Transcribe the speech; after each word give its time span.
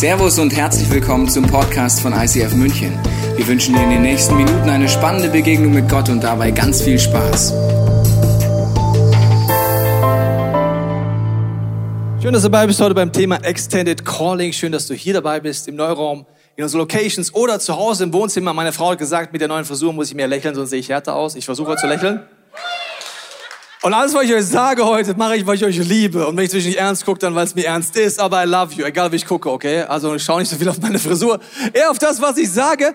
Servus 0.00 0.38
und 0.38 0.56
herzlich 0.56 0.90
willkommen 0.90 1.28
zum 1.28 1.46
Podcast 1.46 2.00
von 2.00 2.14
ICF 2.14 2.54
München. 2.54 2.98
Wir 3.36 3.46
wünschen 3.46 3.74
dir 3.74 3.82
in 3.82 3.90
den 3.90 4.00
nächsten 4.00 4.34
Minuten 4.34 4.70
eine 4.70 4.88
spannende 4.88 5.28
Begegnung 5.28 5.74
mit 5.74 5.90
Gott 5.90 6.08
und 6.08 6.24
dabei 6.24 6.52
ganz 6.52 6.80
viel 6.80 6.98
Spaß. 6.98 7.50
Schön, 12.22 12.32
dass 12.32 12.40
du 12.40 12.48
dabei 12.48 12.66
bist 12.66 12.80
heute 12.80 12.94
beim 12.94 13.12
Thema 13.12 13.44
Extended 13.44 14.02
Calling. 14.02 14.54
Schön, 14.54 14.72
dass 14.72 14.86
du 14.86 14.94
hier 14.94 15.12
dabei 15.12 15.38
bist 15.38 15.68
im 15.68 15.76
Neuraum, 15.76 16.24
in 16.56 16.64
unseren 16.64 16.78
Locations 16.78 17.34
oder 17.34 17.60
zu 17.60 17.76
Hause 17.76 18.04
im 18.04 18.14
Wohnzimmer. 18.14 18.54
Meine 18.54 18.72
Frau 18.72 18.92
hat 18.92 18.98
gesagt, 18.98 19.34
mit 19.34 19.42
der 19.42 19.48
neuen 19.48 19.66
Frisur 19.66 19.92
muss 19.92 20.08
ich 20.08 20.14
mehr 20.14 20.28
lächeln, 20.28 20.54
sonst 20.54 20.70
sehe 20.70 20.80
ich 20.80 20.88
härter 20.88 21.14
aus. 21.14 21.34
Ich 21.34 21.44
versuche 21.44 21.76
zu 21.76 21.86
lächeln. 21.86 22.22
Und 23.82 23.94
alles, 23.94 24.12
was 24.12 24.24
ich 24.24 24.34
euch 24.34 24.44
sage 24.44 24.84
heute, 24.84 25.14
mache 25.14 25.36
ich, 25.36 25.46
weil 25.46 25.54
ich 25.54 25.64
euch 25.64 25.78
liebe. 25.78 26.26
Und 26.26 26.36
wenn 26.36 26.44
ich 26.44 26.50
zwischendurch 26.50 26.78
ernst 26.78 27.06
gucke, 27.06 27.18
dann 27.18 27.34
weil 27.34 27.46
es 27.46 27.54
mir 27.54 27.64
ernst 27.64 27.96
ist. 27.96 28.20
Aber 28.20 28.44
I 28.44 28.46
love 28.46 28.74
you, 28.74 28.84
egal 28.84 29.10
wie 29.10 29.16
ich 29.16 29.24
gucke, 29.24 29.50
okay? 29.50 29.84
Also 29.84 30.18
schau 30.18 30.38
nicht 30.38 30.50
so 30.50 30.56
viel 30.56 30.68
auf 30.68 30.78
meine 30.82 30.98
Frisur, 30.98 31.40
eher 31.72 31.90
auf 31.90 31.98
das, 31.98 32.20
was 32.20 32.36
ich 32.36 32.50
sage. 32.50 32.94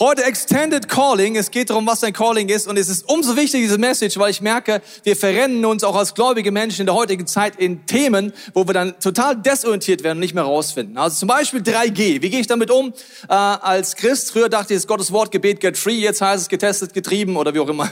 Heute 0.00 0.24
Extended 0.24 0.88
Calling. 0.88 1.36
Es 1.36 1.52
geht 1.52 1.70
darum, 1.70 1.86
was 1.86 2.00
dein 2.00 2.12
Calling 2.12 2.48
ist. 2.48 2.66
Und 2.66 2.76
es 2.76 2.88
ist 2.88 3.08
umso 3.08 3.36
wichtiger, 3.36 3.62
diese 3.62 3.78
Message, 3.78 4.18
weil 4.18 4.32
ich 4.32 4.40
merke, 4.40 4.82
wir 5.04 5.14
verrennen 5.14 5.64
uns 5.64 5.84
auch 5.84 5.94
als 5.94 6.14
gläubige 6.14 6.50
Menschen 6.50 6.80
in 6.80 6.86
der 6.86 6.96
heutigen 6.96 7.28
Zeit 7.28 7.54
in 7.54 7.86
Themen, 7.86 8.32
wo 8.54 8.66
wir 8.66 8.74
dann 8.74 8.98
total 8.98 9.36
desorientiert 9.36 10.02
werden 10.02 10.16
und 10.16 10.20
nicht 10.20 10.34
mehr 10.34 10.42
rausfinden. 10.42 10.98
Also 10.98 11.16
zum 11.16 11.28
Beispiel 11.28 11.60
3G. 11.60 12.22
Wie 12.22 12.30
gehe 12.30 12.40
ich 12.40 12.48
damit 12.48 12.72
um 12.72 12.92
äh, 13.28 13.32
als 13.32 13.94
Christ? 13.94 14.32
Früher 14.32 14.48
dachte 14.48 14.72
ich, 14.72 14.78
es 14.78 14.82
ist 14.82 14.88
Gottes 14.88 15.12
Wort, 15.12 15.30
Gebet, 15.30 15.60
get 15.60 15.78
free. 15.78 16.00
Jetzt 16.00 16.20
heißt 16.20 16.42
es 16.42 16.48
getestet, 16.48 16.92
getrieben 16.92 17.36
oder 17.36 17.54
wie 17.54 17.60
auch 17.60 17.68
immer. 17.68 17.88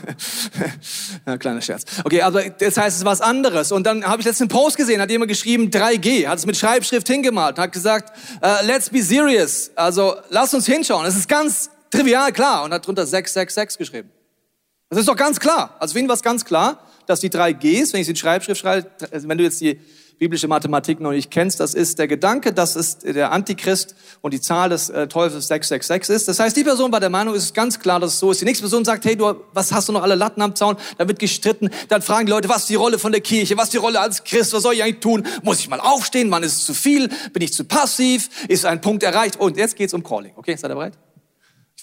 ja, 1.27 1.39
kleiner 1.39 1.61
Scherz. 1.61 1.85
Okay, 2.03 2.21
also 2.21 2.32
aber 2.35 2.49
das 2.51 2.77
heißt, 2.77 2.95
es 2.95 2.99
ist 3.01 3.05
was 3.05 3.21
anderes. 3.21 3.73
Und 3.73 3.85
dann 3.87 4.05
habe 4.05 4.21
ich 4.21 4.27
letzten 4.27 4.49
Post 4.49 4.77
gesehen, 4.77 5.01
hat 5.01 5.11
jemand 5.11 5.29
geschrieben 5.29 5.71
3G, 5.71 6.27
hat 6.27 6.39
es 6.39 6.47
mit 6.47 6.57
Schreibschrift 6.57 7.07
hingemalt, 7.07 7.59
hat 7.59 7.73
gesagt, 7.73 8.17
uh, 8.43 8.65
let's 8.67 8.89
be 8.91 9.03
serious. 9.03 9.71
Also 9.75 10.17
lass 10.31 10.55
uns 10.55 10.67
hinschauen. 10.67 11.05
Es 11.07 11.17
ist 11.17 11.29
ganz 11.29 11.71
trivial 11.91 12.33
klar 12.33 12.65
und 12.65 12.73
hat 12.73 12.87
drunter 12.87 13.07
666 13.07 13.79
geschrieben. 13.79 14.11
Das 14.89 14.99
ist 14.99 15.09
doch 15.09 15.17
ganz 15.17 15.39
klar. 15.41 15.77
Also 15.79 15.93
für 15.93 16.01
ihn 16.01 16.09
war 16.09 16.15
es 16.15 16.23
ganz 16.23 16.45
klar, 16.45 16.87
dass 17.07 17.21
die 17.21 17.31
3Gs, 17.31 17.93
wenn 17.93 18.01
ich 18.01 18.07
sie 18.07 18.13
in 18.13 18.17
Schreibschrift 18.17 18.61
schreibe, 18.61 18.91
wenn 19.11 19.39
du 19.39 19.45
jetzt 19.45 19.61
die 19.61 19.81
biblische 20.19 20.49
Mathematik 20.49 21.01
noch 21.01 21.13
nicht 21.13 21.31
kennst, 21.31 21.61
das 21.61 21.75
ist 21.75 21.99
der 21.99 22.09
Gedanke, 22.09 22.53
dass 22.53 22.77
es 22.77 22.99
der 22.99 23.33
Antichrist 23.33 23.95
und 24.21 24.33
die 24.33 24.41
Zahl 24.41 24.69
des 24.69 24.91
äh, 24.91 25.09
Teufels 25.09 25.49
666 25.49 26.15
ist. 26.15 26.29
Das 26.29 26.39
heißt, 26.39 26.57
die 26.57 26.65
Person 26.65 26.93
war 26.93 27.01
der 27.01 27.11
Meinung, 27.11 27.35
es 27.35 27.45
ist 27.45 27.55
ganz 27.55 27.79
klar, 27.79 28.01
dass 28.01 28.15
es 28.15 28.19
so 28.19 28.31
ist. 28.31 28.41
Die 28.41 28.45
nächste 28.45 28.63
Person 28.63 28.85
sagt, 28.85 29.05
hey, 29.05 29.17
du, 29.17 29.35
was 29.53 29.73
hast 29.73 29.89
du 29.89 29.93
noch 29.93 30.03
alle 30.03 30.15
Latten 30.15 30.43
am 30.43 30.55
Zaun? 30.55 30.77
Da 30.99 31.07
wird 31.09 31.19
gestritten. 31.19 31.71
Dann 31.89 32.03
fragen 32.03 32.27
die 32.27 32.33
Leute, 32.33 32.49
was 32.49 32.63
ist 32.63 32.71
die 32.71 32.75
Rolle 32.75 32.99
von 32.99 33.13
der 33.13 33.21
Kirche? 33.21 33.57
Was 33.57 33.65
ist 33.65 33.75
die 33.75 33.79
Rolle 33.79 34.01
als 34.01 34.25
Christ? 34.25 34.53
Was 34.53 34.63
soll 34.63 34.75
ich 34.75 34.83
eigentlich 34.83 35.01
tun? 35.01 35.27
Muss 35.43 35.61
ich 35.61 35.69
mal 35.69 35.81
aufstehen? 35.81 36.31
Wann 36.31 36.43
ist 36.43 36.59
es 36.59 36.65
zu 36.65 36.75
viel? 36.75 37.09
Bin 37.33 37.43
ich 37.43 37.53
zu 37.53 37.65
passiv? 37.65 38.29
Ist 38.49 38.65
ein 38.65 38.81
Punkt 38.81 39.03
erreicht? 39.03 39.41
Und 39.41 39.57
jetzt 39.57 39.77
geht's 39.77 39.95
um 39.95 40.03
Calling. 40.03 40.33
Okay, 40.37 40.57
seid 40.57 40.71
ihr 40.71 40.75
bereit? 40.75 40.99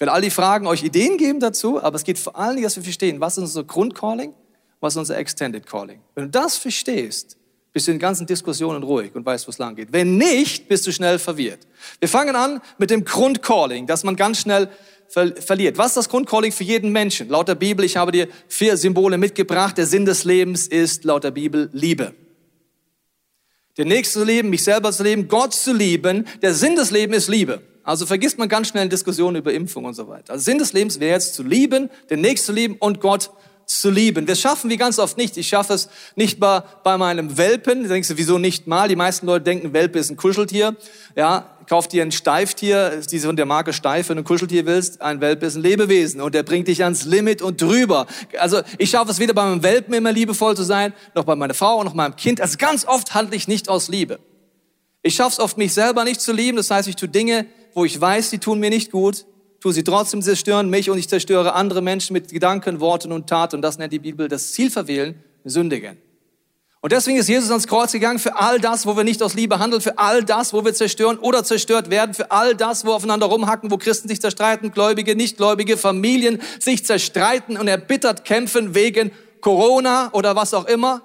werde 0.00 0.12
all 0.12 0.22
die 0.22 0.30
Fragen 0.30 0.66
euch 0.66 0.82
Ideen 0.82 1.18
geben 1.18 1.40
dazu, 1.40 1.82
aber 1.82 1.96
es 1.96 2.04
geht 2.04 2.18
vor 2.18 2.34
allen 2.34 2.56
Dingen, 2.56 2.64
dass 2.64 2.74
wir 2.76 2.82
verstehen, 2.82 3.20
was 3.20 3.36
ist 3.36 3.42
unser 3.42 3.64
Grundcalling, 3.64 4.32
was 4.80 4.94
ist 4.94 4.98
unser 4.98 5.18
Extended 5.18 5.66
Calling. 5.66 6.00
Wenn 6.14 6.24
du 6.24 6.30
das 6.30 6.56
verstehst, 6.56 7.36
bist 7.72 7.86
du 7.86 7.92
in 7.92 7.96
den 7.96 8.00
ganzen 8.00 8.26
Diskussionen 8.26 8.82
ruhig 8.82 9.14
und 9.14 9.24
weißt, 9.24 9.46
wo 9.46 9.50
es 9.50 9.58
lang 9.58 9.76
geht. 9.76 9.92
Wenn 9.92 10.16
nicht, 10.16 10.68
bist 10.68 10.86
du 10.86 10.92
schnell 10.92 11.18
verwirrt. 11.18 11.60
Wir 11.98 12.08
fangen 12.08 12.34
an 12.34 12.60
mit 12.78 12.90
dem 12.90 13.04
Grundcalling, 13.04 13.86
das 13.86 14.04
man 14.04 14.16
ganz 14.16 14.40
schnell 14.40 14.68
ver 15.08 15.34
verliert. 15.36 15.78
Was 15.78 15.88
ist 15.88 15.96
das 15.96 16.08
Grundcalling 16.08 16.52
für 16.52 16.64
jeden 16.64 16.90
Menschen? 16.92 17.28
Laut 17.28 17.48
der 17.48 17.54
Bibel, 17.54 17.84
ich 17.84 17.96
habe 17.96 18.12
dir 18.12 18.28
vier 18.48 18.76
Symbole 18.76 19.18
mitgebracht. 19.18 19.78
Der 19.78 19.86
Sinn 19.86 20.04
des 20.04 20.24
Lebens 20.24 20.66
ist 20.66 21.04
laut 21.04 21.24
der 21.24 21.30
Bibel 21.30 21.70
Liebe. 21.72 22.14
Der 23.76 23.84
nächste 23.84 24.24
Leben, 24.24 24.50
mich 24.50 24.64
selber 24.64 24.92
zu 24.92 25.02
leben, 25.02 25.28
Gott 25.28 25.54
zu 25.54 25.72
lieben. 25.72 26.26
Der 26.42 26.54
Sinn 26.54 26.76
des 26.76 26.90
Lebens 26.90 27.18
ist 27.18 27.28
Liebe. 27.28 27.62
Also 27.82 28.04
vergisst 28.04 28.38
man 28.38 28.48
ganz 28.48 28.68
schnell 28.68 28.88
Diskussionen 28.88 29.36
über 29.36 29.52
Impfung 29.52 29.84
und 29.84 29.94
so 29.94 30.06
weiter. 30.08 30.32
Also 30.32 30.44
Sinn 30.44 30.58
des 30.58 30.72
Lebens 30.72 31.00
wäre 31.00 31.12
jetzt 31.12 31.34
zu 31.34 31.42
lieben, 31.42 31.88
den 32.10 32.20
nächsten 32.20 32.46
zu 32.46 32.52
lieben 32.52 32.76
und 32.78 33.00
Gott 33.00 33.30
zu 33.78 33.90
lieben. 33.90 34.26
Das 34.26 34.40
schaffen 34.40 34.68
wir 34.68 34.76
ganz 34.76 34.98
oft 34.98 35.16
nicht. 35.16 35.36
Ich 35.36 35.48
schaffe 35.48 35.74
es 35.74 35.88
nicht 36.16 36.40
mal 36.40 36.64
bei 36.82 36.98
meinem 36.98 37.38
Welpen. 37.38 37.84
Da 37.84 37.88
denkst 37.90 38.08
du, 38.08 38.16
wieso 38.16 38.38
nicht 38.38 38.66
mal? 38.66 38.88
Die 38.88 38.96
meisten 38.96 39.26
Leute 39.26 39.44
denken, 39.44 39.72
Welpe 39.72 39.98
ist 39.98 40.10
ein 40.10 40.16
Kuscheltier. 40.16 40.76
Ja, 41.14 41.56
kauf 41.68 41.86
dir 41.86 42.02
ein 42.02 42.10
Steiftier, 42.10 43.00
diese 43.10 43.28
von 43.28 43.36
der 43.36 43.46
Marke 43.46 43.72
Steif, 43.72 44.08
wenn 44.08 44.16
du 44.16 44.22
ein 44.22 44.24
Kuscheltier 44.24 44.66
willst. 44.66 45.00
Ein 45.00 45.20
Welpe 45.20 45.46
ist 45.46 45.54
ein 45.54 45.62
Lebewesen 45.62 46.20
und 46.20 46.34
der 46.34 46.42
bringt 46.42 46.66
dich 46.66 46.82
ans 46.82 47.04
Limit 47.04 47.42
und 47.42 47.62
drüber. 47.62 48.06
Also 48.38 48.60
ich 48.76 48.90
schaffe 48.90 49.12
es 49.12 49.20
weder 49.20 49.34
bei 49.34 49.44
meinem 49.44 49.62
Welpen 49.62 49.94
immer 49.94 50.12
liebevoll 50.12 50.56
zu 50.56 50.64
sein, 50.64 50.92
noch 51.14 51.24
bei 51.24 51.36
meiner 51.36 51.54
Frau, 51.54 51.84
noch 51.84 51.94
meinem 51.94 52.16
Kind. 52.16 52.40
Also 52.40 52.58
ganz 52.58 52.84
oft 52.84 53.14
handle 53.14 53.36
ich 53.36 53.46
nicht 53.46 53.68
aus 53.68 53.88
Liebe. 53.88 54.18
Ich 55.02 55.14
schaffe 55.14 55.34
es 55.34 55.38
oft, 55.38 55.58
mich 55.58 55.72
selber 55.72 56.02
nicht 56.04 56.20
zu 56.20 56.32
lieben. 56.32 56.56
Das 56.56 56.70
heißt, 56.72 56.88
ich 56.88 56.96
tue 56.96 57.08
Dinge, 57.08 57.46
wo 57.72 57.84
ich 57.84 58.00
weiß, 58.00 58.30
die 58.30 58.38
tun 58.38 58.58
mir 58.58 58.70
nicht 58.70 58.90
gut 58.90 59.24
tue 59.60 59.72
sie 59.72 59.84
trotzdem 59.84 60.22
zerstören 60.22 60.70
mich 60.70 60.90
und 60.90 60.98
ich 60.98 61.08
zerstöre 61.08 61.52
andere 61.54 61.82
Menschen 61.82 62.14
mit 62.14 62.32
Gedanken, 62.32 62.80
Worten 62.80 63.12
und 63.12 63.28
Taten. 63.28 63.56
Und 63.56 63.62
das 63.62 63.78
nennt 63.78 63.92
die 63.92 63.98
Bibel 63.98 64.28
das 64.28 64.52
Ziel 64.52 64.70
verwählen, 64.70 65.22
sündigen. 65.44 65.98
Und 66.82 66.92
deswegen 66.92 67.18
ist 67.18 67.28
Jesus 67.28 67.50
ans 67.50 67.66
Kreuz 67.66 67.92
gegangen 67.92 68.18
für 68.18 68.36
all 68.36 68.58
das, 68.58 68.86
wo 68.86 68.96
wir 68.96 69.04
nicht 69.04 69.22
aus 69.22 69.34
Liebe 69.34 69.58
handeln, 69.58 69.82
für 69.82 69.98
all 69.98 70.24
das, 70.24 70.54
wo 70.54 70.64
wir 70.64 70.72
zerstören 70.72 71.18
oder 71.18 71.44
zerstört 71.44 71.90
werden, 71.90 72.14
für 72.14 72.30
all 72.30 72.54
das, 72.54 72.86
wo 72.86 72.92
aufeinander 72.92 73.26
rumhacken, 73.26 73.70
wo 73.70 73.76
Christen 73.76 74.08
sich 74.08 74.20
zerstreiten, 74.22 74.72
Gläubige, 74.72 75.14
Nichtgläubige, 75.14 75.76
Familien 75.76 76.40
sich 76.58 76.86
zerstreiten 76.86 77.58
und 77.58 77.68
erbittert 77.68 78.24
kämpfen 78.24 78.74
wegen 78.74 79.10
Corona 79.42 80.08
oder 80.14 80.36
was 80.36 80.54
auch 80.54 80.64
immer. 80.64 81.02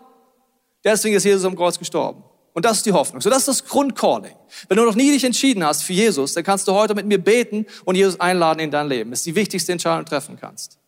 Deswegen 0.86 1.16
ist 1.16 1.26
Jesus 1.26 1.44
am 1.44 1.58
Kreuz 1.58 1.78
gestorben. 1.78 2.24
Und 2.56 2.64
das 2.64 2.78
ist 2.78 2.86
die 2.86 2.94
Hoffnung. 2.94 3.20
So, 3.20 3.30
das 3.30 3.40
ist 3.40 3.48
das 3.50 3.66
Grundcalling. 3.66 4.34
Wenn 4.70 4.78
du 4.78 4.86
noch 4.86 4.96
nie 4.96 5.12
dich 5.12 5.26
entschieden 5.26 5.66
hast 5.66 5.84
für 5.84 5.92
Jesus, 5.92 6.34
dann 6.34 6.46
kannst 6.46 6.70
du 6.70 6.72
heute 6.72 6.96
mit 6.96 7.06
mir 7.06 7.18
beten 7.18 7.66
und 7.84 7.96
Jesus 7.96 8.18
einladen 8.22 8.62
in 8.62 8.72
dein 8.72 8.88
Leben. 8.88 9.12
Das 9.12 9.20
ist 9.20 9.26
die 9.26 9.36
wichtigste 9.36 9.74
Entscheidung, 9.74 10.06
die 10.06 10.06
du 10.06 10.10
treffen 10.12 10.38
kannst. 10.40 10.80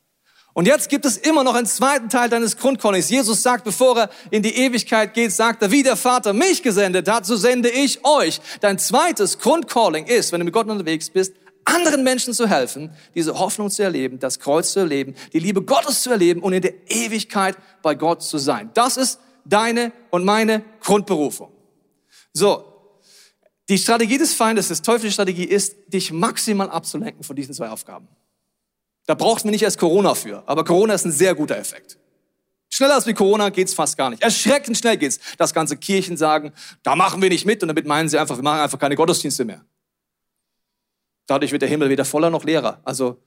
Und 0.54 0.66
jetzt 0.66 0.88
gibt 0.88 1.06
es 1.06 1.18
immer 1.18 1.44
noch 1.44 1.56
einen 1.56 1.68
zweiten 1.68 2.08
Teil 2.08 2.30
deines 2.30 2.56
Grundcallings. 2.56 3.10
Jesus 3.10 3.44
sagt, 3.44 3.66
bevor 3.66 3.98
er 4.00 4.10
in 4.32 4.44
die 4.44 4.56
Ewigkeit 4.56 5.14
geht, 5.14 5.34
sagt 5.34 5.62
er, 5.62 5.70
wie 5.70 5.84
der 5.84 5.98
Vater 5.98 6.32
mich 6.32 6.64
gesendet 6.64 7.10
hat, 7.10 7.26
so 7.26 7.36
sende 7.36 7.70
ich 7.70 8.06
euch. 8.06 8.40
Dein 8.62 8.80
zweites 8.80 9.38
Grundcalling 9.38 10.06
ist, 10.06 10.32
wenn 10.32 10.40
du 10.40 10.46
mit 10.46 10.54
Gott 10.54 10.70
unterwegs 10.70 11.10
bist, 11.10 11.34
anderen 11.66 12.02
Menschen 12.06 12.34
zu 12.34 12.48
helfen, 12.48 12.92
diese 13.14 13.38
Hoffnung 13.38 13.70
zu 13.70 13.84
erleben, 13.84 14.20
das 14.20 14.40
Kreuz 14.40 14.72
zu 14.72 14.80
erleben, 14.80 15.16
die 15.34 15.40
Liebe 15.40 15.62
Gottes 15.62 16.02
zu 16.02 16.12
erleben 16.12 16.42
und 16.42 16.54
in 16.54 16.62
der 16.62 16.90
Ewigkeit 16.90 17.58
bei 17.82 17.94
Gott 17.94 18.24
zu 18.24 18.38
sein. 18.38 18.72
Das 18.74 18.96
ist 18.96 19.20
deine 19.44 19.92
und 20.12 20.24
meine 20.24 20.64
Grundberufung. 20.80 21.57
So, 22.34 22.64
die 23.70 23.78
Strategie 23.78 24.18
des 24.18 24.34
Feindes, 24.34 24.70
das 24.70 24.82
teuflische 24.82 25.14
Strategie 25.14 25.44
ist, 25.44 25.76
dich 25.88 26.12
maximal 26.12 26.70
abzulenken 26.70 27.24
von 27.24 27.36
diesen 27.36 27.54
zwei 27.54 27.70
Aufgaben. 27.70 28.08
Da 29.06 29.14
braucht 29.14 29.46
man 29.46 29.52
nicht 29.52 29.64
erst 29.64 29.78
Corona 29.78 30.16
für, 30.16 30.44
aber 30.46 30.64
Corona 30.64 30.94
ist 30.94 31.06
ein 31.06 31.12
sehr 31.12 31.36
guter 31.36 31.58
Effekt. 31.58 31.98
Schneller 32.70 32.96
als 32.96 33.08
wie 33.08 33.14
Corona 33.14 33.50
geht's 33.50 33.74
fast 33.74 33.98
gar 33.98 34.10
nicht. 34.10 34.22
Erschreckend 34.22 34.78
schnell 34.78 34.98
geht's. 34.98 35.20
Das 35.38 35.54
ganze 35.54 35.78
Kirchen 35.78 36.18
sagen, 36.18 36.54
da 36.84 36.96
machen 36.96 37.22
wir 37.22 37.30
nicht 37.30 37.46
mit 37.46 37.62
und 37.62 37.70
damit 37.70 37.88
meinen 37.88 38.10
sie 38.10 38.18
einfach, 38.18 38.36
wir 38.38 38.44
machen 38.44 38.60
einfach 38.60 38.80
keine 38.80 38.96
Gottesdienste 38.96 39.46
mehr. 39.46 39.64
Dadurch 41.26 41.52
wird 41.52 41.62
der 41.62 41.70
Himmel 41.70 41.90
weder 41.90 42.06
voller 42.06 42.30
noch 42.30 42.44
leerer. 42.44 42.82
Also 42.84 43.22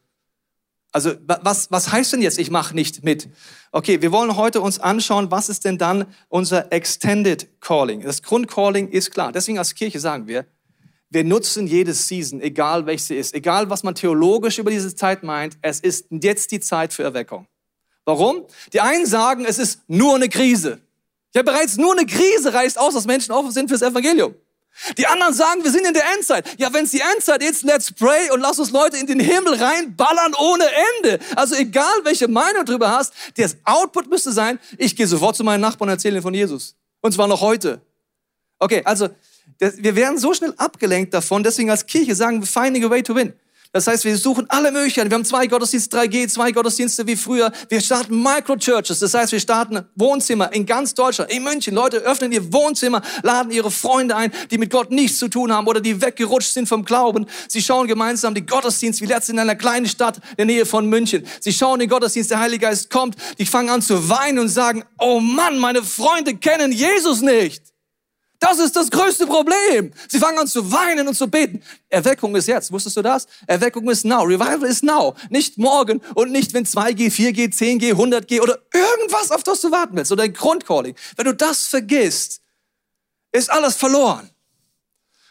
also 0.93 1.13
was, 1.27 1.71
was 1.71 1.93
heißt 1.93 2.13
denn 2.13 2.23
jetzt, 2.23 2.39
ich 2.39 2.51
mache 2.51 2.75
nicht 2.75 3.05
mit? 3.05 3.29
Okay, 3.71 4.03
wir 4.03 4.11
wollen 4.11 4.37
heute 4.37 4.61
uns 4.61 4.81
anschauen, 4.81 5.31
was 5.31 5.49
ist 5.49 5.65
denn 5.65 5.79
dann 5.79 6.07
unser 6.29 6.73
Extended 6.73 7.49
Calling? 7.61 8.01
Das 8.03 8.23
Grundcalling 8.23 8.89
ist 8.89 9.13
klar. 9.13 9.31
Deswegen 9.31 9.59
als 9.59 9.75
Kirche 9.75 10.01
sagen 10.01 10.27
wir, 10.27 10.47
wir 11.11 11.25
nutzen 11.25 11.67
jede 11.67 11.93
Season, 11.95 12.41
egal 12.41 12.87
welche 12.87 13.05
sie 13.05 13.17
ist, 13.17 13.35
egal 13.35 13.71
was 13.71 13.83
man 13.83 13.95
theologisch 13.95 14.59
über 14.59 14.71
diese 14.71 14.95
Zeit 14.95 15.23
meint, 15.23 15.59
es 15.63 15.81
ist 15.81 16.07
jetzt 16.11 16.53
die 16.53 16.61
Zeit 16.61 16.93
für 16.93 17.03
Erweckung. 17.03 17.47
Warum? 18.05 18.45
Die 18.73 18.81
einen 18.81 19.07
sagen, 19.07 19.45
es 19.45 19.59
ist 19.59 19.83
nur 19.89 20.17
eine 20.17 20.29
Krise. 20.29 20.81
Ja, 21.35 21.43
bereits 21.43 21.77
nur 21.77 21.93
eine 21.93 22.07
Krise 22.07 22.53
reißt 22.53 22.79
aus, 22.79 22.95
dass 22.95 23.07
Menschen 23.07 23.33
offen 23.33 23.53
sind 23.53 23.69
fürs 23.69 23.83
Evangelium. 23.83 24.35
Die 24.97 25.07
anderen 25.07 25.35
sagen, 25.35 25.63
wir 25.63 25.71
sind 25.71 25.87
in 25.87 25.93
der 25.93 26.05
Endzeit. 26.15 26.47
Ja, 26.59 26.73
wenn 26.73 26.85
es 26.85 26.91
die 26.91 27.01
Endzeit 27.01 27.43
ist, 27.43 27.63
let's 27.63 27.93
pray 27.93 28.31
und 28.31 28.41
lass 28.41 28.59
uns 28.59 28.71
Leute 28.71 28.97
in 28.97 29.07
den 29.07 29.21
Himmel 29.21 29.55
reinballern 29.55 30.35
ohne 30.39 30.65
Ende. 30.97 31.19
Also 31.37 31.55
egal, 31.55 31.93
welche 32.05 32.29
Meinung 32.29 32.65
du 32.65 32.73
darüber 32.73 32.91
hast, 32.91 33.13
das 33.37 33.57
Output 33.65 34.09
müsste 34.09 34.33
sein, 34.33 34.59
ich 34.79 34.97
gehe 34.97 35.07
sofort 35.07 35.37
zu 35.37 35.45
meinen 35.45 35.61
Nachbarn 35.61 35.91
und 35.91 35.95
erzähle 35.95 36.23
von 36.23 36.33
Jesus. 36.33 36.77
Und 37.01 37.13
zwar 37.13 37.29
noch 37.29 37.41
heute. 37.41 37.81
Okay, 38.59 38.83
also 38.85 39.09
das, 39.59 39.77
wir 39.77 39.95
werden 39.97 40.19
so 40.19 40.33
schnell 40.33 40.55
abgelenkt 40.57 41.13
davon, 41.13 41.43
deswegen 41.43 41.71
als 41.71 41.87
Kirche 41.87 42.15
sagen 42.15 42.41
wir, 42.41 42.47
finding 42.47 42.85
a 42.85 42.91
way 42.91 43.03
to 43.03 43.15
win. 43.15 43.35
Das 43.73 43.87
heißt, 43.87 44.05
wir 44.05 44.17
suchen 44.17 44.47
alle 44.49 44.73
Möglichkeiten. 44.73 45.11
Wir 45.11 45.15
haben 45.15 45.25
zwei 45.25 45.47
Gottesdienste, 45.47 45.97
3G, 45.97 46.29
zwei 46.29 46.51
Gottesdienste 46.51 47.07
wie 47.07 47.15
früher. 47.15 47.53
Wir 47.69 47.81
starten 47.81 48.21
Microchurches. 48.21 48.99
Das 48.99 49.15
heißt, 49.15 49.31
wir 49.31 49.39
starten 49.39 49.85
Wohnzimmer 49.95 50.53
in 50.53 50.67
ganz 50.67 50.95
Deutschland. 50.95 51.31
In 51.31 51.45
München, 51.45 51.75
Leute 51.75 51.99
öffnen 51.99 52.33
ihr 52.33 52.53
Wohnzimmer, 52.53 53.01
laden 53.23 53.53
ihre 53.53 53.71
Freunde 53.71 54.17
ein, 54.17 54.33
die 54.51 54.59
mit 54.59 54.71
Gott 54.71 54.91
nichts 54.91 55.19
zu 55.19 55.29
tun 55.29 55.53
haben 55.53 55.69
oder 55.69 55.81
die 55.81 56.03
weggerutscht 56.03 56.53
sind 56.53 56.69
vom 56.69 56.85
Glauben. 56.85 57.27
Sie 57.47 57.63
schauen 57.63 57.87
gemeinsam 57.87 58.35
die 58.35 58.45
Gottesdienst 58.45 59.01
wie 59.03 59.07
letztens 59.07 59.35
in 59.35 59.39
einer 59.39 59.55
kleinen 59.55 59.87
Stadt 59.87 60.17
in 60.17 60.37
der 60.39 60.47
Nähe 60.47 60.67
von 60.67 60.87
München. 60.87 61.25
Sie 61.39 61.53
schauen 61.53 61.79
den 61.79 61.89
Gottesdienst, 61.89 62.33
der 62.33 62.41
Heilige 62.41 62.67
Geist 62.67 62.91
kommt. 62.91 63.15
Die 63.39 63.47
fangen 63.47 63.69
an 63.71 63.83
zu 63.83 64.09
weinen 64.09 64.41
und 64.41 64.49
sagen, 64.49 64.83
oh 64.99 65.21
Mann, 65.21 65.59
meine 65.59 65.85
Freunde 65.85 66.35
kennen 66.35 66.73
Jesus 66.73 67.21
nicht. 67.21 67.70
Das 68.41 68.59
ist 68.59 68.75
das 68.75 68.91
größte 68.91 69.27
Problem. 69.27 69.93
Sie 70.09 70.19
fangen 70.19 70.39
an 70.39 70.47
zu 70.47 70.73
weinen 70.73 71.07
und 71.07 71.15
zu 71.15 71.29
beten. 71.29 71.63
Erweckung 71.91 72.35
ist 72.35 72.49
jetzt. 72.49 72.73
Wusstest 72.73 72.97
du 72.97 73.03
das? 73.03 73.27
Erweckung 73.47 73.89
ist 73.91 74.07
now. 74.07 74.23
Revival 74.23 74.65
ist 74.65 74.83
now. 74.83 75.15
Nicht 75.29 75.59
morgen 75.59 76.01
und 76.15 76.33
nicht, 76.33 76.55
wenn 76.55 76.65
2G, 76.65 77.13
4G, 77.13 77.55
10G, 77.55 77.93
100G 77.93 78.41
oder 78.41 78.59
irgendwas, 78.73 79.31
auf 79.31 79.43
das 79.43 79.61
du 79.61 79.71
warten 79.71 79.95
willst. 79.95 80.11
Oder 80.11 80.23
ein 80.23 80.33
Grundcalling. 80.33 80.95
Wenn 81.17 81.27
du 81.27 81.35
das 81.35 81.67
vergisst, 81.67 82.41
ist 83.31 83.51
alles 83.51 83.77
verloren. 83.77 84.31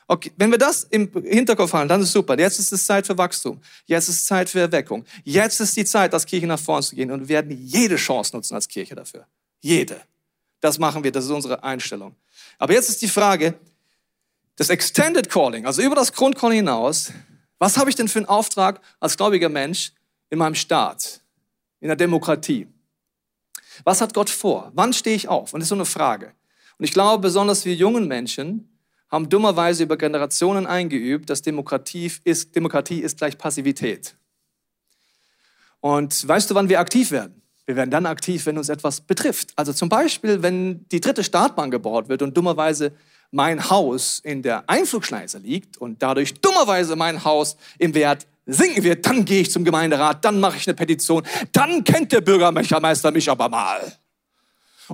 Okay, 0.08 0.32
wenn 0.38 0.52
wir 0.52 0.60
das 0.60 0.84
im 0.86 1.12
Hinterkopf 1.24 1.74
haben, 1.74 1.90
dann 1.90 2.02
ist 2.02 2.12
super. 2.12 2.38
Jetzt 2.38 2.60
ist 2.60 2.72
es 2.72 2.86
Zeit 2.86 3.08
für 3.08 3.18
Wachstum. 3.18 3.60
Jetzt 3.86 4.08
ist 4.08 4.20
es 4.20 4.26
Zeit 4.26 4.50
für 4.50 4.60
Erweckung. 4.60 5.04
Jetzt 5.24 5.60
ist 5.60 5.76
die 5.76 5.86
Zeit, 5.86 6.14
als 6.14 6.28
Kirche 6.28 6.46
nach 6.46 6.60
vorne 6.60 6.84
zu 6.84 6.96
gehen 6.96 7.10
und 7.12 7.22
wir 7.22 7.30
werden 7.30 7.52
jede 7.52 7.96
Chance 7.96 8.36
nutzen 8.36 8.54
als 8.54 8.68
Kirche 8.68 8.94
dafür. 8.94 9.26
Jede. 9.62 10.00
Das 10.62 10.78
machen 10.78 11.04
wir, 11.04 11.12
das 11.12 11.26
ist 11.26 11.32
unsere 11.32 11.64
Einstellung. 11.64 12.16
Aber 12.60 12.74
jetzt 12.74 12.90
ist 12.90 13.02
die 13.02 13.08
Frage, 13.08 13.56
das 14.58 14.70
Extended 14.70 15.30
Calling, 15.30 15.66
also 15.66 15.82
über 15.82 15.96
das 15.96 16.14
Grundcalling 16.14 16.58
hinaus, 16.58 17.12
was 17.58 17.78
habe 17.78 17.90
ich 17.90 17.96
denn 17.96 18.10
für 18.10 18.20
einen 18.20 18.28
Auftrag 18.28 18.82
als 19.00 19.18
gläubiger 19.18 19.50
Mensch 19.50 19.94
in 20.30 20.38
meinem 20.38 20.56
Staat, 20.56 21.22
in 21.80 21.88
der 21.88 21.96
Demokratie? 21.96 22.68
Was 23.86 24.02
hat 24.02 24.14
Gott 24.14 24.30
vor? 24.30 24.72
Wann 24.76 24.92
stehe 24.92 25.16
ich 25.16 25.30
auf? 25.30 25.54
Und 25.54 25.62
das 25.62 25.66
ist 25.66 25.70
so 25.70 25.76
eine 25.76 25.86
Frage. 25.86 26.34
Und 26.78 26.86
ich 26.86 26.92
glaube, 26.92 27.22
besonders 27.22 27.64
wir 27.64 27.74
jungen 27.74 28.08
Menschen 28.08 28.78
haben 29.10 29.30
dummerweise 29.30 29.84
über 29.84 29.98
Generationen 29.98 30.68
eingeübt, 30.68 31.30
dass 31.30 31.42
Demokratie 31.42 32.12
ist, 32.26 32.56
Demokratie 32.56 33.00
ist 33.00 33.18
gleich 33.18 33.38
Passivität. 33.38 34.16
Und 35.80 36.28
weißt 36.28 36.52
du, 36.52 36.56
wann 36.56 36.68
wir 36.68 36.82
aktiv 36.82 37.12
werden? 37.12 37.39
Wir 37.69 37.75
werden 37.75 37.92
dann 37.92 38.07
aktiv, 38.07 38.48
wenn 38.48 38.57
uns 38.57 38.68
etwas 38.68 39.00
betrifft. 39.00 39.51
Also 39.56 39.74
zum 39.74 39.89
Beispiel, 39.89 40.42
wenn 40.42 40.88
die 40.89 41.00
dritte 41.00 41.24
Startbahn 41.24 41.69
gebaut 41.69 42.10
wird 42.10 42.24
und 42.24 42.36
dummerweise 42.36 42.94
mein 43.30 43.69
Haus 43.69 44.19
in 44.24 44.42
der 44.42 44.68
Einflugschneise 44.68 45.38
liegt 45.38 45.77
und 45.77 46.01
dadurch 46.01 46.33
dummerweise 46.42 46.95
mein 46.95 47.24
Haus 47.24 47.57
im 47.77 47.94
Wert 47.94 48.25
sinken 48.48 48.83
wird, 48.83 49.06
dann 49.06 49.24
gehe 49.24 49.42
ich 49.42 49.51
zum 49.51 49.63
Gemeinderat, 49.63 50.25
dann 50.25 50.39
mache 50.39 50.57
ich 50.57 50.68
eine 50.68 50.74
Petition, 50.74 51.21
dann 51.51 51.83
kennt 51.83 52.12
der 52.12 52.21
Bürgermeister 52.21 53.12
mich 53.12 53.30
aber 53.30 53.50
mal. 53.50 53.80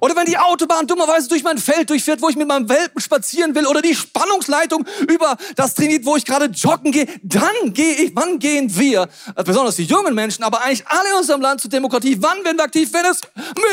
Oder 0.02 0.16
wenn 0.16 0.26
die 0.26 0.38
Autobahn 0.38 0.88
dummerweise 0.88 1.30
durch 1.30 1.44
mein 1.44 1.58
Feld 1.58 1.90
durchfährt, 1.90 2.22
wo 2.22 2.30
ich 2.30 2.36
mit 2.36 2.48
meinem 2.48 2.68
Welpen 2.68 3.00
spazieren 3.02 3.56
will, 3.56 3.66
oder 3.66 3.82
die 3.82 3.96
Spannungsleitung 3.96 4.86
über 5.08 5.38
das 5.56 5.74
Trinit, 5.74 6.06
wo 6.06 6.16
ich 6.16 6.26
gerade 6.26 6.46
joggen 6.46 6.92
gehe, 6.92 7.08
dann 7.24 7.74
gehe 7.74 7.96
ich, 7.96 8.16
wann 8.16 8.40
gehen 8.40 8.76
wir, 8.76 9.08
äh, 9.36 9.44
besonders 9.44 9.78
die 9.78 9.84
jungen 9.84 10.14
Menschen, 10.14 10.44
aber 10.44 10.62
eigentlich 10.64 10.86
alle 10.88 11.10
in 11.10 11.16
unserem 11.16 11.42
Land 11.42 11.62
zur 11.62 11.70
Demokratie, 11.70 12.18
wann 12.22 12.44
werden 12.44 12.58
wir 12.58 12.66
aktiv, 12.66 12.92
wenn 12.92 13.06
es 13.06 13.22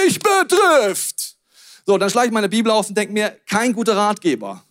mich 0.04 0.18
betrifft? 0.18 1.36
So, 1.84 1.98
dann 1.98 2.10
schlage 2.10 2.28
ich 2.28 2.32
meine 2.32 2.48
Bibel 2.48 2.70
auf 2.70 2.88
und 2.88 2.96
denke 2.96 3.12
mir, 3.12 3.36
kein 3.48 3.72
guter 3.72 3.96
Ratgeber. 3.96 4.62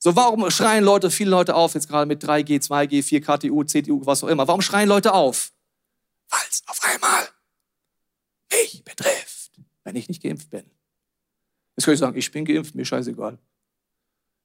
So, 0.00 0.14
warum 0.16 0.50
schreien 0.50 0.84
Leute, 0.84 1.10
viele 1.10 1.30
Leute 1.30 1.54
auf, 1.54 1.74
jetzt 1.74 1.88
gerade 1.88 2.06
mit 2.06 2.22
3G, 2.22 2.60
2G, 2.60 3.02
4 3.02 3.20
KTU, 3.22 3.62
CDU, 3.62 4.04
was 4.04 4.24
auch 4.24 4.28
immer, 4.28 4.46
warum 4.48 4.60
schreien 4.60 4.88
Leute 4.88 5.14
auf? 5.14 5.52
Weil 6.28 6.40
es 6.50 6.62
auf 6.66 6.80
einmal 6.82 7.28
mich 8.50 8.84
betrifft 8.84 9.33
wenn 9.84 9.96
ich 9.96 10.08
nicht 10.08 10.22
geimpft 10.22 10.50
bin. 10.50 10.64
Jetzt 11.76 11.84
könnte 11.84 11.94
ich 11.94 12.00
sagen, 12.00 12.16
ich 12.16 12.30
bin 12.30 12.44
geimpft, 12.44 12.74
mir 12.74 12.84
scheißegal. 12.84 13.38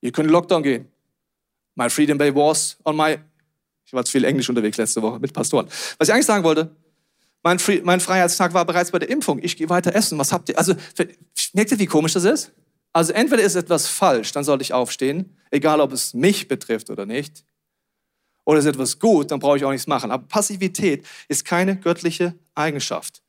Ihr 0.02 0.12
könnt 0.12 0.30
Lockdown 0.30 0.64
gehen. 0.64 0.88
My 1.76 1.90
freedom 1.90 2.18
day 2.18 2.34
was 2.34 2.78
on 2.86 2.96
my... 2.96 3.18
Ich 3.86 3.94
war 3.94 4.06
zu 4.06 4.12
viel 4.12 4.24
Englisch 4.24 4.48
unterwegs 4.50 4.78
letzte 4.78 5.02
Woche 5.02 5.20
mit 5.20 5.34
Pastoren. 5.34 5.68
Was 5.98 6.08
ich 6.08 6.14
eigentlich 6.14 6.26
sagen 6.26 6.44
wollte, 6.44 6.76
mein, 7.42 7.58
Free, 7.58 7.82
mein 7.84 8.00
Freiheitstag 8.00 8.54
war 8.54 8.66
bereits 8.66 8.92
bei 8.92 9.00
der 9.00 9.10
Impfung. 9.10 9.40
Ich 9.42 9.58
gehe 9.58 9.70
weiter 9.70 9.96
essen. 9.96 10.18
Was 10.20 10.32
habt 10.32 10.50
ihr? 10.50 10.58
Also, 10.58 10.76
merkt 11.54 11.72
ihr, 11.72 11.80
wie 11.80 11.86
komisch 11.86 12.14
das 12.14 12.26
ist? 12.26 12.52
Also, 12.94 13.14
entweder 13.14 13.42
ist 13.44 13.56
etwas 13.56 13.88
falsch, 13.88 14.32
dann 14.32 14.44
sollte 14.44 14.62
ich 14.62 14.74
aufstehen, 14.74 15.38
egal 15.50 15.80
ob 15.80 15.94
es 15.94 16.14
mich 16.14 16.48
betrifft 16.48 16.90
oder 16.90 17.06
nicht. 17.06 17.46
Oder 18.46 18.60
ist 18.60 18.66
etwas 18.66 19.00
gut, 19.00 19.32
dann 19.32 19.40
brauche 19.40 19.58
ich 19.58 19.64
auch 19.64 19.72
nichts 19.72 19.88
machen. 19.88 20.12
Aber 20.12 20.26
Passivität 20.28 21.06
ist 21.28 21.46
keine 21.46 21.78
göttliche 21.78 22.36
Eigenschaft. 22.56 23.22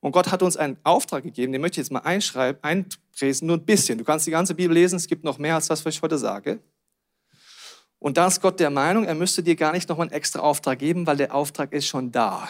Und 0.00 0.12
Gott 0.12 0.32
hat 0.32 0.42
uns 0.42 0.56
einen 0.56 0.78
Auftrag 0.82 1.22
gegeben, 1.22 1.52
den 1.52 1.60
möchte 1.60 1.80
ich 1.80 1.86
jetzt 1.86 1.92
mal 1.92 2.00
einschreiben, 2.00 2.62
einpräsen, 2.62 3.46
nur 3.46 3.58
ein 3.58 3.64
bisschen. 3.64 3.98
Du 3.98 4.04
kannst 4.04 4.26
die 4.26 4.30
ganze 4.30 4.54
Bibel 4.54 4.74
lesen, 4.74 4.96
es 4.96 5.06
gibt 5.06 5.24
noch 5.24 5.38
mehr 5.38 5.54
als 5.54 5.68
das, 5.68 5.84
was 5.84 5.94
ich 5.94 6.02
heute 6.02 6.18
sage. 6.18 6.58
Und 7.98 8.16
da 8.16 8.26
ist 8.26 8.40
Gott 8.40 8.58
der 8.60 8.70
Meinung, 8.70 9.04
er 9.04 9.14
müsste 9.14 9.42
dir 9.42 9.56
gar 9.56 9.72
nicht 9.72 9.88
noch 9.90 9.98
einen 9.98 10.10
extra 10.10 10.40
Auftrag 10.40 10.78
geben, 10.78 11.06
weil 11.06 11.18
der 11.18 11.34
Auftrag 11.34 11.72
ist 11.74 11.86
schon 11.86 12.10
da. 12.10 12.48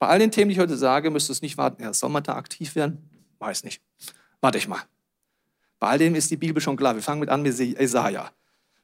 Bei 0.00 0.08
all 0.08 0.18
den 0.18 0.32
Themen, 0.32 0.48
die 0.48 0.54
ich 0.54 0.58
heute 0.58 0.76
sage, 0.76 1.10
müsstest 1.10 1.42
du 1.42 1.44
nicht 1.44 1.56
warten, 1.56 1.80
ja, 1.80 1.92
soll 1.92 2.10
man 2.10 2.24
da 2.24 2.34
aktiv 2.34 2.74
werden? 2.74 3.08
Weiß 3.38 3.62
nicht. 3.62 3.80
Warte 4.40 4.58
ich 4.58 4.66
mal. 4.66 4.82
Bei 5.78 5.90
all 5.90 5.98
dem 5.98 6.16
ist 6.16 6.28
die 6.30 6.36
Bibel 6.36 6.60
schon 6.60 6.76
klar. 6.76 6.96
Wir 6.96 7.02
fangen 7.02 7.20
mit 7.20 7.28
an 7.28 7.42
mit 7.42 7.56
Jesaja. 7.56 8.32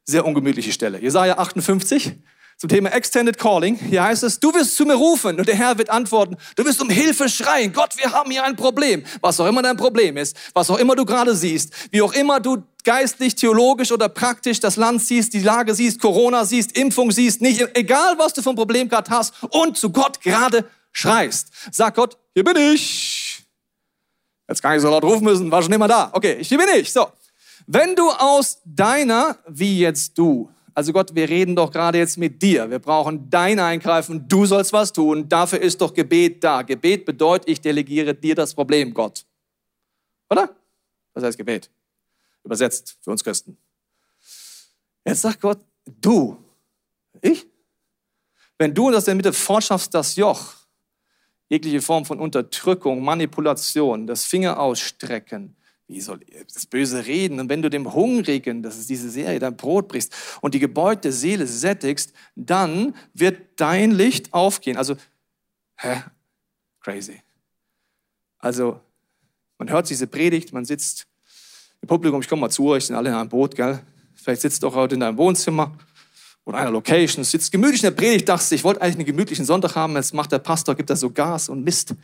Sehr 0.04 0.24
ungemütliche 0.24 0.72
Stelle. 0.72 1.00
Jesaja 1.00 1.38
58, 1.38 2.12
zum 2.58 2.68
Thema 2.68 2.92
Extended 2.92 3.38
Calling. 3.38 3.76
Hier 3.76 4.02
heißt 4.02 4.24
es, 4.24 4.40
du 4.40 4.52
wirst 4.52 4.74
zu 4.74 4.84
mir 4.84 4.96
rufen 4.96 5.38
und 5.38 5.46
der 5.46 5.54
Herr 5.54 5.78
wird 5.78 5.90
antworten. 5.90 6.36
Du 6.56 6.64
wirst 6.64 6.82
um 6.82 6.90
Hilfe 6.90 7.28
schreien. 7.28 7.72
Gott, 7.72 7.96
wir 7.96 8.12
haben 8.12 8.32
hier 8.32 8.42
ein 8.42 8.56
Problem. 8.56 9.04
Was 9.20 9.38
auch 9.38 9.46
immer 9.46 9.62
dein 9.62 9.76
Problem 9.76 10.16
ist, 10.16 10.36
was 10.54 10.68
auch 10.68 10.78
immer 10.78 10.96
du 10.96 11.04
gerade 11.04 11.36
siehst, 11.36 11.72
wie 11.92 12.02
auch 12.02 12.12
immer 12.12 12.40
du 12.40 12.64
geistlich, 12.82 13.36
theologisch 13.36 13.92
oder 13.92 14.08
praktisch 14.08 14.58
das 14.58 14.74
Land 14.74 15.02
siehst, 15.02 15.34
die 15.34 15.40
Lage 15.40 15.72
siehst, 15.72 16.00
Corona 16.00 16.44
siehst, 16.44 16.76
Impfung 16.76 17.12
siehst, 17.12 17.40
nicht, 17.40 17.64
egal 17.74 18.18
was 18.18 18.32
du 18.32 18.48
ein 18.48 18.56
Problem 18.56 18.88
gerade 18.88 19.08
hast 19.10 19.34
und 19.50 19.78
zu 19.78 19.90
Gott 19.90 20.20
gerade 20.20 20.68
schreist. 20.90 21.48
Sag 21.70 21.94
Gott, 21.94 22.18
hier 22.34 22.42
bin 22.42 22.56
ich. 22.56 23.44
Jetzt 24.48 24.62
gar 24.62 24.72
nicht 24.72 24.82
so 24.82 24.90
laut 24.90 25.04
rufen 25.04 25.24
müssen, 25.24 25.50
war 25.50 25.62
schon 25.62 25.72
immer 25.72 25.86
da. 25.86 26.10
Okay, 26.12 26.42
hier 26.42 26.58
bin 26.58 26.68
ich. 26.74 26.92
So. 26.92 27.06
Wenn 27.68 27.94
du 27.94 28.10
aus 28.10 28.58
deiner, 28.64 29.36
wie 29.46 29.78
jetzt 29.78 30.16
du, 30.16 30.50
also 30.78 30.92
Gott, 30.92 31.12
wir 31.12 31.28
reden 31.28 31.56
doch 31.56 31.72
gerade 31.72 31.98
jetzt 31.98 32.18
mit 32.18 32.40
dir. 32.40 32.70
Wir 32.70 32.78
brauchen 32.78 33.28
dein 33.28 33.58
Eingreifen. 33.58 34.28
Du 34.28 34.46
sollst 34.46 34.72
was 34.72 34.92
tun. 34.92 35.28
Dafür 35.28 35.60
ist 35.60 35.80
doch 35.80 35.92
Gebet 35.92 36.44
da. 36.44 36.62
Gebet 36.62 37.04
bedeutet, 37.04 37.48
ich 37.48 37.60
delegiere 37.60 38.14
dir 38.14 38.36
das 38.36 38.54
Problem, 38.54 38.94
Gott. 38.94 39.26
Oder? 40.30 40.54
Was 41.14 41.24
heißt 41.24 41.36
Gebet? 41.36 41.68
Übersetzt 42.44 42.96
für 43.00 43.10
uns 43.10 43.24
Christen. 43.24 43.58
Jetzt 45.04 45.22
sagt 45.22 45.40
Gott, 45.40 45.58
du, 45.84 46.38
ich? 47.22 47.44
Wenn 48.56 48.72
du 48.72 48.92
das 48.92 49.02
in 49.02 49.06
der 49.06 49.14
Mitte 49.16 49.32
fortschaffst, 49.32 49.92
das 49.92 50.14
Joch, 50.14 50.54
jegliche 51.48 51.82
Form 51.82 52.04
von 52.04 52.20
Unterdrückung, 52.20 53.02
Manipulation, 53.02 54.06
das 54.06 54.24
Finger 54.24 54.60
ausstrecken, 54.60 55.56
wie 55.88 56.02
soll 56.02 56.20
das 56.52 56.66
böse 56.66 57.06
reden? 57.06 57.40
Und 57.40 57.48
wenn 57.48 57.62
du 57.62 57.70
dem 57.70 57.92
Hungrigen, 57.94 58.62
das 58.62 58.78
ist 58.78 58.90
diese 58.90 59.08
Serie, 59.08 59.38
dein 59.38 59.56
Brot 59.56 59.88
brichst 59.88 60.14
und 60.42 60.54
die 60.54 60.58
gebeugte 60.58 61.12
Seele 61.12 61.46
sättigst, 61.46 62.12
dann 62.36 62.94
wird 63.14 63.40
dein 63.56 63.90
Licht 63.90 64.34
aufgehen. 64.34 64.76
Also, 64.76 64.96
hä? 65.76 66.02
Crazy. 66.80 67.22
Also, 68.38 68.80
man 69.56 69.70
hört 69.70 69.88
diese 69.88 70.06
Predigt, 70.06 70.52
man 70.52 70.66
sitzt 70.66 71.06
im 71.80 71.88
Publikum, 71.88 72.20
ich 72.20 72.28
komme 72.28 72.40
mal 72.40 72.50
zu 72.50 72.68
euch, 72.68 72.86
sind 72.86 72.96
alle 72.96 73.08
in 73.08 73.14
einem 73.14 73.28
Boot, 73.28 73.56
gell? 73.56 73.80
Vielleicht 74.14 74.42
sitzt 74.42 74.62
du 74.62 74.68
auch 74.68 74.74
heute 74.74 74.94
in 74.94 75.00
deinem 75.00 75.16
Wohnzimmer 75.16 75.76
oder 76.44 76.58
einer 76.58 76.70
Location, 76.70 77.24
sitzt 77.24 77.50
gemütlich 77.50 77.82
in 77.82 77.90
der 77.90 77.96
Predigt, 77.96 78.28
dachte 78.28 78.54
ich 78.54 78.62
wollte 78.62 78.82
eigentlich 78.82 78.96
einen 78.96 79.06
gemütlichen 79.06 79.44
Sonntag 79.44 79.74
haben, 79.74 79.94
jetzt 79.96 80.12
macht 80.12 80.32
der 80.32 80.38
Pastor, 80.38 80.74
gibt 80.74 80.90
da 80.90 80.96
so 80.96 81.10
Gas 81.10 81.48
und 81.48 81.62
Mist. 81.64 81.94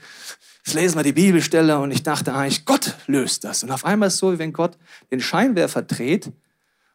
Jetzt 0.65 0.75
lesen 0.75 0.97
wir 0.97 1.03
die 1.03 1.13
Bibelstelle 1.13 1.79
und 1.79 1.91
ich 1.91 2.03
dachte 2.03 2.33
eigentlich, 2.33 2.65
Gott 2.65 2.97
löst 3.07 3.45
das. 3.45 3.63
Und 3.63 3.71
auf 3.71 3.85
einmal 3.85 4.07
ist 4.07 4.15
es 4.15 4.21
so, 4.21 4.33
wie 4.33 4.39
wenn 4.39 4.55
Gott 4.55 4.79
den 5.11 5.21
Scheinwerfer 5.21 5.83
dreht 5.83 6.33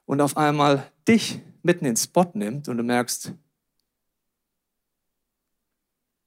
und 0.06 0.22
auf 0.22 0.38
einmal 0.38 0.92
dich 1.08 1.40
mitten 1.62 1.86
ins 1.86 2.06
Spot 2.06 2.32
nimmt 2.34 2.68
und 2.68 2.78
du 2.78 2.84
merkst, 2.84 3.34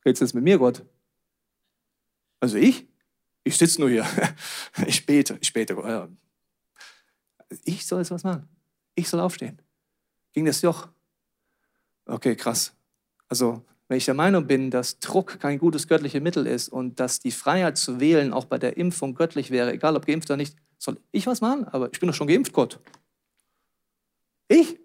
redest 0.04 0.20
du 0.20 0.24
jetzt 0.24 0.34
mit 0.34 0.44
mir, 0.44 0.58
Gott? 0.58 0.84
Also 2.38 2.58
ich? 2.58 2.86
Ich 3.42 3.56
sitze 3.56 3.80
nur 3.80 3.90
hier. 3.90 4.06
Ich 4.86 5.04
bete, 5.04 5.36
ich 5.40 5.52
bete. 5.52 5.76
Ich 7.64 7.86
soll 7.86 7.98
jetzt 7.98 8.12
was 8.12 8.22
machen. 8.22 8.48
Ich 8.94 9.08
soll 9.08 9.18
aufstehen. 9.18 9.60
Ging 10.32 10.44
das 10.44 10.62
Joch. 10.62 10.88
Okay, 12.06 12.36
krass. 12.36 12.72
Also 13.28 13.64
wenn 13.92 13.98
ich 13.98 14.06
der 14.06 14.14
Meinung 14.14 14.46
bin, 14.46 14.70
dass 14.70 15.00
Druck 15.00 15.38
kein 15.38 15.58
gutes 15.58 15.86
göttliches 15.86 16.22
Mittel 16.22 16.46
ist 16.46 16.70
und 16.70 16.98
dass 16.98 17.20
die 17.20 17.30
Freiheit 17.30 17.76
zu 17.76 18.00
wählen 18.00 18.32
auch 18.32 18.46
bei 18.46 18.56
der 18.56 18.78
Impfung 18.78 19.14
göttlich 19.14 19.50
wäre, 19.50 19.70
egal 19.70 19.96
ob 19.96 20.06
geimpft 20.06 20.30
oder 20.30 20.38
nicht, 20.38 20.56
soll 20.78 20.98
ich 21.10 21.26
was 21.26 21.42
machen? 21.42 21.68
Aber 21.68 21.90
ich 21.92 22.00
bin 22.00 22.06
doch 22.06 22.14
schon 22.14 22.26
geimpft, 22.26 22.54
Gott. 22.54 22.80
Ich? 24.48 24.80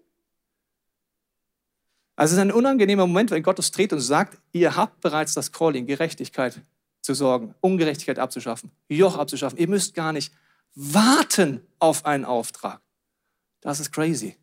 Also 2.16 2.32
es 2.32 2.36
ist 2.36 2.38
ein 2.38 2.52
unangenehmer 2.52 3.06
Moment, 3.06 3.30
wenn 3.30 3.42
Gott 3.42 3.58
es 3.58 3.70
dreht 3.70 3.94
und 3.94 4.00
sagt, 4.00 4.38
ihr 4.52 4.76
habt 4.76 5.00
bereits 5.00 5.32
das 5.32 5.52
Calling, 5.52 5.86
Gerechtigkeit 5.86 6.60
zu 7.00 7.14
sorgen, 7.14 7.54
Ungerechtigkeit 7.62 8.18
abzuschaffen, 8.18 8.70
Joch 8.90 9.16
abzuschaffen. 9.16 9.58
Ihr 9.58 9.68
müsst 9.68 9.94
gar 9.94 10.12
nicht 10.12 10.34
warten 10.74 11.62
auf 11.78 12.04
einen 12.04 12.26
Auftrag. 12.26 12.82
Das 13.62 13.80
ist 13.80 13.90
crazy. 13.90 14.36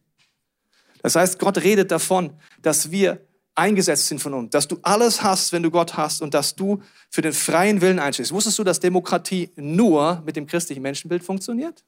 Das 1.04 1.16
heißt, 1.16 1.38
Gott 1.38 1.60
redet 1.60 1.92
davon, 1.92 2.34
dass 2.64 2.90
wir 2.90 3.22
eingesetzt 3.56 4.08
sind 4.08 4.20
von 4.20 4.34
uns, 4.34 4.52
dass 4.52 4.68
du 4.68 4.78
alles 4.82 5.24
hast, 5.24 5.52
wenn 5.54 5.64
du 5.64 5.72
Gott 5.72 5.98
hast 5.98 6.22
und 6.22 6.34
dass 6.34 6.56
du 6.56 6.82
für 7.10 7.22
den 7.22 7.34
freien 7.34 7.82
Willen 7.82 8.00
einstehst. 8.00 8.32
Wusstest 8.32 8.60
du, 8.60 8.64
dass 8.64 8.80
Demokratie 8.80 9.52
nur 9.56 10.22
mit 10.26 10.36
dem 10.36 10.46
christlichen 10.46 10.82
Menschenbild 10.82 11.24
funktioniert? 11.24 11.84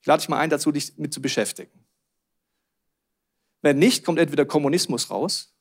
Ich 0.00 0.06
lade 0.06 0.20
dich 0.20 0.28
mal 0.28 0.38
ein, 0.38 0.50
dazu 0.50 0.72
dich 0.72 0.96
mit 0.96 1.12
zu 1.12 1.20
beschäftigen. 1.20 1.70
Wenn 3.62 3.78
nicht, 3.78 4.04
kommt 4.04 4.18
entweder 4.18 4.46
Kommunismus 4.46 5.10
raus, 5.10 5.52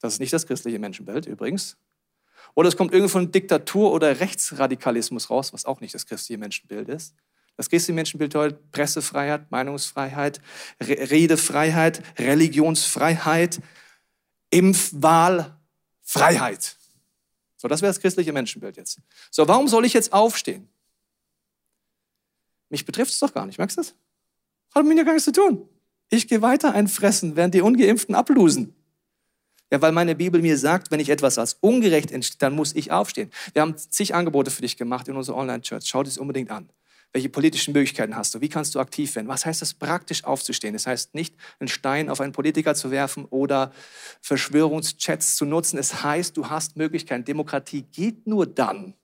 das 0.00 0.14
ist 0.14 0.20
nicht 0.20 0.32
das 0.32 0.46
christliche 0.46 0.78
Menschenbild 0.78 1.26
übrigens, 1.26 1.76
oder 2.54 2.68
es 2.68 2.76
kommt 2.76 2.92
irgendwie 2.92 3.10
von 3.10 3.30
Diktatur 3.30 3.92
oder 3.92 4.20
Rechtsradikalismus 4.20 5.28
raus, 5.28 5.52
was 5.52 5.66
auch 5.66 5.80
nicht 5.80 5.94
das 5.94 6.06
christliche 6.06 6.38
Menschenbild 6.38 6.88
ist. 6.88 7.14
Das 7.56 7.68
christliche 7.68 7.94
Menschenbild 7.94 8.34
heute 8.34 8.58
Pressefreiheit, 8.72 9.50
Meinungsfreiheit, 9.50 10.40
Redefreiheit, 10.80 12.02
Religionsfreiheit, 12.18 13.60
Impfwahlfreiheit. 14.50 16.76
So, 17.56 17.68
das 17.68 17.82
wäre 17.82 17.90
das 17.90 18.00
christliche 18.00 18.32
Menschenbild 18.32 18.76
jetzt. 18.76 19.00
So, 19.30 19.46
warum 19.48 19.68
soll 19.68 19.84
ich 19.84 19.92
jetzt 19.92 20.12
aufstehen? 20.12 20.68
Mich 22.68 22.84
betrifft 22.84 23.12
es 23.12 23.18
doch 23.18 23.32
gar 23.32 23.46
nicht, 23.46 23.58
merkst 23.58 23.76
du 23.76 23.82
das? 23.82 23.94
Hat 24.74 24.84
mit 24.84 24.96
mir 24.96 25.04
gar 25.04 25.12
nichts 25.12 25.24
zu 25.24 25.32
tun. 25.32 25.68
Ich 26.10 26.28
gehe 26.28 26.42
weiter 26.42 26.74
einfressen, 26.74 27.36
während 27.36 27.54
die 27.54 27.62
Ungeimpften 27.62 28.14
ablusen. 28.14 28.74
Ja, 29.70 29.82
weil 29.82 29.92
meine 29.92 30.14
Bibel 30.14 30.42
mir 30.42 30.58
sagt, 30.58 30.92
wenn 30.92 31.00
ich 31.00 31.08
etwas 31.08 31.38
als 31.38 31.54
ungerecht 31.54 32.12
entsteht, 32.12 32.40
dann 32.40 32.54
muss 32.54 32.74
ich 32.74 32.92
aufstehen. 32.92 33.32
Wir 33.52 33.62
haben 33.62 33.76
zig 33.76 34.14
Angebote 34.14 34.50
für 34.50 34.62
dich 34.62 34.76
gemacht 34.76 35.08
in 35.08 35.16
unserer 35.16 35.36
Online-Church. 35.36 35.86
Schau 35.86 36.04
das 36.04 36.18
unbedingt 36.18 36.50
an. 36.50 36.68
Welche 37.12 37.28
politischen 37.28 37.72
Möglichkeiten 37.72 38.14
hast 38.14 38.34
du? 38.34 38.40
Wie 38.40 38.48
kannst 38.48 38.74
du 38.74 38.80
aktiv 38.80 39.14
werden? 39.16 39.28
Was 39.28 39.46
heißt 39.46 39.62
das 39.62 39.72
praktisch 39.74 40.24
aufzustehen? 40.24 40.74
Das 40.74 40.86
heißt 40.86 41.14
nicht, 41.14 41.34
einen 41.58 41.68
Stein 41.68 42.10
auf 42.10 42.20
einen 42.20 42.32
Politiker 42.32 42.74
zu 42.74 42.90
werfen 42.90 43.24
oder 43.26 43.72
Verschwörungschats 44.20 45.36
zu 45.36 45.46
nutzen. 45.46 45.78
Es 45.78 46.02
heißt, 46.02 46.36
du 46.36 46.50
hast 46.50 46.76
Möglichkeiten. 46.76 47.24
Demokratie 47.24 47.82
geht 47.82 48.26
nur 48.26 48.46
dann, 48.46 48.94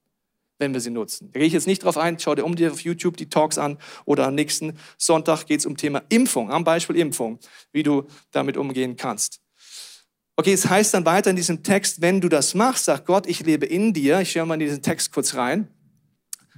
wenn 0.59 0.75
wir 0.75 0.81
sie 0.81 0.91
nutzen. 0.91 1.31
Da 1.33 1.39
gehe 1.39 1.47
ich 1.47 1.55
jetzt 1.55 1.67
nicht 1.67 1.85
drauf 1.85 1.97
ein. 1.97 2.19
Schau 2.19 2.35
dir 2.35 2.45
um 2.45 2.55
dir 2.55 2.73
auf 2.73 2.81
YouTube 2.81 3.17
die 3.17 3.31
Talks 3.31 3.57
an 3.57 3.79
oder 4.05 4.27
am 4.27 4.35
nächsten 4.35 4.79
Sonntag 4.99 5.47
geht 5.47 5.61
es 5.61 5.67
um 5.67 5.77
Thema 5.79 6.03
Impfung. 6.11 6.51
Am 6.51 6.65
Beispiel 6.65 6.97
Impfung, 6.97 7.39
wie 7.73 7.83
du 7.83 8.07
damit 8.31 8.59
umgehen 8.59 8.97
kannst. 8.97 9.41
Okay, 10.37 10.53
es 10.55 10.69
heißt 10.69 10.95
dann 10.95 11.05
weiter 11.05 11.31
in 11.31 11.37
diesem 11.37 11.63
Text, 11.63 12.01
wenn 12.01 12.21
du 12.21 12.29
das 12.29 12.55
machst, 12.55 12.87
sagt 12.87 13.07
Gott, 13.07 13.27
ich 13.27 13.41
lebe 13.41 13.67
in 13.67 13.93
dir. 13.93 14.21
Ich 14.21 14.33
schaue 14.33 14.47
mal 14.47 14.55
in 14.55 14.61
diesen 14.61 14.83
Text 14.83 15.13
kurz 15.13 15.35
rein. 15.35 15.69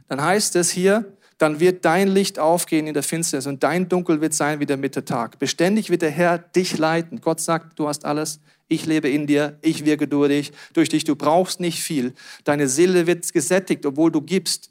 Dann 0.08 0.22
heißt 0.22 0.54
es 0.56 0.70
hier, 0.70 1.16
dann 1.44 1.60
wird 1.60 1.84
dein 1.84 2.08
Licht 2.08 2.38
aufgehen 2.38 2.86
in 2.86 2.94
der 2.94 3.02
Finsternis 3.02 3.46
und 3.46 3.62
dein 3.62 3.86
Dunkel 3.86 4.22
wird 4.22 4.32
sein 4.32 4.60
wie 4.60 4.66
der 4.66 4.78
Mittertag. 4.78 5.38
Beständig 5.38 5.90
wird 5.90 6.00
der 6.00 6.10
Herr 6.10 6.38
dich 6.38 6.78
leiten. 6.78 7.20
Gott 7.20 7.38
sagt, 7.38 7.78
du 7.78 7.86
hast 7.86 8.06
alles. 8.06 8.40
Ich 8.66 8.86
lebe 8.86 9.10
in 9.10 9.26
dir. 9.26 9.58
Ich 9.60 9.84
wirke 9.84 10.08
durch 10.08 10.28
dich. 10.30 10.52
Durch 10.72 10.88
dich. 10.88 11.04
Du 11.04 11.16
brauchst 11.16 11.60
nicht 11.60 11.82
viel. 11.82 12.14
Deine 12.44 12.66
Seele 12.66 13.06
wird 13.06 13.30
gesättigt, 13.30 13.84
obwohl 13.84 14.10
du 14.10 14.22
gibst. 14.22 14.70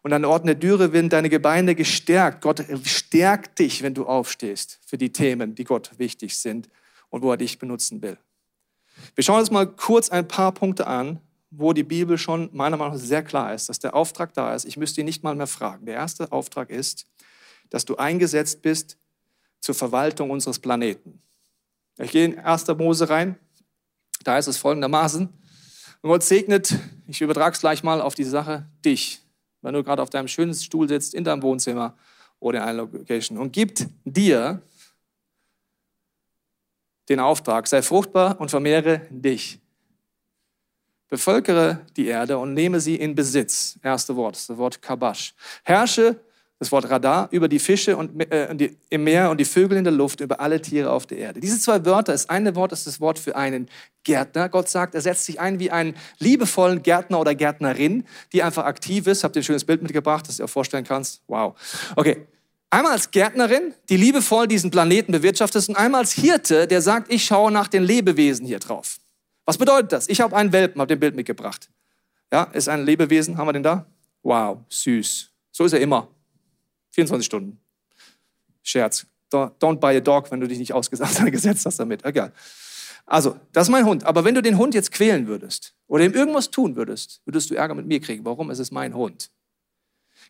Und 0.00 0.14
an 0.14 0.24
Orten 0.24 0.46
der 0.46 0.54
Dürre 0.54 0.94
werden 0.94 1.10
deine 1.10 1.28
Gebeine 1.28 1.74
gestärkt. 1.74 2.40
Gott 2.40 2.64
stärkt 2.84 3.58
dich, 3.58 3.82
wenn 3.82 3.92
du 3.92 4.06
aufstehst 4.06 4.80
für 4.86 4.96
die 4.96 5.12
Themen, 5.12 5.54
die 5.54 5.64
Gott 5.64 5.90
wichtig 5.98 6.38
sind 6.38 6.70
und 7.10 7.20
wo 7.20 7.32
er 7.32 7.36
dich 7.36 7.58
benutzen 7.58 8.00
will. 8.00 8.16
Wir 9.14 9.24
schauen 9.24 9.40
uns 9.40 9.50
mal 9.50 9.66
kurz 9.66 10.08
ein 10.08 10.26
paar 10.26 10.52
Punkte 10.52 10.86
an, 10.86 11.20
wo 11.56 11.72
die 11.72 11.82
Bibel 11.82 12.18
schon 12.18 12.50
meiner 12.52 12.76
Meinung 12.76 12.94
nach 12.94 13.00
sehr 13.00 13.22
klar 13.22 13.54
ist, 13.54 13.68
dass 13.68 13.78
der 13.78 13.94
Auftrag 13.94 14.32
da 14.34 14.54
ist. 14.54 14.64
Ich 14.64 14.76
müsste 14.76 15.00
ihn 15.00 15.04
nicht 15.06 15.22
mal 15.22 15.34
mehr 15.34 15.46
fragen. 15.46 15.86
Der 15.86 15.94
erste 15.94 16.30
Auftrag 16.32 16.70
ist, 16.70 17.06
dass 17.70 17.84
du 17.84 17.96
eingesetzt 17.96 18.62
bist 18.62 18.98
zur 19.60 19.74
Verwaltung 19.74 20.30
unseres 20.30 20.58
Planeten. 20.58 21.22
Ich 21.98 22.10
gehe 22.10 22.24
in 22.24 22.38
1. 22.38 22.66
Mose 22.68 23.08
rein. 23.08 23.38
Da 24.24 24.38
ist 24.38 24.46
es 24.46 24.56
folgendermaßen. 24.56 25.28
Und 26.02 26.10
Gott 26.10 26.22
segnet, 26.22 26.74
ich 27.06 27.20
übertrage 27.20 27.54
es 27.54 27.60
gleich 27.60 27.82
mal 27.82 28.00
auf 28.00 28.14
die 28.14 28.24
Sache, 28.24 28.66
dich, 28.84 29.22
wenn 29.62 29.74
du 29.74 29.82
gerade 29.82 30.02
auf 30.02 30.10
deinem 30.10 30.28
schönen 30.28 30.54
Stuhl 30.54 30.88
sitzt, 30.88 31.14
in 31.14 31.24
deinem 31.24 31.42
Wohnzimmer 31.42 31.96
oder 32.40 32.58
in 32.58 32.64
einer 32.64 32.82
Location 32.82 33.38
und 33.38 33.52
gibt 33.52 33.86
dir 34.04 34.60
den 37.08 37.20
Auftrag, 37.20 37.66
sei 37.66 37.82
fruchtbar 37.82 38.40
und 38.40 38.50
vermehre 38.50 39.02
dich. 39.10 39.60
Bevölkere 41.14 41.78
die 41.96 42.08
Erde 42.08 42.38
und 42.38 42.54
nehme 42.54 42.80
sie 42.80 42.96
in 42.96 43.14
Besitz. 43.14 43.78
Erste 43.84 44.16
Wort, 44.16 44.34
das 44.34 44.58
Wort 44.58 44.82
Kabash. 44.82 45.32
Herrsche, 45.62 46.16
das 46.58 46.72
Wort 46.72 46.90
Radar, 46.90 47.28
über 47.30 47.46
die 47.46 47.60
Fische 47.60 47.96
und, 47.96 48.20
äh, 48.32 48.52
die, 48.56 48.76
im 48.90 49.04
Meer 49.04 49.30
und 49.30 49.38
die 49.38 49.44
Vögel 49.44 49.78
in 49.78 49.84
der 49.84 49.92
Luft, 49.92 50.18
über 50.18 50.40
alle 50.40 50.60
Tiere 50.60 50.90
auf 50.90 51.06
der 51.06 51.18
Erde. 51.18 51.38
Diese 51.38 51.60
zwei 51.60 51.84
Wörter, 51.84 52.10
das 52.10 52.28
eine 52.28 52.56
Wort 52.56 52.72
ist 52.72 52.88
das 52.88 53.00
Wort 53.00 53.20
für 53.20 53.36
einen 53.36 53.68
Gärtner. 54.02 54.48
Gott 54.48 54.68
sagt, 54.68 54.96
er 54.96 55.02
setzt 55.02 55.24
sich 55.26 55.38
ein 55.38 55.60
wie 55.60 55.70
einen 55.70 55.94
liebevollen 56.18 56.82
Gärtner 56.82 57.20
oder 57.20 57.36
Gärtnerin, 57.36 58.02
die 58.32 58.42
einfach 58.42 58.64
aktiv 58.64 59.06
ist. 59.06 59.22
Habt 59.22 59.36
ihr 59.36 59.42
ein 59.42 59.44
schönes 59.44 59.64
Bild 59.64 59.82
mitgebracht, 59.82 60.26
das 60.26 60.38
dir 60.38 60.46
auch 60.46 60.50
vorstellen 60.50 60.84
kannst? 60.84 61.22
Wow. 61.28 61.54
Okay. 61.94 62.26
Einmal 62.70 62.90
als 62.90 63.12
Gärtnerin, 63.12 63.72
die 63.88 63.96
liebevoll 63.96 64.48
diesen 64.48 64.72
Planeten 64.72 65.12
bewirtschaftet, 65.12 65.68
und 65.68 65.76
einmal 65.76 66.00
als 66.00 66.10
Hirte, 66.10 66.66
der 66.66 66.82
sagt, 66.82 67.12
ich 67.12 67.24
schaue 67.24 67.52
nach 67.52 67.68
den 67.68 67.84
Lebewesen 67.84 68.44
hier 68.46 68.58
drauf. 68.58 68.98
Was 69.44 69.58
bedeutet 69.58 69.92
das? 69.92 70.08
Ich 70.08 70.20
habe 70.20 70.36
einen 70.36 70.52
Welpen, 70.52 70.80
habe 70.80 70.94
den 70.94 71.00
Bild 71.00 71.14
mitgebracht. 71.14 71.68
Ja, 72.32 72.44
ist 72.44 72.68
ein 72.68 72.84
Lebewesen, 72.84 73.36
haben 73.36 73.46
wir 73.46 73.52
den 73.52 73.62
da? 73.62 73.86
Wow, 74.22 74.58
süß. 74.68 75.30
So 75.52 75.64
ist 75.64 75.72
er 75.72 75.80
immer. 75.80 76.08
24 76.92 77.26
Stunden. 77.26 77.60
Scherz. 78.62 79.06
Don't 79.30 79.76
buy 79.76 79.96
a 79.96 80.00
dog, 80.00 80.30
wenn 80.30 80.40
du 80.40 80.48
dich 80.48 80.58
nicht 80.58 80.72
ausgesetzt 80.74 81.66
hast 81.66 81.78
damit. 81.78 82.04
Egal. 82.04 82.32
Also, 83.06 83.38
das 83.52 83.68
ist 83.68 83.70
mein 83.70 83.84
Hund. 83.84 84.04
Aber 84.04 84.24
wenn 84.24 84.34
du 84.34 84.42
den 84.42 84.56
Hund 84.56 84.74
jetzt 84.74 84.90
quälen 84.90 85.26
würdest 85.26 85.74
oder 85.86 86.04
ihm 86.04 86.12
irgendwas 86.12 86.50
tun 86.50 86.76
würdest, 86.76 87.20
würdest 87.24 87.50
du 87.50 87.54
Ärger 87.54 87.74
mit 87.74 87.86
mir 87.86 88.00
kriegen. 88.00 88.24
Warum? 88.24 88.50
Es 88.50 88.58
ist 88.58 88.70
mein 88.70 88.94
Hund. 88.94 89.30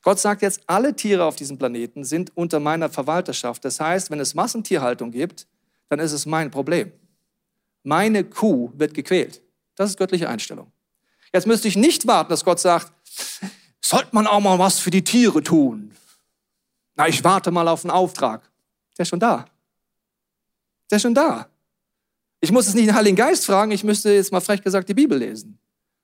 Gott 0.02 0.18
sagt 0.18 0.42
jetzt, 0.42 0.62
alle 0.66 0.96
Tiere 0.96 1.24
auf 1.24 1.36
diesem 1.36 1.56
Planeten 1.56 2.04
sind 2.04 2.36
unter 2.36 2.60
meiner 2.60 2.90
Verwalterschaft. 2.90 3.64
Das 3.64 3.80
heißt, 3.80 4.10
wenn 4.10 4.20
es 4.20 4.34
Massentierhaltung 4.34 5.10
gibt, 5.12 5.46
dann 5.88 6.00
ist 6.00 6.12
es 6.12 6.26
mein 6.26 6.50
Problem. 6.50 6.92
Meine 7.84 8.24
Kuh 8.24 8.72
wird 8.74 8.94
gequält. 8.94 9.40
Das 9.76 9.90
ist 9.90 9.98
göttliche 9.98 10.28
Einstellung. 10.28 10.72
Jetzt 11.32 11.46
müsste 11.46 11.68
ich 11.68 11.76
nicht 11.76 12.06
warten, 12.06 12.30
dass 12.30 12.44
Gott 12.44 12.58
sagt, 12.58 12.92
sollte 13.80 14.08
man 14.12 14.26
auch 14.26 14.40
mal 14.40 14.58
was 14.58 14.78
für 14.78 14.90
die 14.90 15.04
Tiere 15.04 15.42
tun? 15.42 15.94
Na, 16.96 17.06
ich 17.06 17.22
warte 17.22 17.50
mal 17.50 17.68
auf 17.68 17.84
einen 17.84 17.90
Auftrag. 17.90 18.50
Der 18.96 19.02
ist 19.02 19.08
schon 19.08 19.20
da. 19.20 19.44
Der 20.90 20.96
ist 20.96 21.02
schon 21.02 21.14
da. 21.14 21.48
Ich 22.40 22.52
muss 22.52 22.66
es 22.66 22.74
nicht 22.74 22.88
den 22.88 22.94
Heiligen 22.94 23.16
Geist 23.16 23.46
fragen, 23.46 23.70
ich 23.70 23.84
müsste 23.84 24.12
jetzt 24.12 24.32
mal 24.32 24.40
frech 24.40 24.62
gesagt 24.62 24.88
die 24.88 24.94
Bibel 24.94 25.18
lesen. 25.18 25.58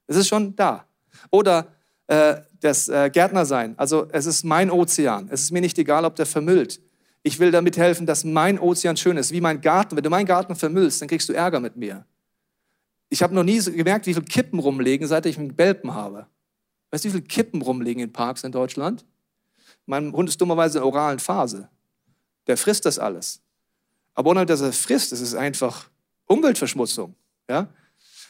Es 0.06 0.16
ist 0.16 0.28
schon 0.28 0.54
da. 0.56 0.86
Oder 1.30 1.68
äh, 2.08 2.36
das 2.60 2.88
äh, 2.88 3.10
Gärtner 3.10 3.46
sein. 3.46 3.74
Also 3.78 4.08
es 4.10 4.26
ist 4.26 4.44
mein 4.44 4.70
Ozean. 4.70 5.28
Es 5.30 5.42
ist 5.42 5.52
mir 5.52 5.60
nicht 5.60 5.78
egal, 5.78 6.04
ob 6.04 6.16
der 6.16 6.26
vermüllt. 6.26 6.80
Ich 7.22 7.38
will 7.38 7.50
damit 7.50 7.76
helfen, 7.76 8.06
dass 8.06 8.24
mein 8.24 8.58
Ozean 8.58 8.96
schön 8.96 9.16
ist, 9.16 9.32
wie 9.32 9.40
mein 9.40 9.60
Garten. 9.60 9.96
Wenn 9.96 10.04
du 10.04 10.10
meinen 10.10 10.26
Garten 10.26 10.56
vermüllst, 10.56 11.00
dann 11.00 11.08
kriegst 11.08 11.28
du 11.28 11.32
Ärger 11.32 11.60
mit 11.60 11.76
mir. 11.76 12.06
Ich 13.10 13.22
habe 13.22 13.34
noch 13.34 13.42
nie 13.42 13.58
gemerkt, 13.58 14.06
wie 14.06 14.14
viele 14.14 14.24
Kippen 14.24 14.58
rumlegen, 14.58 15.06
seit 15.06 15.26
ich 15.26 15.36
einen 15.38 15.58
Welpen 15.58 15.94
habe. 15.94 16.26
Weißt 16.90 17.04
du, 17.04 17.08
wie 17.08 17.12
viele 17.12 17.24
Kippen 17.24 17.60
rumliegen 17.60 18.02
in 18.02 18.12
Parks 18.12 18.44
in 18.44 18.52
Deutschland? 18.52 19.04
Mein 19.86 20.12
Hund 20.12 20.28
ist 20.28 20.40
dummerweise 20.40 20.78
in 20.78 20.82
der 20.82 20.86
oralen 20.86 21.18
Phase. 21.18 21.68
Der 22.46 22.56
frisst 22.56 22.86
das 22.86 22.98
alles. 22.98 23.40
Aber 24.14 24.30
ohne 24.30 24.46
dass 24.46 24.60
er 24.60 24.72
frisst, 24.72 25.12
ist 25.12 25.34
einfach 25.34 25.90
Umweltverschmutzung. 26.26 27.14
Ja? 27.48 27.68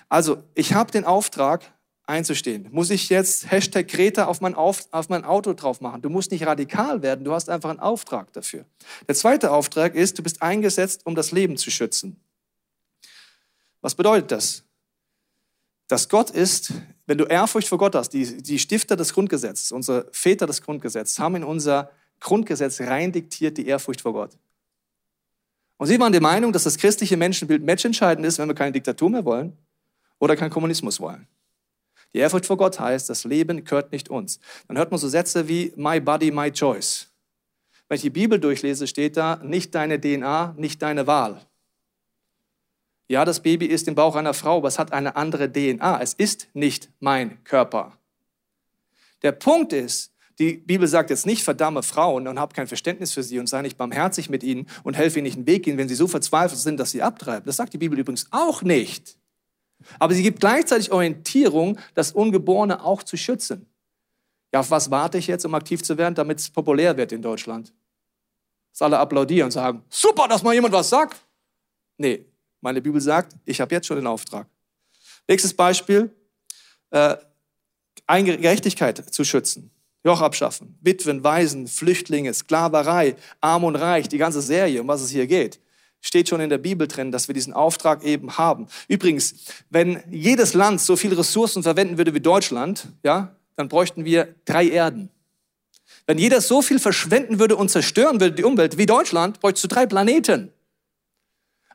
Also, 0.09 0.43
ich 0.55 0.75
habe 0.75 0.91
den 0.91 1.05
Auftrag, 1.05 1.73
einzustehen. 2.11 2.69
Muss 2.71 2.91
ich 2.91 3.09
jetzt 3.09 3.51
Hashtag 3.51 3.89
Greta 3.89 4.27
auf 4.27 4.41
mein, 4.41 4.55
auf, 4.55 4.87
auf 4.91 5.09
mein 5.09 5.25
Auto 5.25 5.55
drauf 5.55 5.81
machen? 5.81 6.03
Du 6.03 6.11
musst 6.11 6.31
nicht 6.31 6.45
radikal 6.47 7.03
werden, 7.03 7.25
du 7.25 7.33
hast 7.33 7.49
einfach 7.49 7.71
einen 7.71 7.81
Auftrag 7.81 8.33
dafür. 8.33 8.67
Der 9.09 9.15
zweite 9.15 9.51
Auftrag 9.51 9.95
ist, 9.95 10.19
du 10.19 10.23
bist 10.23 10.43
eingesetzt, 10.43 11.07
um 11.07 11.15
das 11.15 11.33
Leben 11.33 11.57
zu 11.57 11.71
schützen. 11.71 12.21
Was 13.81 13.95
bedeutet 13.95 14.31
das? 14.31 14.65
Dass 15.89 16.09
Gott 16.09 16.31
ist, 16.31 16.73
wenn 17.07 17.19
du 17.19 17.25
Ehrfurcht 17.25 17.69
vor 17.69 17.79
Gott 17.79 17.95
hast, 17.95 18.11
die, 18.11 18.43
die 18.43 18.59
Stifter 18.59 18.97
des 18.97 19.15
Grundgesetzes, 19.15 19.73
unsere 19.73 20.07
Väter 20.13 20.47
des 20.47 20.63
Grundgesetzes, 20.63 21.19
haben 21.19 21.37
in 21.37 21.45
unser 21.45 21.91
Grundgesetz 22.21 22.81
rein 22.83 23.13
diktiert 23.13 23.57
die 23.57 23.67
Ehrfurcht 23.67 24.03
vor 24.03 24.13
Gott. 24.13 24.37
Und 25.79 25.87
sie 25.87 25.99
waren 25.99 26.13
der 26.13 26.21
Meinung, 26.21 26.53
dass 26.53 26.65
das 26.65 26.77
christliche 26.77 27.17
Menschenbild 27.17 27.65
matchentscheidend 27.65 28.27
ist, 28.27 28.39
wenn 28.39 28.49
wir 28.49 28.55
keine 28.55 28.73
Diktatur 28.73 29.09
mehr 29.09 29.25
wollen 29.25 29.57
oder 30.19 30.37
keinen 30.37 30.51
Kommunismus 30.51 31.01
wollen. 31.01 31.27
Die 32.13 32.19
Ehrfurcht 32.19 32.47
vor 32.47 32.57
Gott 32.57 32.81
heißt, 32.81 33.09
das 33.09 33.25
Leben 33.25 33.65
gehört 33.65 33.93
nicht 33.93 34.09
uns. 34.09 34.41
Dann 34.69 34.77
hört 34.77 34.91
man 34.91 34.99
so 34.99 35.09
Sätze 35.09 35.49
wie 35.49 35.73
My 35.77 36.01
Body, 36.01 36.31
My 36.31 36.51
Choice. 36.51 37.09
Wenn 37.89 37.97
ich 37.97 38.03
die 38.03 38.11
Bibel 38.11 38.39
durchlese, 38.39 38.87
steht 38.87 39.17
da 39.17 39.37
nicht 39.43 39.75
deine 39.75 40.01
DNA, 40.01 40.55
nicht 40.57 40.83
deine 40.83 41.07
Wahl. 41.07 41.45
Ja, 43.09 43.25
das 43.25 43.41
Baby 43.41 43.67
ist 43.67 43.89
im 43.89 43.97
Bauch 43.97 44.15
einer 44.15 44.35
Frau, 44.35 44.59
aber 44.59 44.69
es 44.69 44.79
hat 44.79 44.93
eine 44.93 45.17
andere 45.17 45.51
DNA. 45.51 46.01
Es 46.01 46.15
ist 46.15 46.49
nicht 46.53 46.91
mein 47.01 47.43
Körper. 47.43 47.99
Der 49.23 49.33
Punkt 49.33 49.73
ist, 49.73 50.13
die 50.39 50.55
Bibel 50.55 50.89
sagt 50.89 51.11
jetzt 51.11 51.27
nicht, 51.27 51.43
verdamme 51.43 51.83
Frauen 51.83 52.27
und 52.27 52.39
hab 52.41 52.55
kein 52.55 52.67
Verständnis 52.67 53.13
für 53.13 53.23
sie 53.23 53.39
und 53.39 53.49
sei 53.49 53.63
nicht 53.63 53.77
barmherzig 53.77 54.31
mit 54.31 54.43
ihnen 54.43 54.69
und 54.85 54.97
helfe 54.97 55.19
ihnen 55.19 55.25
nicht 55.25 55.37
einen 55.37 55.47
Weg 55.47 55.65
gehen, 55.65 55.77
wenn 55.77 55.89
sie 55.89 55.95
so 55.95 56.07
verzweifelt 56.07 56.61
sind, 56.61 56.79
dass 56.79 56.93
sie 56.93 57.03
abtreiben. 57.03 57.45
Das 57.45 57.57
sagt 57.57 57.75
die 57.75 57.79
Bibel 57.79 57.99
übrigens 57.99 58.27
auch 58.31 58.63
nicht. 58.63 59.19
Aber 59.99 60.15
sie 60.15 60.23
gibt 60.23 60.41
gleichzeitig 60.41 60.93
Orientierung, 60.93 61.79
das 61.95 62.13
Ungeborene 62.13 62.85
auch 62.85 63.03
zu 63.03 63.17
schützen. 63.17 63.67
Ja, 64.53 64.61
auf 64.61 64.71
was 64.71 64.91
warte 64.91 65.19
ich 65.19 65.27
jetzt, 65.27 65.45
um 65.45 65.55
aktiv 65.55 65.83
zu 65.83 65.97
werden, 65.97 66.15
damit 66.15 66.39
es 66.39 66.51
populär 66.51 66.97
wird 66.97 67.13
in 67.13 67.23
Deutschland? 67.23 67.73
Dass 68.73 68.83
alle 68.83 68.99
applaudieren 68.99 69.47
und 69.47 69.53
sagen, 69.53 69.83
super, 69.89 70.27
dass 70.29 70.43
mal 70.43 70.55
jemand 70.55 70.75
was 70.75 70.89
sagt. 70.89 71.21
Nee, 71.97 72.27
meine 72.61 72.81
Bibel 72.81 73.01
sagt, 73.01 73.37
ich 73.45 73.61
habe 73.61 73.75
jetzt 73.75 73.87
schon 73.87 73.97
den 73.97 74.07
Auftrag. 74.07 74.47
Nächstes 75.29 75.55
Beispiel, 75.55 76.15
äh, 76.91 77.17
Gerechtigkeit 78.07 79.13
zu 79.13 79.25
schützen. 79.25 79.71
Joch 80.03 80.23
abschaffen, 80.23 80.79
Witwen, 80.81 81.23
Waisen, 81.23 81.69
Flüchtlinge, 81.69 82.33
Sklaverei, 82.33 83.17
Arm 83.41 83.65
und 83.65 83.77
Reich, 83.77 84.09
die 84.09 84.19
ganze 84.19 84.41
Serie, 84.41 84.81
um 84.81 84.89
was 84.89 85.03
es 85.03 85.11
hier 85.11 85.27
geht. 85.27 85.61
Steht 86.01 86.29
schon 86.29 86.41
in 86.41 86.51
der 86.51 86.59
Bibel 86.59 86.89
drin, 86.89 87.13
dass 87.13 87.29
wir 87.29 87.35
diesen 87.35 87.53
Auftrag 87.53 88.05
eben 88.05 88.39
haben. 88.39 88.69
Übrigens, 88.89 89.35
wenn 89.69 90.03
jedes 90.11 90.55
Land 90.55 90.81
so 90.81 90.97
viele 90.97 91.19
Ressourcen 91.19 91.63
verwenden 91.63 91.99
würde 91.99 92.15
wie 92.15 92.21
Deutschland, 92.21 92.89
ja, 93.03 93.37
dann 93.57 93.69
bräuchten 93.69 94.05
wir 94.05 94.35
drei 94.45 94.69
Erden. 94.69 95.11
Wenn 96.07 96.19
jeder 96.19 96.41
so 96.41 96.63
viel 96.63 96.79
verschwenden 96.79 97.39
würde 97.39 97.57
und 97.57 97.69
zerstören 97.71 98.21
würde 98.21 98.35
die 98.35 98.45
Umwelt 98.45 98.79
wie 98.79 98.87
Deutschland, 98.87 99.41
bräuchtest 99.41 99.65
du 99.65 99.69
drei 99.69 99.87
Planeten. 99.87 100.51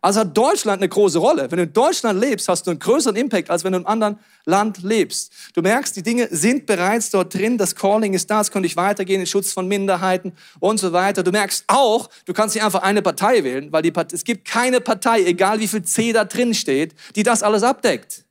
Also 0.06 0.20
hat 0.20 0.38
Deutschland 0.38 0.84
eine 0.84 0.88
große 0.88 1.18
Rolle. 1.18 1.50
Wenn 1.50 1.58
du 1.58 1.64
in 1.64 1.74
Deutschland 1.74 2.22
lebst, 2.22 2.48
hast 2.48 2.68
du 2.68 2.70
einen 2.70 2.80
größeren 2.80 3.16
Impact, 3.16 3.50
als 3.50 3.64
wenn 3.64 3.72
du 3.72 3.80
in 3.80 3.88
einem 3.88 3.92
anderen 4.04 4.20
Land 4.46 4.84
lebst. 4.84 5.34
Du 5.56 5.64
merkst, 5.64 5.96
die 5.96 6.04
Dinge 6.04 6.28
sind 6.30 6.68
bereits 6.68 7.10
dort 7.10 7.34
drin. 7.34 7.58
Das 7.58 7.76
Calling 7.76 8.14
ist 8.14 8.30
da. 8.30 8.40
Es 8.40 8.52
könnte 8.52 8.68
ich 8.68 8.78
weitergehen, 8.78 9.20
den 9.20 9.26
Schutz 9.26 9.52
von 9.52 9.68
Minderheiten 9.68 10.34
und 10.60 10.80
so 10.80 10.94
weiter. 10.94 11.24
Du 11.24 11.32
merkst 11.32 11.64
auch, 11.66 12.12
du 12.26 12.34
kannst 12.34 12.54
nicht 12.54 12.64
einfach 12.64 12.84
eine 12.84 13.02
Partei 13.02 13.44
wählen, 13.44 13.72
weil 13.72 13.82
die 13.82 13.90
Partei, 13.90 14.14
es 14.14 14.24
gibt 14.24 14.46
keine 14.46 14.80
Partei, 14.80 15.24
egal 15.24 15.60
wie 15.60 15.68
viel 15.68 15.82
C 15.82 16.14
da 16.14 16.24
drin 16.24 16.54
steht, 16.54 16.94
die 17.16 17.24
das 17.24 17.42
alles 17.42 17.64
abdeckt. 17.64 18.26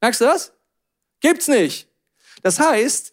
Merkst 0.00 0.22
du 0.22 0.24
das? 0.24 0.54
Gibt's 1.20 1.46
nicht. 1.46 1.88
Das 2.42 2.58
heißt, 2.58 3.12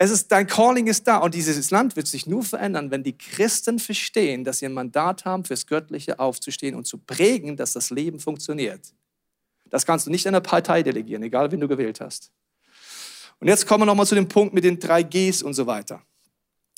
es 0.00 0.10
ist, 0.10 0.30
dein 0.30 0.46
Calling 0.46 0.86
ist 0.86 1.08
da 1.08 1.18
und 1.18 1.34
dieses 1.34 1.72
Land 1.72 1.96
wird 1.96 2.06
sich 2.06 2.26
nur 2.26 2.44
verändern, 2.44 2.92
wenn 2.92 3.02
die 3.02 3.18
Christen 3.18 3.80
verstehen, 3.80 4.44
dass 4.44 4.60
sie 4.60 4.66
ein 4.66 4.72
Mandat 4.72 5.24
haben, 5.24 5.44
fürs 5.44 5.66
Göttliche 5.66 6.20
aufzustehen 6.20 6.76
und 6.76 6.86
zu 6.86 6.98
prägen, 6.98 7.56
dass 7.56 7.72
das 7.72 7.90
Leben 7.90 8.20
funktioniert. 8.20 8.94
Das 9.70 9.84
kannst 9.84 10.06
du 10.06 10.10
nicht 10.10 10.26
einer 10.26 10.40
Partei 10.40 10.84
delegieren, 10.84 11.24
egal 11.24 11.50
wen 11.50 11.60
du 11.60 11.66
gewählt 11.66 12.00
hast. 12.00 12.30
Und 13.40 13.48
jetzt 13.48 13.66
kommen 13.66 13.82
wir 13.82 13.86
nochmal 13.86 14.06
zu 14.06 14.14
dem 14.14 14.28
Punkt 14.28 14.54
mit 14.54 14.64
den 14.64 14.78
drei 14.78 15.02
Gs 15.02 15.42
und 15.42 15.54
so 15.54 15.66
weiter. 15.66 16.02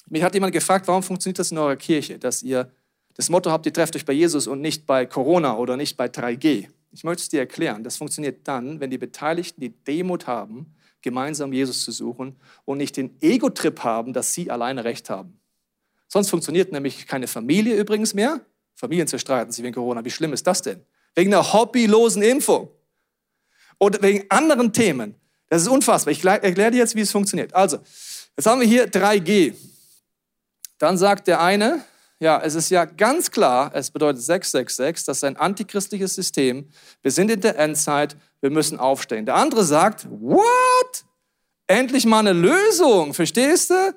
Mich 0.09 0.23
hat 0.23 0.35
jemand 0.35 0.53
gefragt, 0.53 0.89
warum 0.89 1.03
funktioniert 1.03 1.39
das 1.39 1.53
in 1.53 1.59
eurer 1.59 1.77
Kirche, 1.77 2.19
dass 2.19 2.43
ihr 2.43 2.73
das 3.15 3.29
Motto 3.29 3.51
habt, 3.51 3.67
ihr 3.67 3.73
trefft 3.73 3.97
euch 3.97 4.05
bei 4.05 4.15
Jesus 4.15 4.47
und 4.47 4.63
nicht 4.63 4.87
bei 4.87 5.05
Corona 5.05 5.57
oder 5.57 5.77
nicht 5.77 5.97
bei 5.97 6.07
3G. 6.07 6.69
Ich 6.93 7.05
möchte 7.05 7.23
es 7.23 7.29
dir 7.29 7.41
erklären. 7.41 7.85
Das 7.85 7.99
funktioniert 7.99 8.49
dann, 8.49 8.81
wenn 8.81 8.91
die 8.91 8.99
Beteiligten 8.99 9.61
die 9.61 9.71
Demut 9.71 10.27
haben, 10.27 10.75
gemeinsam 11.03 11.53
Jesus 11.53 11.85
zu 11.85 11.93
suchen 11.93 12.37
und 12.65 12.79
nicht 12.79 12.97
den 12.97 13.17
Ego-Trip 13.21 13.83
haben, 13.83 14.13
dass 14.13 14.35
sie 14.35 14.51
alleine 14.51 14.85
Recht 14.85 15.11
haben. 15.11 15.41
Sonst 16.09 16.31
funktioniert 16.31 16.73
nämlich 16.73 17.07
keine 17.07 17.27
Familie 17.27 17.77
übrigens 17.77 18.15
mehr. 18.15 18.41
Familien 18.75 19.07
zerstreiten 19.07 19.53
sich 19.53 19.63
wegen 19.63 19.75
Corona. 19.75 20.05
Wie 20.05 20.11
schlimm 20.11 20.33
ist 20.33 20.47
das 20.47 20.63
denn? 20.63 20.85
Wegen 21.15 21.33
einer 21.33 21.53
hobbylosen 21.53 22.23
Impfung. 22.23 22.71
Oder 23.79 24.03
wegen 24.03 24.25
anderen 24.31 24.73
Themen. 24.73 25.15
Das 25.49 25.63
ist 25.63 25.69
unfassbar. 25.69 26.13
Ich 26.13 26.25
erkläre 26.25 26.71
dir 26.71 26.79
jetzt, 26.79 26.95
wie 26.95 27.01
es 27.01 27.11
funktioniert. 27.11 27.55
Also, 27.55 27.79
jetzt 28.37 28.47
haben 28.47 28.61
wir 28.61 28.67
hier 28.67 28.89
3G. 28.89 29.55
Dann 30.79 30.97
sagt 30.97 31.27
der 31.27 31.41
eine, 31.41 31.85
ja, 32.21 32.41
es 32.43 32.55
ist 32.55 32.71
ja 32.71 32.85
ganz 32.85 33.31
klar, 33.31 33.71
es 33.75 33.91
bedeutet 33.91 34.23
666, 34.23 35.07
das 35.07 35.19
ist 35.19 35.25
ein 35.25 35.37
antichristliches 35.37 36.15
System. 36.15 36.69
Wir 37.03 37.11
sind 37.11 37.31
in 37.31 37.41
der 37.41 37.59
Endzeit, 37.59 38.17
wir 38.41 38.51
müssen 38.51 38.79
aufstehen. 38.79 39.27
Der 39.27 39.37
andere 39.37 39.65
sagt, 39.65 40.07
what? 40.11 41.05
Endlich 41.67 42.07
mal 42.07 42.21
eine 42.21 42.33
Lösung, 42.33 43.15
verstehst 43.15 43.71
du? 43.71 43.95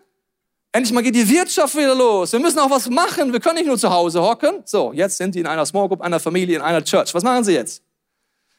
Endlich 0.71 0.93
mal 0.93 1.01
geht 1.01 1.15
die 1.15 1.27
Wirtschaft 1.29 1.75
wieder 1.75 1.95
los. 1.95 2.31
Wir 2.33 2.39
müssen 2.39 2.59
auch 2.59 2.69
was 2.69 2.89
machen. 2.89 3.31
Wir 3.31 3.39
können 3.39 3.57
nicht 3.57 3.67
nur 3.67 3.77
zu 3.77 3.89
Hause 3.91 4.21
hocken. 4.21 4.61
So, 4.65 4.91
jetzt 4.91 5.17
sind 5.17 5.35
die 5.35 5.39
in 5.39 5.47
einer 5.47 5.65
Small 5.65 5.87
Group, 5.87 6.01
einer 6.01 6.19
Familie, 6.19 6.55
in 6.55 6.61
einer 6.61 6.83
Church. 6.83 7.13
Was 7.13 7.23
machen 7.23 7.43
sie 7.43 7.53
jetzt? 7.53 7.83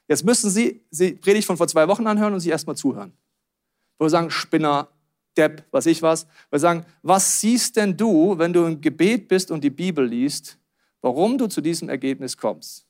Jetzt 0.07 0.25
müssen 0.25 0.51
sie 0.51 0.81
sie 0.91 1.13
Predigt 1.13 1.47
von 1.47 1.57
vor 1.57 1.67
zwei 1.67 1.89
Wochen 1.89 2.07
anhören 2.07 2.33
und 2.35 2.41
sie 2.41 2.51
erstmal 2.51 2.77
zuhören. 2.77 3.13
Wo 3.99 4.05
wir 4.05 4.11
sagen, 4.11 4.31
Spinner, 4.31 4.89
Depp, 5.37 5.65
was 5.71 5.87
ich 5.87 6.03
was. 6.03 6.27
Wir 6.51 6.61
sagen, 6.61 6.87
was 7.03 7.41
siehst 7.41 7.77
denn 7.77 7.97
du, 7.97 8.39
wenn 8.39 8.53
du 8.53 8.65
im 8.65 8.81
Gebet 8.81 9.29
bist 9.29 9.51
und 9.51 9.65
die 9.65 9.71
Bibel 9.71 10.07
liest, 10.07 10.59
warum 11.01 11.37
du 11.37 11.49
zu 11.49 11.61
diesem 11.61 11.89
Ergebnis 11.89 12.37
kommst? 12.37 12.87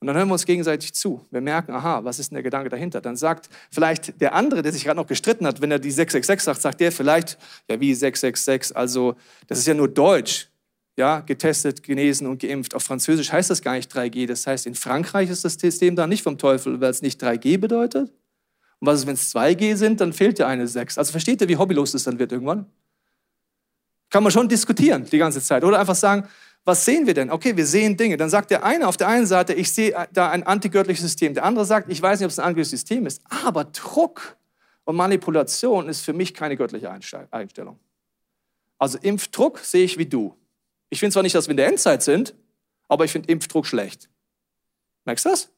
Und 0.00 0.06
dann 0.06 0.16
hören 0.16 0.28
wir 0.28 0.34
uns 0.34 0.46
gegenseitig 0.46 0.94
zu. 0.94 1.26
Wir 1.30 1.40
merken, 1.40 1.72
aha, 1.72 2.04
was 2.04 2.18
ist 2.18 2.30
denn 2.30 2.36
der 2.36 2.44
Gedanke 2.44 2.68
dahinter? 2.68 3.00
Dann 3.00 3.16
sagt 3.16 3.48
vielleicht 3.70 4.20
der 4.20 4.32
andere, 4.32 4.62
der 4.62 4.72
sich 4.72 4.84
gerade 4.84 4.96
noch 4.96 5.08
gestritten 5.08 5.46
hat, 5.46 5.60
wenn 5.60 5.72
er 5.72 5.80
die 5.80 5.90
666 5.90 6.44
sagt, 6.44 6.62
sagt 6.62 6.80
der 6.80 6.92
vielleicht, 6.92 7.36
ja 7.68 7.80
wie 7.80 7.92
666, 7.94 8.76
also 8.76 9.16
das 9.48 9.58
ist 9.58 9.66
ja 9.66 9.74
nur 9.74 9.88
Deutsch. 9.88 10.48
Ja, 10.96 11.20
getestet, 11.20 11.84
genesen 11.84 12.26
und 12.26 12.42
geimpft. 12.42 12.74
Auf 12.74 12.82
Französisch 12.82 13.30
heißt 13.30 13.50
das 13.50 13.62
gar 13.62 13.74
nicht 13.74 13.94
3G. 13.94 14.26
Das 14.26 14.48
heißt, 14.48 14.66
in 14.66 14.74
Frankreich 14.74 15.30
ist 15.30 15.44
das 15.44 15.54
System 15.54 15.94
da 15.94 16.08
nicht 16.08 16.24
vom 16.24 16.38
Teufel, 16.38 16.80
weil 16.80 16.90
es 16.90 17.02
nicht 17.02 17.22
3G 17.22 17.56
bedeutet. 17.56 18.10
Und 18.80 18.86
was 18.86 19.00
ist, 19.00 19.06
wenn 19.06 19.14
es 19.14 19.32
2G 19.32 19.76
sind, 19.76 20.00
dann 20.00 20.12
fehlt 20.12 20.40
ja 20.40 20.48
eine 20.48 20.66
6. 20.66 20.98
Also 20.98 21.12
versteht 21.12 21.40
ihr, 21.40 21.48
wie 21.48 21.56
hobbylos 21.56 21.92
das 21.92 22.02
dann 22.02 22.18
wird 22.18 22.32
irgendwann? 22.32 22.66
Kann 24.10 24.24
man 24.24 24.32
schon 24.32 24.48
diskutieren 24.48 25.04
die 25.04 25.18
ganze 25.18 25.40
Zeit. 25.40 25.62
Oder 25.62 25.78
einfach 25.78 25.94
sagen, 25.94 26.26
was 26.64 26.84
sehen 26.84 27.06
wir 27.06 27.14
denn? 27.14 27.30
Okay, 27.30 27.56
wir 27.56 27.66
sehen 27.66 27.96
Dinge. 27.96 28.16
Dann 28.16 28.30
sagt 28.30 28.50
der 28.50 28.62
eine 28.62 28.86
auf 28.88 28.96
der 28.96 29.08
einen 29.08 29.26
Seite, 29.26 29.54
ich 29.54 29.72
sehe 29.72 30.08
da 30.12 30.30
ein 30.30 30.42
antigöttliches 30.42 31.02
System. 31.02 31.34
Der 31.34 31.44
andere 31.44 31.64
sagt, 31.64 31.90
ich 31.90 32.00
weiß 32.00 32.20
nicht, 32.20 32.26
ob 32.26 32.30
es 32.30 32.38
ein 32.38 32.44
antigöttliches 32.44 32.80
System 32.80 33.06
ist. 33.06 33.22
Aber 33.44 33.64
Druck 33.64 34.36
und 34.84 34.96
Manipulation 34.96 35.88
ist 35.88 36.02
für 36.02 36.12
mich 36.12 36.34
keine 36.34 36.56
göttliche 36.56 36.90
Einstellung. 36.90 37.78
Also 38.78 38.98
Impfdruck 38.98 39.58
sehe 39.58 39.84
ich 39.84 39.98
wie 39.98 40.06
du. 40.06 40.34
Ich 40.90 41.00
finde 41.00 41.12
zwar 41.12 41.22
nicht, 41.22 41.34
dass 41.34 41.46
wir 41.46 41.52
in 41.52 41.56
der 41.56 41.68
Endzeit 41.68 42.02
sind, 42.02 42.34
aber 42.86 43.04
ich 43.04 43.12
finde 43.12 43.30
Impfdruck 43.30 43.66
schlecht. 43.66 44.08
Merkst 45.04 45.24
du 45.24 45.30
das? 45.30 45.50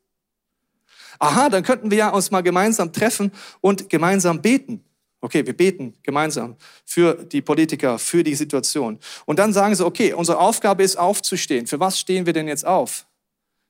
Aha, 1.19 1.49
dann 1.49 1.63
könnten 1.63 1.91
wir 1.91 1.99
ja 1.99 2.09
uns 2.11 2.31
mal 2.31 2.41
gemeinsam 2.41 2.93
treffen 2.93 3.31
und 3.61 3.89
gemeinsam 3.89 4.41
beten. 4.43 4.85
Okay, 5.23 5.45
wir 5.45 5.55
beten 5.55 5.95
gemeinsam 6.03 6.57
für 6.85 7.15
die 7.15 7.43
Politiker, 7.43 7.99
für 7.99 8.25
die 8.25 8.35
Situation. 8.35 8.99
Und 9.27 9.39
dann 9.39 9.53
sagen 9.53 9.75
sie, 9.75 9.85
okay, 9.85 10.15
unsere 10.15 10.39
Aufgabe 10.39 10.83
ist 10.83 10.97
aufzustehen. 10.97 11.67
Für 11.67 11.79
was 11.79 11.99
stehen 11.99 12.25
wir 12.25 12.33
denn 12.33 12.49
jetzt 12.49 12.67
auf? 12.67 13.07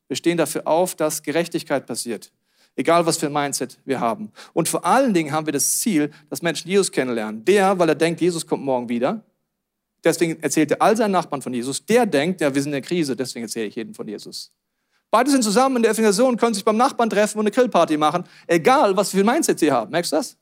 Wir 0.07 0.17
stehen 0.17 0.37
dafür 0.37 0.67
auf, 0.67 0.95
dass 0.95 1.23
Gerechtigkeit 1.23 1.87
passiert. 1.87 2.33
Egal, 2.77 3.05
was 3.05 3.17
für 3.17 3.27
ein 3.27 3.33
Mindset 3.33 3.79
wir 3.85 3.99
haben. 3.99 4.33
Und 4.53 4.69
vor 4.69 4.85
allen 4.85 5.13
Dingen 5.13 5.33
haben 5.33 5.47
wir 5.47 5.53
das 5.53 5.81
Ziel, 5.81 6.11
dass 6.29 6.41
Menschen 6.41 6.69
Jesus 6.69 6.93
kennenlernen. 6.93 7.45
Der, 7.45 7.79
weil 7.79 7.89
er 7.89 7.95
denkt, 7.97 8.21
Jesus 8.21 8.47
kommt 8.47 8.65
morgen 8.65 8.89
wieder. 8.89 9.25
Deswegen 10.05 10.41
erzählt 10.43 10.71
er 10.71 10.81
all 10.81 10.97
seinen 10.97 11.11
Nachbarn 11.11 11.43
von 11.43 11.53
Jesus. 11.53 11.85
Der 11.85 12.07
denkt, 12.07 12.41
ja, 12.41 12.55
wir 12.55 12.63
sind 12.63 12.71
in 12.71 12.81
der 12.81 12.89
Krise, 12.89 13.17
deswegen 13.17 13.45
erzähle 13.45 13.67
ich 13.67 13.75
jedem 13.75 13.93
von 13.93 14.07
Jesus. 14.09 14.53
Beide 15.11 15.31
sind 15.31 15.43
zusammen 15.43 15.77
in 15.77 15.83
der 15.83 15.91
Evangelisation, 15.91 16.37
können 16.37 16.55
sich 16.55 16.65
beim 16.65 16.77
Nachbarn 16.77 17.11
treffen 17.11 17.39
und 17.39 17.47
eine 17.47 17.51
Grillparty 17.51 17.97
machen. 17.97 18.25
Egal, 18.47 18.97
was 18.97 19.11
für 19.11 19.19
ein 19.19 19.27
Mindset 19.27 19.59
sie 19.59 19.73
haben. 19.73 19.91
Merkst 19.91 20.13
du 20.13 20.17
das? 20.17 20.37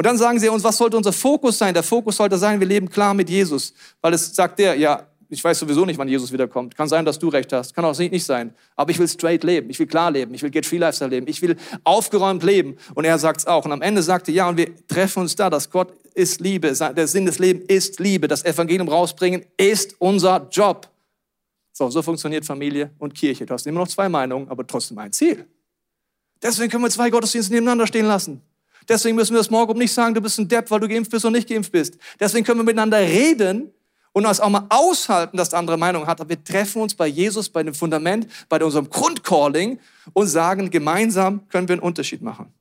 Und 0.00 0.06
dann 0.06 0.16
sagen 0.16 0.38
sie 0.40 0.48
uns, 0.48 0.64
was 0.64 0.78
sollte 0.78 0.96
unser 0.96 1.12
Fokus 1.12 1.58
sein? 1.58 1.74
Der 1.74 1.82
Fokus 1.82 2.16
sollte 2.16 2.38
sein, 2.38 2.58
wir 2.58 2.66
leben 2.66 2.88
klar 2.88 3.12
mit 3.12 3.28
Jesus. 3.28 3.74
Weil 4.00 4.14
es 4.14 4.34
sagt 4.34 4.58
der, 4.58 4.74
ja, 4.74 5.06
ich 5.28 5.44
weiß 5.44 5.58
sowieso 5.58 5.84
nicht, 5.84 5.98
wann 5.98 6.08
Jesus 6.08 6.32
wiederkommt. 6.32 6.74
Kann 6.74 6.88
sein, 6.88 7.04
dass 7.04 7.18
du 7.18 7.28
recht 7.28 7.52
hast. 7.52 7.74
Kann 7.74 7.84
auch 7.84 7.98
nicht 7.98 8.24
sein. 8.24 8.54
Aber 8.76 8.90
ich 8.92 8.98
will 8.98 9.06
straight 9.06 9.44
leben. 9.44 9.68
Ich 9.68 9.78
will 9.78 9.86
klar 9.86 10.10
leben. 10.10 10.32
Ich 10.32 10.42
will 10.42 10.48
Get 10.48 10.64
Free 10.64 10.78
Lifestyle 10.78 11.10
leben. 11.10 11.26
Ich 11.28 11.42
will 11.42 11.54
aufgeräumt 11.84 12.42
leben. 12.42 12.78
Und 12.94 13.04
er 13.04 13.18
sagt 13.18 13.40
es 13.40 13.46
auch. 13.46 13.66
Und 13.66 13.72
am 13.72 13.82
Ende 13.82 14.02
sagte, 14.02 14.32
ja, 14.32 14.48
und 14.48 14.56
wir 14.56 14.74
treffen 14.88 15.20
uns 15.20 15.36
da, 15.36 15.50
dass 15.50 15.68
Gott 15.68 15.92
ist 16.14 16.40
Liebe. 16.40 16.72
Der 16.72 17.06
Sinn 17.06 17.26
des 17.26 17.38
Lebens 17.38 17.66
ist 17.68 18.00
Liebe. 18.00 18.26
Das 18.26 18.42
Evangelium 18.42 18.88
rausbringen 18.88 19.44
ist 19.58 19.96
unser 19.98 20.48
Job. 20.50 20.88
So, 21.74 21.90
so 21.90 22.00
funktioniert 22.00 22.46
Familie 22.46 22.90
und 22.96 23.14
Kirche. 23.14 23.44
Du 23.44 23.52
hast 23.52 23.66
immer 23.66 23.80
noch 23.80 23.88
zwei 23.88 24.08
Meinungen, 24.08 24.48
aber 24.48 24.66
trotzdem 24.66 24.96
ein 24.96 25.12
Ziel. 25.12 25.44
Deswegen 26.42 26.70
können 26.70 26.84
wir 26.84 26.90
zwei 26.90 27.10
Gottesdienste 27.10 27.52
nebeneinander 27.52 27.86
stehen 27.86 28.06
lassen. 28.06 28.40
Deswegen 28.90 29.14
müssen 29.14 29.34
wir 29.34 29.38
das 29.38 29.50
morgen 29.50 29.78
nicht 29.78 29.92
sagen, 29.92 30.16
du 30.16 30.20
bist 30.20 30.36
ein 30.40 30.48
Depp, 30.48 30.68
weil 30.68 30.80
du 30.80 30.88
geimpft 30.88 31.12
bist 31.12 31.24
oder 31.24 31.30
nicht 31.30 31.48
geimpft 31.48 31.70
bist. 31.70 31.96
Deswegen 32.18 32.44
können 32.44 32.58
wir 32.58 32.64
miteinander 32.64 32.98
reden 32.98 33.72
und 34.10 34.26
uns 34.26 34.40
auch 34.40 34.48
mal 34.48 34.66
aushalten, 34.68 35.36
dass 35.36 35.50
der 35.50 35.60
andere 35.60 35.78
Meinung 35.78 36.08
hat. 36.08 36.20
Aber 36.20 36.28
wir 36.28 36.42
treffen 36.42 36.82
uns 36.82 36.92
bei 36.96 37.06
Jesus, 37.06 37.48
bei 37.48 37.62
dem 37.62 37.72
Fundament, 37.72 38.26
bei 38.48 38.62
unserem 38.62 38.90
Grundcalling 38.90 39.78
und 40.12 40.26
sagen, 40.26 40.70
gemeinsam 40.70 41.48
können 41.50 41.68
wir 41.68 41.74
einen 41.74 41.82
Unterschied 41.82 42.20
machen. 42.20 42.52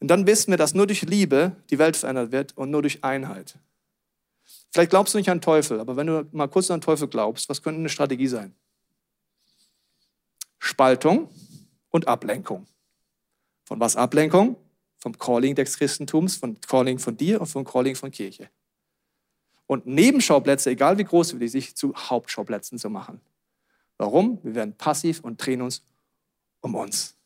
Und 0.00 0.08
dann 0.08 0.26
wissen 0.26 0.50
wir, 0.50 0.56
dass 0.56 0.74
nur 0.74 0.88
durch 0.88 1.02
Liebe 1.02 1.52
die 1.70 1.78
Welt 1.78 1.96
verändert 1.96 2.32
wird 2.32 2.58
und 2.58 2.72
nur 2.72 2.82
durch 2.82 3.04
Einheit. 3.04 3.54
Vielleicht 4.72 4.90
glaubst 4.90 5.14
du 5.14 5.18
nicht 5.18 5.30
an 5.30 5.40
Teufel, 5.40 5.78
aber 5.78 5.94
wenn 5.94 6.08
du 6.08 6.26
mal 6.32 6.48
kurz 6.48 6.72
an 6.72 6.80
Teufel 6.80 7.06
glaubst, 7.06 7.48
was 7.48 7.62
könnte 7.62 7.78
eine 7.78 7.88
Strategie 7.88 8.26
sein? 8.26 8.52
Spaltung 10.58 11.28
und 11.90 12.08
Ablenkung. 12.08 12.66
Von 13.64 13.78
was 13.78 13.94
Ablenkung? 13.94 14.56
Vom 15.02 15.18
Calling 15.18 15.56
des 15.56 15.76
Christentums, 15.78 16.36
vom 16.36 16.60
Calling 16.60 16.96
von 17.00 17.16
dir 17.16 17.40
und 17.40 17.48
vom 17.48 17.64
Calling 17.64 17.96
von 17.96 18.12
Kirche. 18.12 18.48
Und 19.66 19.84
Nebenschauplätze, 19.84 20.70
egal 20.70 20.96
wie 20.96 21.02
groß 21.02 21.40
wir 21.40 21.48
sich 21.48 21.74
zu 21.74 21.92
Hauptschauplätzen 21.92 22.78
zu 22.78 22.88
machen. 22.88 23.20
Warum? 23.98 24.38
Wir 24.44 24.54
werden 24.54 24.74
passiv 24.76 25.18
und 25.24 25.44
drehen 25.44 25.60
uns 25.60 25.82
um 26.60 26.76
uns. 26.76 27.16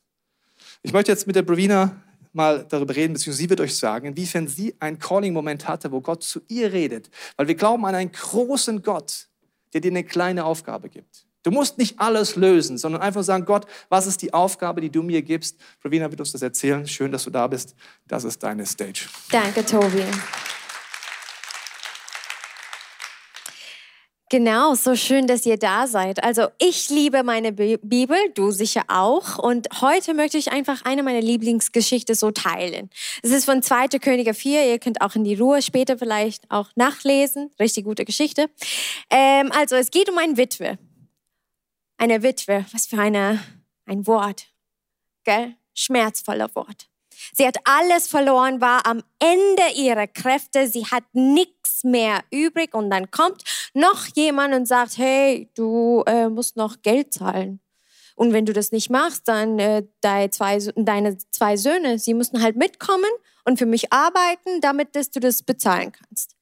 Ich 0.81 0.95
möchte 0.95 1.12
jetzt 1.12 1.27
mit 1.27 1.37
der 1.37 1.43
Brovina 1.43 2.03
mal 2.33 2.65
darüber 2.67 2.97
reden, 2.97 3.12
beziehungsweise 3.12 3.43
sie 3.43 3.51
wird 3.51 3.61
euch 3.61 3.77
sagen, 3.77 4.07
inwiefern 4.07 4.49
sie 4.49 4.75
einen 4.81 4.99
Calling-Moment 4.99 5.69
hatte, 5.69 5.93
wo 5.93 6.01
Gott 6.01 6.23
zu 6.23 6.41
ihr 6.49 6.73
redet. 6.73 7.11
Weil 7.37 7.49
wir 7.49 7.57
glauben 7.57 7.85
an 7.85 7.95
einen 7.95 8.12
großen 8.12 8.81
Gott, 8.81 9.29
der 9.75 9.83
dir 9.83 9.91
eine 9.91 10.05
kleine 10.05 10.47
Aufgabe 10.47 10.89
gibt. 10.89 11.26
Du 11.46 11.52
musst 11.52 11.78
nicht 11.78 12.00
alles 12.00 12.35
lösen, 12.35 12.76
sondern 12.76 13.02
einfach 13.02 13.22
sagen, 13.22 13.44
Gott, 13.44 13.66
was 13.88 14.09
ist 14.09 14.20
die 14.20 14.35
Aufgabe, 14.35 14.80
die 14.80 14.90
du 14.90 15.04
mir 15.04 15.22
gibst? 15.22 15.56
Provina 15.80 16.11
wird 16.11 16.18
uns 16.18 16.32
das 16.32 16.42
erzählen. 16.42 16.85
Schön, 16.88 17.12
dass 17.12 17.22
du 17.22 17.30
da 17.30 17.46
bist. 17.46 17.76
Das 18.09 18.24
ist 18.24 18.42
deine 18.42 18.66
Stage. 18.66 19.06
Danke, 19.30 19.64
Tobi. 19.64 20.02
Genau, 24.28 24.74
so 24.74 24.96
schön, 24.96 25.28
dass 25.28 25.46
ihr 25.46 25.56
da 25.56 25.87
seid. 25.87 26.24
Also 26.24 26.48
ich 26.59 26.90
liebe 26.90 27.22
meine 27.22 27.52
Bibel, 27.52 28.16
du 28.35 28.50
sicher 28.50 28.82
auch. 28.88 29.38
Und 29.38 29.68
heute 29.80 30.14
möchte 30.14 30.38
ich 30.38 30.50
einfach 30.50 30.85
eine 30.85 31.04
meiner 31.04 31.20
Lieblingsgeschichten 31.20 32.16
so 32.16 32.32
teilen. 32.32 32.90
Es 33.22 33.30
ist 33.30 33.44
von 33.44 33.62
2. 33.62 34.00
Könige 34.00 34.35
4. 34.35 34.66
Ihr 34.68 34.80
könnt 34.80 35.00
auch 35.00 35.14
in 35.14 35.22
die 35.22 35.37
Ruhe 35.37 35.62
später 35.62 35.96
vielleicht 35.96 36.50
auch 36.50 36.70
nachlesen. 36.74 37.52
Richtig 37.61 37.85
gute 37.85 38.04
Geschichte. 38.04 38.50
Ähm, 39.11 39.52
also 39.52 39.76
es 39.76 39.92
geht 39.92 40.11
um 40.11 40.18
eine 40.18 40.37
Witwe. 40.37 40.76
Eine 41.98 42.22
Witwe, 42.22 42.64
was 42.72 42.87
für 42.87 42.98
eine, 42.98 43.42
ein 43.87 44.06
Wort. 44.06 44.48
Gell? 45.24 45.56
Schmerzvoller 45.74 46.54
Wort. 46.54 46.88
Sie 47.32 47.46
hat 47.46 47.56
alles 47.64 48.09
verloren, 48.09 48.61
war 48.61 48.87
am 48.87 49.02
Ende 49.18 49.62
ihrer 49.74 50.06
Kräfte. 50.06 50.68
Sie 50.68 50.87
hat 50.87 51.04
nichts 51.12 51.85
mehr 51.85 52.22
übrig. 52.30 52.74
Und 52.74 52.90
dann 52.90 53.11
kommt 53.11 53.42
noch 53.74 54.06
jemand 54.14 54.54
und 54.54 54.66
sagt, 54.66 54.98
hey, 54.98 55.50
du 55.54 56.02
äh, 56.06 56.28
musst 56.28 56.56
noch 56.56 56.82
Geld 56.82 57.12
zahlen. 57.12 57.61
Und 58.14 58.32
wenn 58.32 58.46
du 58.46 58.52
das 58.52 58.72
nicht 58.72 58.90
machst, 58.90 59.28
dann 59.28 59.59
äh, 59.59 59.82
deine, 60.00 60.30
zwei, 60.30 60.59
deine 60.74 61.18
zwei 61.18 61.56
Söhne, 61.56 61.98
sie 61.98 62.14
müssen 62.14 62.42
halt 62.42 62.56
mitkommen 62.56 63.11
und 63.44 63.59
für 63.59 63.66
mich 63.66 63.92
arbeiten, 63.92 64.61
damit 64.61 64.96
dass 64.96 65.11
du 65.11 65.20
das 65.20 65.42
bezahlen 65.42 65.92
kannst. 65.92 66.35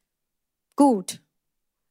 Gut. 0.77 1.21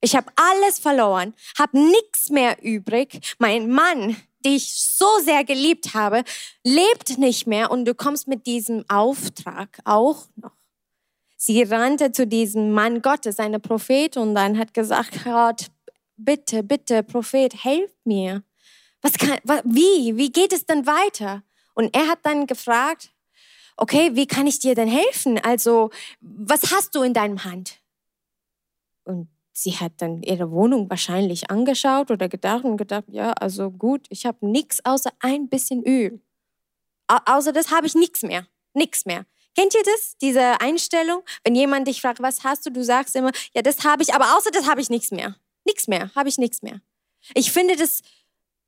Ich 0.04 0.18
habe 0.18 0.30
alles 0.36 0.80
verloren, 0.80 1.34
habe 1.58 1.80
nichts 1.80 2.30
mehr 2.30 2.62
übrig. 2.62 3.36
Mein 3.40 3.70
Mann, 3.70 4.18
die 4.44 4.58
ich 4.58 4.74
so 4.74 5.08
sehr 5.24 5.46
geliebt 5.46 5.94
habe, 5.94 6.26
lebt 6.62 7.18
nicht 7.18 7.48
mehr 7.48 7.72
und 7.72 7.86
du 7.86 7.96
kommst 7.96 8.28
mit 8.28 8.46
diesem 8.46 8.84
Auftrag 8.90 9.80
auch 9.86 10.26
noch. 10.36 10.52
Sie 11.38 11.64
rannte 11.64 12.12
zu 12.12 12.28
diesem 12.28 12.74
Mann 12.74 13.02
Gottes, 13.02 13.40
eine 13.40 13.62
Prophet, 13.62 14.18
und 14.18 14.36
dann 14.36 14.58
hat 14.58 14.74
gesagt, 14.74 15.24
Gott, 15.24 15.68
bitte, 16.18 16.64
bitte, 16.64 17.02
Prophet, 17.04 17.64
helf 17.64 17.92
mir. 18.04 18.44
Was 19.02 19.14
kann, 19.14 19.40
wie, 19.64 20.18
wie 20.18 20.34
geht 20.34 20.52
es 20.52 20.66
denn 20.66 20.86
weiter? 20.86 21.44
Und 21.76 21.96
er 21.96 22.10
hat 22.10 22.20
dann 22.24 22.46
gefragt, 22.46 23.10
okay, 23.78 24.12
wie 24.16 24.28
kann 24.28 24.48
ich 24.48 24.60
dir 24.60 24.76
denn 24.76 24.90
helfen? 24.90 25.40
Also, 25.40 25.92
was 26.20 26.74
hast 26.74 26.94
du 26.94 27.04
in 27.04 27.14
deinem 27.14 27.46
Hand? 27.46 27.80
Und 29.06 29.30
sie 29.54 29.78
hat 29.78 29.94
dann 30.00 30.24
ihre 30.24 30.52
Wohnung 30.52 30.90
wahrscheinlich 30.90 31.50
angeschaut 31.50 32.12
oder 32.12 32.28
gedacht 32.28 32.66
und 32.66 32.78
gedacht, 32.78 33.06
ja, 33.08 33.32
also 33.34 33.70
gut, 33.72 34.08
ich 34.10 34.26
habe 34.26 34.46
nichts 34.46 34.84
außer 34.84 35.12
ein 35.20 35.48
bisschen 35.48 35.84
Öl. 35.86 36.20
Au 37.08 37.18
außer 37.26 37.54
das 37.54 37.72
habe 37.72 37.88
ich 37.88 37.96
nichts 37.96 38.24
mehr, 38.24 38.48
nichts 38.74 39.06
mehr. 39.06 39.26
Kennt 39.56 39.76
ihr 39.76 39.84
das, 39.84 40.18
diese 40.20 40.60
Einstellung? 40.60 41.22
Wenn 41.44 41.54
jemand 41.54 41.88
dich 41.88 42.02
fragt, 42.02 42.22
was 42.22 42.44
hast 42.44 42.66
du, 42.66 42.72
du 42.72 42.84
sagst 42.84 43.16
immer, 43.16 43.32
ja, 43.54 43.62
das 43.62 43.84
habe 43.84 44.02
ich, 44.02 44.14
aber 44.16 44.36
außer 44.36 44.50
das 44.52 44.68
habe 44.68 44.82
ich 44.82 44.90
nichts 44.90 45.12
mehr. 45.12 45.36
Nichts 45.64 45.88
mehr, 45.88 46.12
habe 46.16 46.28
ich 46.28 46.38
nichts 46.40 46.64
mehr. 46.64 46.82
Ich 47.36 47.52
finde 47.52 47.76
das 47.76 48.02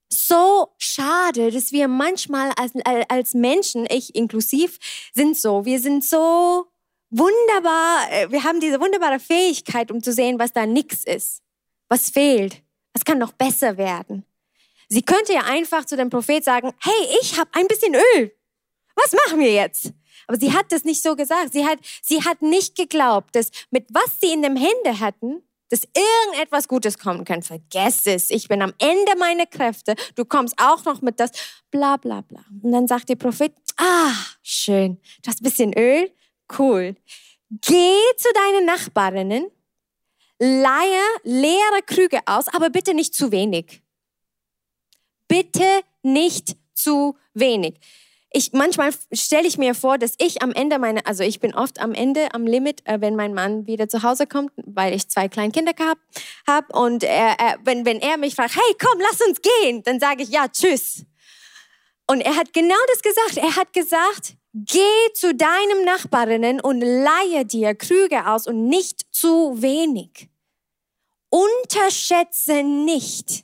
so 0.10 0.69
schade, 0.78 1.52
dass 1.52 1.71
wir 1.71 1.88
manchmal 1.88 2.52
als, 2.56 2.74
als 3.10 3.34
Menschen, 3.34 3.88
ich 3.89 4.15
inklusiv, 4.15 4.78
sind 5.13 5.36
so, 5.36 5.65
wir 5.65 5.80
sind 5.80 6.06
so 6.06 6.67
wunderbar, 7.10 8.12
äh, 8.12 8.32
wir 8.32 8.44
haben 8.44 8.60
diese 8.60 8.80
wunderbare 8.80 9.20
Fähigkeit, 9.20 9.91
um 9.91 10.02
zu 10.02 10.12
sehen, 10.13 10.39
was 10.39 10.54
da 10.54 10.65
nichts 10.65 11.04
ist, 11.04 11.41
was 11.89 12.10
fehlt, 12.10 12.62
was 12.94 13.06
kann 13.06 13.18
noch 13.18 13.34
besser 13.34 13.78
werden. 13.78 14.26
Sie 14.89 15.02
könnte 15.02 15.34
ja 15.34 15.41
einfach 15.41 15.86
zu 15.86 15.98
dem 15.98 16.10
Prophet 16.10 16.44
sagen, 16.44 16.72
hey, 16.80 17.18
ich 17.22 17.39
habe 17.39 17.50
ein 17.54 17.68
bisschen 17.68 17.96
Öl. 17.96 18.32
Was 18.96 19.13
machen 19.13 19.39
wir 19.39 19.52
jetzt? 19.52 19.91
Aber 20.28 20.39
sie 20.39 20.54
hat 20.54 20.72
das 20.72 20.84
nicht 20.84 21.02
so 21.02 21.15
gesagt. 21.15 21.54
Sie 21.54 21.65
hat, 21.65 21.80
sie 22.02 22.24
hat 22.24 22.41
nicht 22.41 22.76
geglaubt, 22.76 23.36
dass 23.36 23.52
mit 23.72 23.88
was 23.91 24.20
sie 24.20 24.32
in 24.32 24.41
den 24.41 24.56
Händen 24.56 25.00
hatten, 25.00 25.44
dass 25.70 25.82
irgendetwas 25.94 26.68
Gutes 26.68 26.98
kommen 26.98 27.26
kann. 27.26 27.41
Vergess 27.41 28.06
es. 28.06 28.30
Ich 28.30 28.48
bin 28.48 28.62
am 28.62 28.74
Ende 28.78 29.18
meiner 29.18 29.46
Kräfte. 29.46 29.96
Du 30.15 30.26
kommst 30.26 30.56
auch 30.58 30.84
noch 30.86 31.02
mit 31.02 31.20
das. 31.20 31.32
Bla, 31.72 31.98
bla, 31.98 32.22
bla. 32.22 32.44
Und 32.63 32.72
dann 32.72 32.88
sagt 32.88 33.10
der 33.10 33.15
Prophet, 33.15 33.54
ah, 33.78 34.13
schön. 34.41 35.00
Du 35.24 35.30
hast 35.30 35.41
ein 35.41 35.44
bisschen 35.44 35.74
Öl. 35.74 36.12
Cool. 36.58 36.95
Geh 37.49 37.99
zu 38.17 38.29
deinen 38.34 38.65
Nachbarinnen, 38.65 39.51
leihe 40.39 41.03
leere 41.23 41.81
Krüge 41.86 42.19
aus, 42.25 42.47
aber 42.47 42.69
bitte 42.69 42.93
nicht 42.93 43.13
zu 43.13 43.31
wenig. 43.31 43.81
Bitte 45.27 45.81
nicht 46.01 46.55
zu 46.73 47.17
wenig. 47.34 47.79
Ich, 48.38 48.51
manchmal 48.51 48.93
stelle 49.13 49.47
ich 49.47 49.58
mir 49.58 49.73
vor, 49.73 49.97
dass 49.97 50.15
ich 50.17 50.41
am 50.41 50.51
Ende 50.51 50.77
meine, 50.77 51.05
also 51.05 51.23
ich 51.23 51.39
bin 51.39 51.55
oft 51.55 51.79
am 51.79 51.93
Ende, 51.93 52.34
am 52.34 52.45
Limit, 52.45 52.86
äh, 52.86 52.99
wenn 52.99 53.15
mein 53.15 53.34
Mann 53.34 53.65
wieder 53.65 53.88
zu 53.88 54.03
Hause 54.03 54.27
kommt, 54.27 54.51
weil 54.58 54.93
ich 54.93 55.08
zwei 55.08 55.29
kleine 55.29 55.53
Kinder 55.53 55.71
habe 55.79 55.99
hab, 56.45 56.75
und 56.75 57.03
er, 57.03 57.39
er, 57.39 57.58
wenn, 57.63 57.86
wenn 57.86 58.01
er 58.01 58.17
mich 58.17 58.36
fragt, 58.36 58.55
hey, 58.55 58.75
komm, 58.77 58.99
lass 58.99 59.21
uns 59.25 59.39
gehen, 59.41 59.84
dann 59.84 60.01
sage 60.01 60.23
ich, 60.23 60.29
ja, 60.29 60.49
tschüss. 60.49 61.05
Und 62.08 62.19
er 62.21 62.36
hat 62.36 62.51
genau 62.51 62.75
das 62.89 63.01
gesagt. 63.01 63.38
Er 63.38 63.55
hat 63.55 63.71
gesagt, 63.71 64.36
Geh 64.58 65.13
zu 65.13 65.36
deinem 65.36 65.84
Nachbarinnen 65.84 66.62
und 66.62 66.80
leihe 66.80 67.46
dir 67.46 67.76
Krüge 67.76 68.26
aus 68.26 68.48
und 68.48 68.70
nicht 68.70 69.06
zu 69.12 69.62
wenig. 69.62 70.30
Unterschätze 71.30 72.63
nicht, 72.63 73.44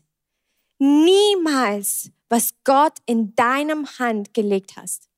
niemals, 0.79 2.11
was 2.29 2.53
Gott 2.63 2.93
in 3.07 3.35
deinem 3.35 3.85
Hand 3.99 4.33
gelegt 4.33 4.77
hast. 4.77 5.09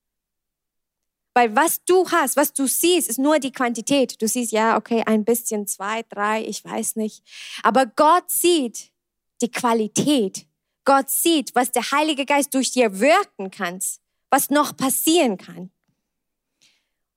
Weil 1.35 1.55
was 1.55 1.85
du 1.85 2.09
hast, 2.09 2.37
was 2.37 2.53
du 2.53 2.65
siehst, 2.65 3.07
ist 3.07 3.19
nur 3.19 3.37
die 3.37 3.51
Quantität. 3.51 4.19
Du 4.19 4.27
siehst, 4.27 4.51
ja, 4.51 4.77
okay, 4.77 5.03
ein 5.05 5.23
bisschen, 5.23 5.67
zwei, 5.67 6.01
drei, 6.09 6.43
ich 6.43 6.65
weiß 6.65 6.95
nicht. 6.95 7.23
Aber 7.61 7.85
Gott 7.85 8.31
sieht 8.31 8.91
die 9.43 9.51
Qualität. 9.51 10.47
Gott 10.85 11.11
sieht, 11.11 11.53
was 11.53 11.71
der 11.71 11.91
Heilige 11.91 12.25
Geist 12.25 12.51
durch 12.55 12.71
dir 12.71 12.99
wirken 12.99 13.51
kann, 13.51 13.77
was 14.31 14.49
noch 14.49 14.75
passieren 14.75 15.37
kann. 15.37 15.69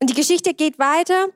Und 0.01 0.11
die 0.11 0.15
Geschichte 0.15 0.55
geht 0.55 0.79
weiter. 0.79 1.29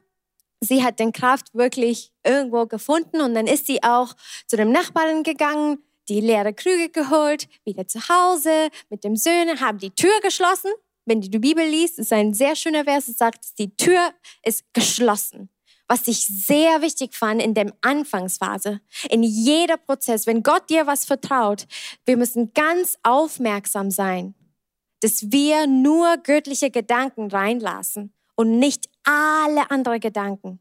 Sie 0.61 0.85
hat 0.85 1.01
den 1.01 1.13
Kraft 1.13 1.55
wirklich 1.55 2.13
irgendwo 2.25 2.67
gefunden 2.67 3.23
und 3.23 3.35
dann 3.35 3.47
ist 3.47 3.67
sie 3.67 3.83
auch 3.83 4.15
zu 4.47 4.57
dem 4.57 4.73
Nachbarn 4.73 5.23
gegangen, 5.23 5.83
die 6.09 6.21
leere 6.21 6.53
Krüge 6.53 6.91
geholt, 6.91 7.49
wieder 7.65 7.87
zu 7.87 8.01
Hause 8.09 8.69
mit 8.91 9.05
dem 9.05 9.17
Söhne, 9.17 9.61
haben 9.61 9.79
die 9.79 9.93
Tür 9.93 10.21
geschlossen. 10.23 10.71
Wenn 11.07 11.23
du 11.23 11.31
die 11.31 11.39
Bibel 11.39 11.65
liest, 11.65 11.99
ist 11.99 12.13
ein 12.13 12.35
sehr 12.35 12.57
schöner 12.57 12.85
Vers, 12.85 13.09
es 13.09 13.17
sagt, 13.17 13.59
die 13.59 13.75
Tür 13.75 14.13
ist 14.43 14.65
geschlossen. 14.75 15.49
Was 15.89 16.07
ich 16.07 16.27
sehr 16.27 16.83
wichtig 16.83 17.15
fand 17.15 17.43
in 17.43 17.55
der 17.55 17.73
Anfangsphase, 17.81 18.81
in 19.09 19.23
jeder 19.23 19.77
Prozess, 19.77 20.27
wenn 20.27 20.43
Gott 20.43 20.69
dir 20.69 20.87
was 20.87 21.05
vertraut, 21.05 21.67
wir 22.05 22.17
müssen 22.17 22.53
ganz 22.53 22.99
aufmerksam 23.03 23.91
sein, 23.91 24.35
dass 25.01 25.33
wir 25.33 25.67
nur 25.67 26.19
göttliche 26.19 26.71
Gedanken 26.71 27.31
reinlassen 27.31 28.13
und 28.41 28.59
nicht 28.59 28.89
alle 29.05 29.71
anderen 29.71 30.01
Gedanken. 30.01 30.61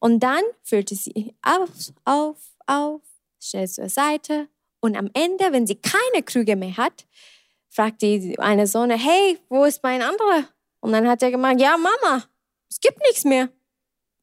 Und 0.00 0.20
dann 0.20 0.42
füllte 0.62 0.94
sie 0.94 1.34
auf, 1.40 1.70
auf, 2.04 2.36
auf, 2.66 3.00
stellt 3.40 3.72
zur 3.72 3.88
Seite 3.88 4.46
und 4.80 4.98
am 4.98 5.08
Ende, 5.14 5.50
wenn 5.52 5.66
sie 5.66 5.76
keine 5.76 6.22
Krüge 6.22 6.54
mehr 6.54 6.76
hat, 6.76 7.06
fragt 7.70 8.02
die 8.02 8.38
eine 8.38 8.66
Sohn, 8.66 8.90
hey, 8.90 9.38
wo 9.48 9.64
ist 9.64 9.82
mein 9.82 10.02
anderer? 10.02 10.46
Und 10.80 10.92
dann 10.92 11.08
hat 11.08 11.22
er 11.22 11.30
gemeint, 11.30 11.58
ja, 11.58 11.78
Mama, 11.78 12.24
es 12.68 12.80
gibt 12.80 13.00
nichts 13.08 13.24
mehr. 13.24 13.48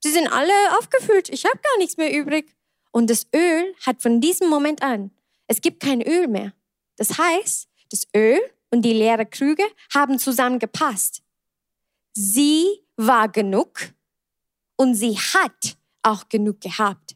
Sie 0.04 0.12
sind 0.12 0.32
alle 0.32 0.54
aufgefüllt, 0.78 1.30
ich 1.30 1.46
habe 1.46 1.58
gar 1.58 1.78
nichts 1.80 1.98
mehr 1.98 2.14
übrig. 2.14 2.56
Und 2.92 3.10
das 3.10 3.26
Öl 3.36 3.74
hat 3.88 4.04
von 4.04 4.22
diesem 4.22 4.52
Moment 4.52 4.84
an, 4.84 5.10
es 5.48 5.62
gibt 5.62 5.82
kein 5.82 6.04
Öl 6.04 6.28
mehr. 6.28 6.54
Das 6.96 7.18
heißt, 7.18 7.68
das 7.90 8.08
Öl 8.16 8.40
und 8.70 8.84
die 8.84 8.94
leere 8.94 9.26
Krüge 9.26 9.64
haben 9.92 10.20
zusammengepasst. 10.20 11.23
Sie 12.14 12.84
war 12.96 13.28
genug 13.28 13.94
und 14.76 14.96
sie 14.96 15.18
hat 15.18 15.78
auch 16.04 16.30
genug 16.30 16.62
gehabt. 16.62 17.16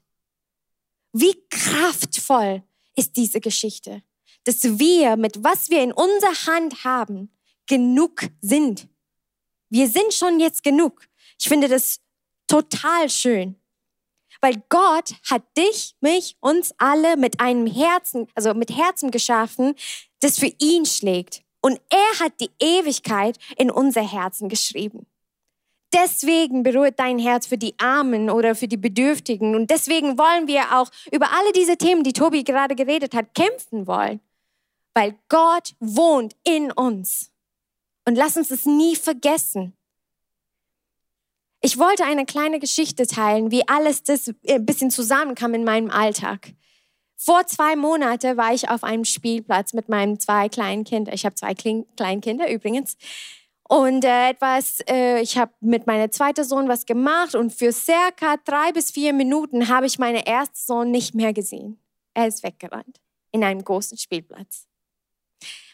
Wie 1.14 1.36
kraftvoll 1.50 2.64
ist 2.96 3.16
diese 3.16 3.40
Geschichte, 3.40 4.04
dass 4.44 4.64
wir 4.64 5.16
mit 5.18 5.44
was 5.44 5.70
wir 5.70 5.82
in 5.84 5.92
unserer 5.92 6.54
Hand 6.54 6.84
haben, 6.84 7.32
genug 7.68 8.28
sind. 8.42 8.88
Wir 9.70 9.90
sind 9.90 10.14
schon 10.14 10.40
jetzt 10.40 10.64
genug. 10.64 11.08
Ich 11.40 11.48
finde 11.48 11.68
das 11.68 12.00
total 12.48 13.10
schön. 13.10 13.56
Weil 14.42 14.64
Gott 14.70 15.16
hat 15.30 15.44
dich, 15.58 15.96
mich, 16.00 16.38
uns 16.40 16.74
alle 16.78 17.18
mit 17.18 17.40
einem 17.40 17.68
Herzen, 17.68 18.28
also 18.36 18.54
mit 18.54 18.76
Herzen 18.76 19.12
geschaffen, 19.12 19.76
das 20.20 20.40
für 20.40 20.52
ihn 20.60 20.86
schlägt. 20.86 21.42
Und 21.68 21.82
er 21.90 22.20
hat 22.22 22.40
die 22.40 22.50
Ewigkeit 22.62 23.38
in 23.58 23.70
unser 23.70 24.02
Herzen 24.02 24.48
geschrieben. 24.48 25.06
Deswegen 25.92 26.64
berührt 26.64 26.98
dein 26.98 27.20
Herz 27.20 27.46
für 27.46 27.58
die 27.58 27.78
Armen 27.78 28.30
oder 28.30 28.56
für 28.56 28.70
die 28.70 28.78
Bedürftigen. 28.78 29.54
Und 29.54 29.70
deswegen 29.70 30.18
wollen 30.18 30.48
wir 30.48 30.80
auch 30.80 30.90
über 31.12 31.30
alle 31.34 31.52
diese 31.52 31.76
Themen, 31.76 32.06
die 32.06 32.14
Tobi 32.14 32.46
gerade 32.46 32.74
geredet 32.74 33.14
hat, 33.14 33.34
kämpfen 33.36 33.86
wollen. 33.86 34.22
Weil 34.94 35.20
Gott 35.28 35.76
wohnt 35.82 36.38
in 36.46 36.72
uns. 36.72 37.34
Und 38.06 38.16
lass 38.16 38.38
uns 38.38 38.50
es 38.50 38.66
nie 38.66 38.96
vergessen. 38.96 39.76
Ich 41.60 41.78
wollte 41.78 42.06
eine 42.06 42.26
kleine 42.26 42.60
Geschichte 42.60 43.08
teilen, 43.08 43.52
wie 43.52 43.68
alles 43.68 44.04
das 44.04 44.34
ein 44.48 44.66
bisschen 44.66 44.90
zusammenkam 44.90 45.54
in 45.54 45.66
meinem 45.66 45.92
Alltag. 45.92 46.54
Vor 47.20 47.48
zwei 47.48 47.76
Monaten 47.76 48.38
war 48.38 48.54
ich 48.54 48.70
auf 48.70 48.84
einem 48.84 49.04
Spielplatz 49.04 49.74
mit 49.74 49.90
meinen 49.90 50.20
zwei 50.20 50.50
kleinen 50.50 50.84
Kindern. 50.84 51.16
Ich 51.16 51.26
habe 51.26 51.34
zwei 51.34 51.56
kleine 51.56 52.22
Kinder 52.22 52.50
übrigens. 52.50 52.96
Und 53.68 54.06
äh, 54.06 54.30
etwas, 54.30 54.80
äh, 54.88 55.20
ich 55.22 55.38
habe 55.38 55.52
mit 55.60 55.88
meinem 55.88 56.12
zweiten 56.12 56.46
Sohn 56.46 56.70
was 56.70 56.86
gemacht 56.86 57.36
und 57.36 57.52
für 57.52 57.74
circa 57.74 58.38
drei 58.46 58.72
bis 58.72 58.92
vier 58.92 59.12
Minuten 59.14 59.68
habe 59.68 59.88
ich 59.88 60.00
meinen 60.00 60.24
ersten 60.26 60.56
Sohn 60.56 60.92
nicht 60.92 61.16
mehr 61.16 61.34
gesehen. 61.34 61.80
Er 62.14 62.28
ist 62.28 62.44
weggerannt 62.44 63.02
in 63.32 63.44
einem 63.44 63.64
großen 63.64 63.98
Spielplatz. 63.98 64.68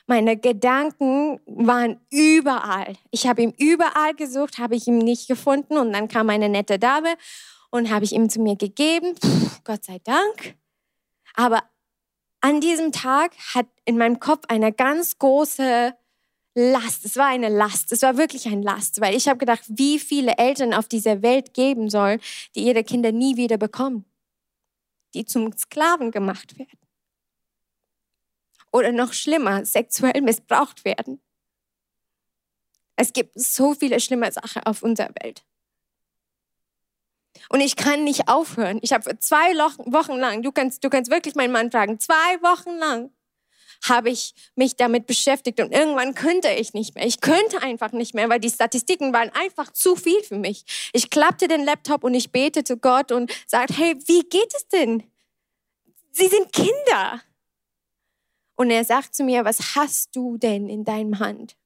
Meine 0.07 0.37
Gedanken 0.37 1.39
waren 1.45 1.99
überall. 2.09 2.95
Ich 3.11 3.27
habe 3.27 3.43
ihn 3.43 3.53
überall 3.57 4.15
gesucht, 4.15 4.57
habe 4.57 4.75
ich 4.75 4.87
ihn 4.87 4.97
nicht 4.97 5.27
gefunden 5.27 5.77
und 5.77 5.93
dann 5.93 6.07
kam 6.07 6.29
eine 6.29 6.49
nette 6.49 6.79
Dame 6.79 7.15
und 7.69 7.91
habe 7.91 8.05
ich 8.05 8.13
ihm 8.13 8.29
zu 8.29 8.41
mir 8.41 8.55
gegeben. 8.55 9.13
Puh, 9.15 9.49
Gott 9.63 9.85
sei 9.85 9.99
Dank. 10.03 10.55
Aber 11.33 11.63
an 12.41 12.61
diesem 12.61 12.91
Tag 12.91 13.35
hat 13.53 13.67
in 13.85 13.97
meinem 13.97 14.19
Kopf 14.19 14.45
eine 14.47 14.71
ganz 14.71 15.17
große 15.17 15.95
Last. 16.55 17.05
Es 17.05 17.15
war 17.15 17.27
eine 17.27 17.49
Last. 17.49 17.91
Es 17.91 18.01
war 18.01 18.17
wirklich 18.17 18.47
eine 18.47 18.61
Last, 18.61 19.01
weil 19.01 19.15
ich 19.15 19.27
habe 19.27 19.39
gedacht, 19.39 19.63
wie 19.67 19.97
viele 19.99 20.37
Eltern 20.37 20.73
auf 20.73 20.87
dieser 20.87 21.21
Welt 21.21 21.53
geben 21.53 21.89
sollen, 21.89 22.19
die 22.55 22.65
ihre 22.65 22.83
Kinder 22.83 23.11
nie 23.11 23.37
wieder 23.37 23.57
bekommen, 23.57 24.05
die 25.13 25.25
zum 25.25 25.51
Sklaven 25.57 26.11
gemacht 26.11 26.57
werden 26.59 26.77
oder 28.73 28.91
noch 28.91 29.13
schlimmer, 29.13 29.63
sexuell 29.65 30.21
missbraucht 30.21 30.83
werden. 30.83 31.21
Es 32.95 33.13
gibt 33.13 33.39
so 33.39 33.73
viele 33.73 33.99
schlimme 33.99 34.31
Sachen 34.31 34.63
auf 34.63 34.83
unserer 34.83 35.13
Welt. 35.21 35.45
Und 37.49 37.61
ich 37.61 37.75
kann 37.75 38.03
nicht 38.03 38.27
aufhören. 38.27 38.79
Ich 38.81 38.93
habe 38.93 39.19
zwei 39.19 39.53
Wochen 39.85 40.17
lang, 40.17 40.41
du 40.41 40.51
kannst, 40.51 40.83
du 40.83 40.89
kannst 40.89 41.11
wirklich 41.11 41.35
meinen 41.35 41.51
Mann 41.51 41.71
fragen, 41.71 41.99
zwei 41.99 42.13
Wochen 42.41 42.77
lang 42.77 43.11
habe 43.89 44.09
ich 44.09 44.33
mich 44.55 44.75
damit 44.75 45.07
beschäftigt 45.07 45.59
und 45.59 45.71
irgendwann 45.71 46.15
könnte 46.15 46.49
ich 46.49 46.73
nicht 46.73 46.95
mehr. 46.95 47.05
Ich 47.05 47.21
könnte 47.21 47.61
einfach 47.61 47.91
nicht 47.91 48.13
mehr, 48.13 48.29
weil 48.29 48.39
die 48.39 48.49
Statistiken 48.49 49.13
waren 49.13 49.29
einfach 49.29 49.71
zu 49.71 49.95
viel 49.95 50.21
für 50.23 50.37
mich. 50.37 50.63
Ich 50.93 51.09
klappte 51.09 51.47
den 51.47 51.65
Laptop 51.65 52.03
und 52.03 52.13
ich 52.13 52.31
bete 52.31 52.63
zu 52.63 52.77
Gott 52.77 53.11
und 53.11 53.31
sagte, 53.45 53.73
hey, 53.75 53.95
wie 54.05 54.21
geht 54.21 54.53
es 54.55 54.67
denn? 54.69 55.03
Sie 56.11 56.27
sind 56.27 56.53
Kinder. 56.53 57.21
Und 58.55 58.69
er 58.69 58.85
sagt 58.85 59.15
zu 59.15 59.23
mir, 59.23 59.45
was 59.45 59.75
hast 59.75 60.15
du 60.15 60.37
denn 60.37 60.69
in 60.69 60.85
deinem 60.85 61.19
Hand? 61.19 61.57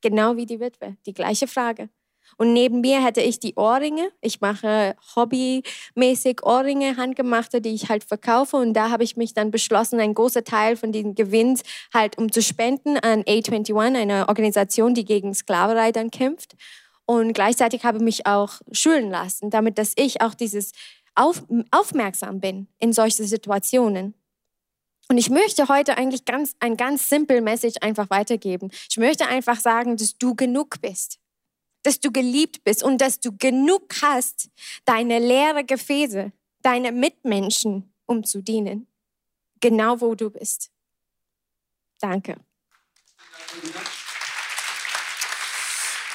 Genau 0.00 0.36
wie 0.36 0.46
die 0.46 0.60
Witwe, 0.60 0.96
die 1.06 1.12
gleiche 1.12 1.46
Frage. 1.46 1.90
Und 2.36 2.52
neben 2.52 2.80
mir 2.80 3.04
hätte 3.04 3.20
ich 3.20 3.40
die 3.40 3.54
Ohrringe. 3.56 4.10
Ich 4.20 4.40
mache 4.40 4.96
hobbymäßig 5.16 6.42
Ohrringe, 6.42 6.96
handgemachte, 6.96 7.60
die 7.60 7.74
ich 7.74 7.88
halt 7.88 8.04
verkaufe. 8.04 8.56
Und 8.56 8.74
da 8.74 8.90
habe 8.90 9.04
ich 9.04 9.16
mich 9.16 9.34
dann 9.34 9.50
beschlossen, 9.50 10.00
einen 10.00 10.14
großen 10.14 10.44
Teil 10.44 10.76
von 10.76 10.92
den 10.92 11.14
Gewinns 11.14 11.62
halt 11.92 12.18
um 12.18 12.30
zu 12.30 12.42
spenden 12.42 12.96
an 12.98 13.22
A21, 13.22 13.96
eine 13.96 14.28
Organisation, 14.28 14.94
die 14.94 15.04
gegen 15.04 15.34
Sklaverei 15.34 15.92
dann 15.92 16.10
kämpft. 16.10 16.56
Und 17.04 17.32
gleichzeitig 17.32 17.84
habe 17.84 17.98
ich 17.98 18.04
mich 18.04 18.26
auch 18.26 18.60
schulen 18.70 19.10
lassen, 19.10 19.50
damit 19.50 19.78
dass 19.78 19.92
ich 19.96 20.20
auch 20.20 20.34
dieses 20.34 20.72
auf, 21.14 21.42
aufmerksam 21.70 22.40
bin 22.40 22.68
in 22.78 22.92
solchen 22.92 23.26
Situationen. 23.26 24.14
Und 25.08 25.18
ich 25.18 25.28
möchte 25.28 25.68
heute 25.68 25.98
eigentlich 25.98 26.24
ganz, 26.24 26.54
ein 26.60 26.76
ganz 26.76 27.08
simple 27.08 27.42
Message 27.42 27.76
einfach 27.80 28.08
weitergeben. 28.08 28.70
Ich 28.88 28.96
möchte 28.96 29.26
einfach 29.26 29.60
sagen, 29.60 29.96
dass 29.96 30.16
du 30.16 30.34
genug 30.34 30.80
bist, 30.80 31.18
dass 31.82 32.00
du 32.00 32.10
geliebt 32.10 32.64
bist 32.64 32.82
und 32.82 33.00
dass 33.00 33.20
du 33.20 33.36
genug 33.36 33.94
hast, 34.02 34.50
deine 34.84 35.18
leere 35.18 35.64
Gefäße, 35.64 36.32
deine 36.62 36.92
Mitmenschen 36.92 37.92
um 38.06 38.24
zu 38.24 38.42
dienen. 38.42 38.86
Genau 39.60 40.00
wo 40.00 40.14
du 40.14 40.30
bist. 40.30 40.70
Danke. 42.00 42.36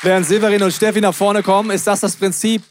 Während 0.01 0.25
Severin 0.25 0.61
und 0.61 0.71
Steffi 0.71 1.01
nach 1.01 1.15
vorne 1.15 1.41
kommen, 1.41 1.71
ist 1.71 1.87
das 1.87 2.01
das 2.01 2.15
Prinzip. 2.15 2.61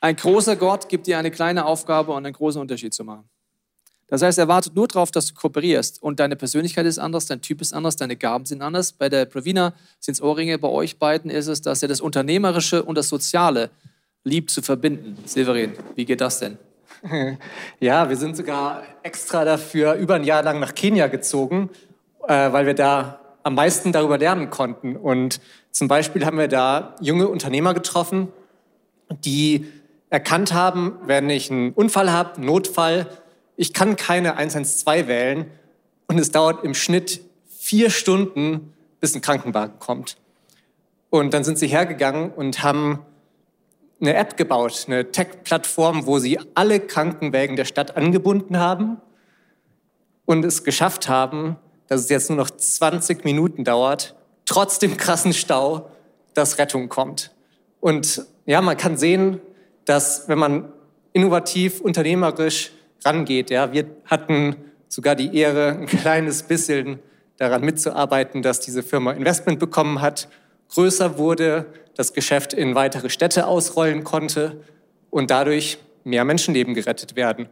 Ein 0.00 0.16
großer 0.16 0.54
Gott 0.56 0.88
gibt 0.88 1.06
dir 1.06 1.18
eine 1.18 1.30
kleine 1.30 1.64
Aufgabe 1.64 2.12
und 2.12 2.24
einen 2.24 2.34
großen 2.34 2.60
Unterschied 2.60 2.94
zu 2.94 3.04
machen. 3.04 3.28
Das 4.08 4.22
heißt, 4.22 4.38
er 4.38 4.48
wartet 4.48 4.74
nur 4.74 4.88
darauf, 4.88 5.10
dass 5.10 5.26
du 5.26 5.34
kooperierst. 5.34 6.02
Und 6.02 6.18
deine 6.18 6.34
Persönlichkeit 6.34 6.86
ist 6.86 6.98
anders, 6.98 7.26
dein 7.26 7.42
Typ 7.42 7.60
ist 7.60 7.74
anders, 7.74 7.96
deine 7.96 8.16
Gaben 8.16 8.46
sind 8.46 8.62
anders. 8.62 8.92
Bei 8.92 9.08
der 9.08 9.26
Pravina 9.26 9.74
sind 10.00 10.14
es 10.14 10.22
Ohrringe, 10.22 10.58
bei 10.58 10.68
euch 10.68 10.98
beiden 10.98 11.30
ist 11.30 11.46
es, 11.46 11.60
dass 11.60 11.82
er 11.82 11.88
das 11.88 12.00
Unternehmerische 12.00 12.82
und 12.82 12.96
das 12.96 13.08
Soziale 13.08 13.70
liebt 14.24 14.50
zu 14.50 14.62
verbinden. 14.62 15.18
Severin, 15.26 15.74
wie 15.94 16.04
geht 16.04 16.20
das 16.20 16.40
denn? 16.40 16.58
Ja, 17.80 18.08
wir 18.08 18.16
sind 18.16 18.36
sogar 18.36 18.82
extra 19.02 19.44
dafür 19.44 19.94
über 19.94 20.14
ein 20.14 20.24
Jahr 20.24 20.42
lang 20.42 20.58
nach 20.58 20.74
Kenia 20.74 21.06
gezogen, 21.06 21.70
äh, 22.26 22.52
weil 22.52 22.66
wir 22.66 22.74
da 22.74 23.20
am 23.42 23.54
meisten 23.54 23.92
darüber 23.92 24.18
lernen 24.18 24.50
konnten. 24.50 24.96
Und 24.96 25.40
zum 25.70 25.86
Beispiel 25.86 26.24
haben 26.24 26.38
wir 26.38 26.48
da 26.48 26.96
junge 27.00 27.28
Unternehmer 27.28 27.74
getroffen, 27.74 28.28
die 29.24 29.66
erkannt 30.10 30.52
haben, 30.52 30.96
wenn 31.04 31.30
ich 31.30 31.50
einen 31.50 31.72
Unfall 31.72 32.10
habe, 32.10 32.36
einen 32.36 32.46
Notfall, 32.46 33.06
ich 33.58 33.74
kann 33.74 33.96
keine 33.96 34.36
112 34.36 35.08
wählen 35.08 35.50
und 36.06 36.16
es 36.18 36.30
dauert 36.30 36.64
im 36.64 36.74
Schnitt 36.74 37.20
vier 37.48 37.90
Stunden, 37.90 38.72
bis 39.00 39.16
ein 39.16 39.20
Krankenwagen 39.20 39.80
kommt. 39.80 40.16
Und 41.10 41.34
dann 41.34 41.42
sind 41.42 41.58
sie 41.58 41.66
hergegangen 41.66 42.30
und 42.30 42.62
haben 42.62 43.00
eine 44.00 44.14
App 44.14 44.36
gebaut, 44.36 44.84
eine 44.86 45.10
Tech-Plattform, 45.10 46.06
wo 46.06 46.20
sie 46.20 46.38
alle 46.54 46.78
Krankenwägen 46.78 47.56
der 47.56 47.64
Stadt 47.64 47.96
angebunden 47.96 48.58
haben 48.58 48.98
und 50.24 50.44
es 50.44 50.62
geschafft 50.62 51.08
haben, 51.08 51.56
dass 51.88 52.02
es 52.02 52.10
jetzt 52.10 52.30
nur 52.30 52.38
noch 52.38 52.50
20 52.50 53.24
Minuten 53.24 53.64
dauert, 53.64 54.14
trotz 54.46 54.78
dem 54.78 54.96
krassen 54.96 55.32
Stau, 55.32 55.90
dass 56.32 56.58
Rettung 56.58 56.88
kommt. 56.88 57.34
Und 57.80 58.24
ja, 58.46 58.62
man 58.62 58.76
kann 58.76 58.96
sehen, 58.96 59.40
dass 59.84 60.28
wenn 60.28 60.38
man 60.38 60.72
innovativ, 61.12 61.80
unternehmerisch 61.80 62.70
rangeht. 63.04 63.50
Ja. 63.50 63.72
Wir 63.72 63.86
hatten 64.06 64.56
sogar 64.88 65.14
die 65.14 65.36
Ehre, 65.36 65.70
ein 65.70 65.86
kleines 65.86 66.42
bisschen 66.42 66.98
daran 67.36 67.62
mitzuarbeiten, 67.62 68.42
dass 68.42 68.60
diese 68.60 68.82
Firma 68.82 69.12
Investment 69.12 69.58
bekommen 69.58 70.00
hat, 70.00 70.28
größer 70.70 71.18
wurde, 71.18 71.66
das 71.94 72.12
Geschäft 72.12 72.52
in 72.52 72.74
weitere 72.74 73.10
Städte 73.10 73.46
ausrollen 73.46 74.04
konnte 74.04 74.60
und 75.10 75.30
dadurch 75.30 75.78
mehr 76.04 76.24
Menschenleben 76.24 76.74
gerettet 76.74 77.16
werden. 77.16 77.48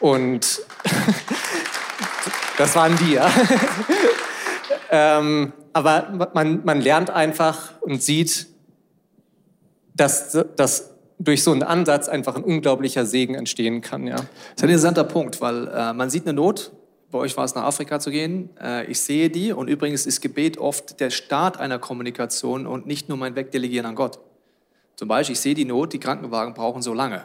Und 0.00 0.62
das 2.58 2.74
waren 2.74 2.96
die, 2.98 3.14
ja. 3.14 3.30
ähm, 4.90 5.52
aber 5.72 6.30
man, 6.34 6.64
man 6.64 6.80
lernt 6.80 7.10
einfach 7.10 7.80
und 7.80 8.02
sieht, 8.02 8.46
dass, 9.94 10.36
dass 10.56 10.93
durch 11.24 11.42
so 11.42 11.52
einen 11.52 11.62
Ansatz 11.62 12.08
einfach 12.08 12.36
ein 12.36 12.44
unglaublicher 12.44 13.06
Segen 13.06 13.34
entstehen 13.34 13.80
kann. 13.80 14.06
Ja. 14.06 14.16
Das 14.16 14.24
ist 14.56 14.62
ein 14.62 14.68
interessanter 14.68 15.04
Punkt, 15.04 15.40
weil 15.40 15.68
äh, 15.68 15.92
man 15.92 16.10
sieht 16.10 16.26
eine 16.26 16.34
Not. 16.34 16.72
Bei 17.10 17.18
euch 17.18 17.36
war 17.36 17.44
es 17.44 17.54
nach 17.54 17.64
Afrika 17.64 17.98
zu 18.00 18.10
gehen. 18.10 18.50
Äh, 18.60 18.86
ich 18.90 19.00
sehe 19.00 19.30
die 19.30 19.52
und 19.52 19.68
übrigens 19.68 20.06
ist 20.06 20.20
Gebet 20.20 20.58
oft 20.58 21.00
der 21.00 21.10
Start 21.10 21.58
einer 21.58 21.78
Kommunikation 21.78 22.66
und 22.66 22.86
nicht 22.86 23.08
nur 23.08 23.18
mein 23.18 23.36
Wegdelegieren 23.36 23.86
an 23.86 23.94
Gott. 23.94 24.18
Zum 24.96 25.08
Beispiel, 25.08 25.34
ich 25.34 25.40
sehe 25.40 25.54
die 25.54 25.64
Not, 25.64 25.92
die 25.92 25.98
Krankenwagen 25.98 26.54
brauchen 26.54 26.82
so 26.82 26.94
lange. 26.94 27.24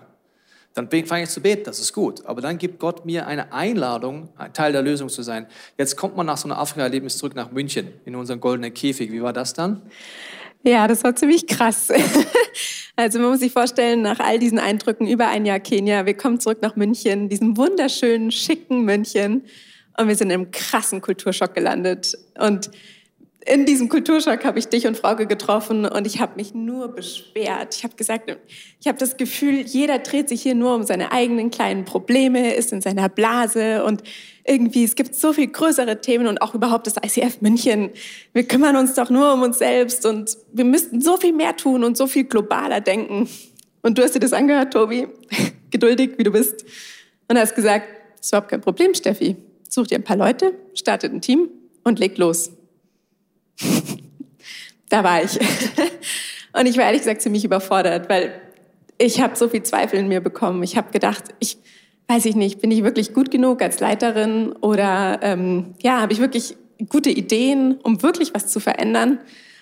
Dann 0.76 0.90
fange 1.06 1.24
ich 1.24 1.30
zu 1.30 1.42
beten, 1.42 1.64
das 1.66 1.80
ist 1.80 1.94
gut. 1.94 2.26
Aber 2.26 2.42
dann 2.42 2.58
gibt 2.58 2.80
Gott 2.80 3.06
mir 3.06 3.28
eine 3.28 3.52
Einladung, 3.52 4.30
ein 4.38 4.54
Teil 4.54 4.72
der 4.72 4.82
Lösung 4.82 5.10
zu 5.10 5.24
sein. 5.24 5.48
Jetzt 5.78 5.98
kommt 5.98 6.16
man 6.16 6.26
nach 6.26 6.38
so 6.38 6.48
einem 6.48 6.58
Afrika-Erlebnis 6.58 7.18
zurück 7.18 7.36
nach 7.36 7.52
München, 7.52 7.88
in 8.06 8.16
unseren 8.16 8.40
goldenen 8.40 8.74
Käfig. 8.74 9.12
Wie 9.12 9.22
war 9.22 9.34
das 9.34 9.54
dann? 9.54 9.82
Ja, 10.64 10.88
das 10.88 11.04
war 11.04 11.16
ziemlich 11.16 11.48
krass. 11.48 11.90
Also 12.96 13.18
man 13.20 13.30
muss 13.30 13.40
sich 13.40 13.54
vorstellen, 13.54 14.02
nach 14.02 14.20
all 14.20 14.40
diesen 14.40 14.60
Eindrücken 14.60 15.08
über 15.08 15.30
ein 15.30 15.46
Jahr 15.46 15.62
Kenia, 15.62 16.06
wir 16.06 16.16
kommen 16.16 16.42
zurück 16.42 16.58
nach 16.62 16.76
München, 16.76 17.30
diesem 17.30 17.56
wunderschönen, 17.56 18.30
schicken 18.30 18.84
München 18.84 19.46
und 19.98 20.10
wir 20.10 20.18
sind 20.18 20.32
im 20.32 20.52
krassen 20.52 21.00
Kulturschock 21.00 21.56
gelandet. 21.56 22.18
Und 22.38 22.70
in 23.46 23.66
diesem 23.66 23.88
Kulturschock 23.88 24.44
habe 24.44 24.60
ich 24.60 24.68
dich 24.68 24.86
und 24.86 24.98
Frauke 24.98 25.26
getroffen 25.26 25.86
und 25.86 26.06
ich 26.06 26.20
habe 26.20 26.34
mich 26.36 26.54
nur 26.54 26.90
beschwert. 26.90 27.76
Ich 27.76 27.84
habe 27.84 27.96
gesagt, 27.96 28.36
ich 28.80 28.88
habe 28.88 28.98
das 28.98 29.16
Gefühl, 29.16 29.62
jeder 29.62 30.00
dreht 30.00 30.28
sich 30.28 30.42
hier 30.42 30.56
nur 30.56 30.76
um 30.76 30.84
seine 30.84 31.12
eigenen 31.14 31.50
kleinen 31.50 31.86
Probleme, 31.86 32.54
ist 32.54 32.74
in 32.74 32.82
seiner 32.82 33.08
Blase 33.08 33.86
und 33.86 34.04
irgendwie, 34.44 34.84
es 34.84 34.96
gibt 34.96 35.16
so 35.16 35.32
viel 35.32 35.48
größere 35.48 36.02
Themen 36.02 36.28
und 36.28 36.42
auch 36.42 36.54
überhaupt 36.54 36.86
das 36.88 36.96
ICF 36.98 37.42
München. 37.42 37.92
Wir 38.34 38.44
kümmern 38.44 38.76
uns 38.76 38.96
doch 38.96 39.10
nur 39.10 39.34
um 39.34 39.42
uns 39.42 39.58
selbst 39.58 40.06
und 40.06 40.38
wir 40.52 40.66
müssten 40.66 41.02
so 41.02 41.16
viel 41.18 41.34
mehr 41.34 41.56
tun 41.56 41.84
und 41.84 41.96
so 41.96 42.08
viel 42.08 42.26
globaler 42.26 42.82
denken. 42.82 43.30
Und 43.82 43.98
du 43.98 44.04
hast 44.04 44.16
dir 44.16 44.20
das 44.20 44.34
angehört, 44.34 44.74
Tobi, 44.74 45.08
geduldig 45.72 46.18
wie 46.18 46.24
du 46.24 46.32
bist, 46.32 46.66
und 47.30 47.38
hast 47.38 47.56
gesagt, 47.56 47.88
ist 48.20 48.32
überhaupt 48.32 48.50
kein 48.50 48.62
Problem, 48.62 48.94
Steffi. 48.94 49.38
Such 49.70 49.88
dir 49.88 50.00
ein 50.00 50.04
paar 50.04 50.18
Leute, 50.18 50.54
startet 50.74 51.14
ein 51.14 51.22
Team 51.22 51.48
und 51.84 52.00
leg 52.00 52.18
los 52.18 52.52
da 54.90 55.04
war 55.04 55.24
ich. 55.24 55.40
Und 56.58 56.66
ich 56.66 56.78
war 56.78 56.86
ehrlich 56.86 57.02
gesagt 57.02 57.22
ziemlich 57.22 57.46
überfordert, 57.46 58.10
weil 58.10 58.42
ich 58.98 59.22
habe 59.22 59.36
so 59.36 59.48
viel 59.48 59.64
Zweifel 59.64 60.00
in 60.00 60.08
mir 60.08 60.22
bekommen. 60.22 60.64
Ich 60.64 60.78
habe 60.78 60.92
gedacht, 60.92 61.24
ich 61.40 61.58
weiß 62.08 62.26
ich 62.26 62.36
nicht, 62.36 62.60
bin 62.60 62.72
ich 62.72 62.84
wirklich 62.84 63.14
gut 63.14 63.30
genug 63.32 63.62
als 63.62 63.80
Leiterin 63.80 64.52
oder 64.54 65.20
ähm, 65.22 65.76
ja, 65.82 66.02
habe 66.02 66.12
ich 66.12 66.20
wirklich 66.20 66.58
gute 66.90 67.10
Ideen, 67.10 67.80
um 67.84 68.02
wirklich 68.02 68.34
was 68.34 68.48
zu 68.48 68.60
verändern? 68.60 69.20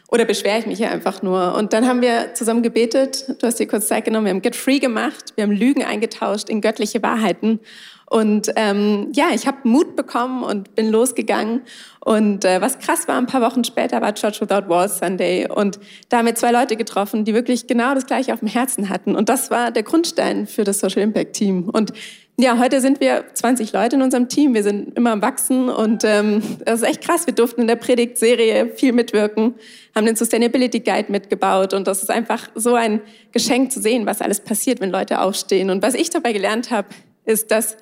Oder 0.10 0.24
beschwere 0.24 0.60
ich 0.60 0.66
mich 0.66 0.78
hier 0.78 0.90
einfach 0.90 1.22
nur? 1.22 1.54
Und 1.56 1.74
dann 1.74 1.86
haben 1.86 2.02
wir 2.02 2.34
zusammen 2.34 2.64
gebetet. 2.64 3.26
Du 3.40 3.46
hast 3.46 3.60
dir 3.60 3.68
kurz 3.68 3.88
Zeit 3.88 4.06
genommen. 4.06 4.26
Wir 4.26 4.32
haben 4.32 4.42
Get 4.42 4.56
Free 4.56 4.80
gemacht. 4.80 5.34
Wir 5.36 5.44
haben 5.44 5.52
Lügen 5.52 5.84
eingetauscht 5.84 6.50
in 6.50 6.62
göttliche 6.62 7.04
Wahrheiten. 7.04 7.60
Und 8.10 8.52
ähm, 8.56 9.10
ja, 9.14 9.28
ich 9.34 9.48
habe 9.48 9.58
Mut 9.64 9.98
bekommen 9.98 10.44
und 10.44 10.76
bin 10.76 10.90
losgegangen. 10.90 11.62
Und 12.00 12.46
äh, 12.46 12.62
was 12.62 12.80
krass 12.80 13.08
war, 13.10 13.18
ein 13.18 13.26
paar 13.26 13.42
Wochen 13.42 13.66
später 13.66 14.02
war 14.02 14.16
Church 14.16 14.40
Without 14.40 14.70
Walls 14.70 15.00
Sunday. 15.00 15.46
Und 15.50 15.78
da 16.08 16.20
haben 16.20 16.26
wir 16.26 16.36
zwei 16.36 16.52
Leute 16.52 16.78
getroffen, 16.78 17.26
die 17.26 17.34
wirklich 17.34 17.68
genau 17.68 17.94
das 17.94 18.06
Gleiche 18.06 18.34
auf 18.34 18.40
dem 18.40 18.48
Herzen 18.48 18.88
hatten. 18.88 19.14
Und 19.14 19.28
das 19.28 19.52
war 19.52 19.72
der 19.72 19.84
Grundstein 19.84 20.48
für 20.48 20.64
das 20.64 20.80
Social 20.80 21.02
Impact 21.02 21.34
Team. 21.34 21.68
Und 21.68 21.92
ja, 22.40 22.60
heute 22.60 22.80
sind 22.80 23.02
wir 23.02 23.26
20 23.34 23.74
Leute 23.74 23.98
in 23.98 24.02
unserem 24.02 24.30
Team. 24.30 24.54
Wir 24.54 24.64
sind 24.64 24.96
immer 24.96 25.12
am 25.12 25.22
Wachsen 25.24 25.70
und 25.70 26.04
ähm, 26.06 26.42
das 26.64 26.84
ist 26.84 26.88
echt 26.88 27.02
krass. 27.02 27.26
Wir 27.26 27.34
durften 27.34 27.62
in 27.62 27.68
der 27.68 27.78
Predigtserie 27.78 28.68
viel 28.76 28.94
mitwirken, 28.94 29.56
haben 29.96 30.06
den 30.06 30.16
Sustainability 30.16 30.82
Guide 30.82 31.12
mitgebaut 31.12 31.74
und 31.74 31.88
das 31.88 32.04
ist 32.04 32.12
einfach 32.12 32.48
so 32.54 32.76
ein 32.76 33.02
Geschenk 33.32 33.72
zu 33.72 33.82
sehen, 33.82 34.06
was 34.06 34.22
alles 34.22 34.40
passiert, 34.40 34.82
wenn 34.82 34.92
Leute 34.92 35.20
aufstehen. 35.20 35.72
Und 35.72 35.82
was 35.82 35.96
ich 35.96 36.12
dabei 36.12 36.32
gelernt 36.32 36.70
habe, 36.70 36.90
ist, 37.26 37.50
dass 37.50 37.76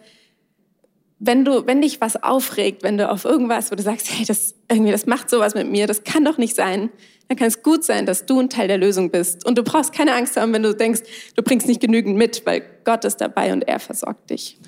wenn 1.19 1.45
du, 1.45 1.65
wenn 1.65 1.81
dich 1.81 2.01
was 2.01 2.21
aufregt, 2.21 2.83
wenn 2.83 2.97
du 2.97 3.09
auf 3.09 3.25
irgendwas, 3.25 3.71
wo 3.71 3.75
du 3.75 3.83
sagst, 3.83 4.09
hey, 4.11 4.25
das 4.25 4.55
irgendwie, 4.69 4.91
das 4.91 5.05
macht 5.05 5.29
sowas 5.29 5.55
mit 5.55 5.69
mir, 5.69 5.87
das 5.87 6.03
kann 6.03 6.25
doch 6.25 6.37
nicht 6.37 6.55
sein, 6.55 6.89
dann 7.27 7.37
kann 7.37 7.47
es 7.47 7.63
gut 7.63 7.83
sein, 7.83 8.05
dass 8.05 8.25
du 8.25 8.39
ein 8.39 8.49
Teil 8.49 8.67
der 8.67 8.77
Lösung 8.77 9.09
bist. 9.09 9.45
Und 9.45 9.57
du 9.57 9.63
brauchst 9.63 9.93
keine 9.93 10.13
Angst 10.13 10.37
haben, 10.37 10.53
wenn 10.53 10.63
du 10.63 10.75
denkst, 10.75 11.01
du 11.35 11.41
bringst 11.41 11.67
nicht 11.67 11.81
genügend 11.81 12.17
mit, 12.17 12.45
weil 12.45 12.63
Gott 12.83 13.05
ist 13.05 13.17
dabei 13.17 13.53
und 13.53 13.67
er 13.67 13.79
versorgt 13.79 14.29
dich. 14.29 14.59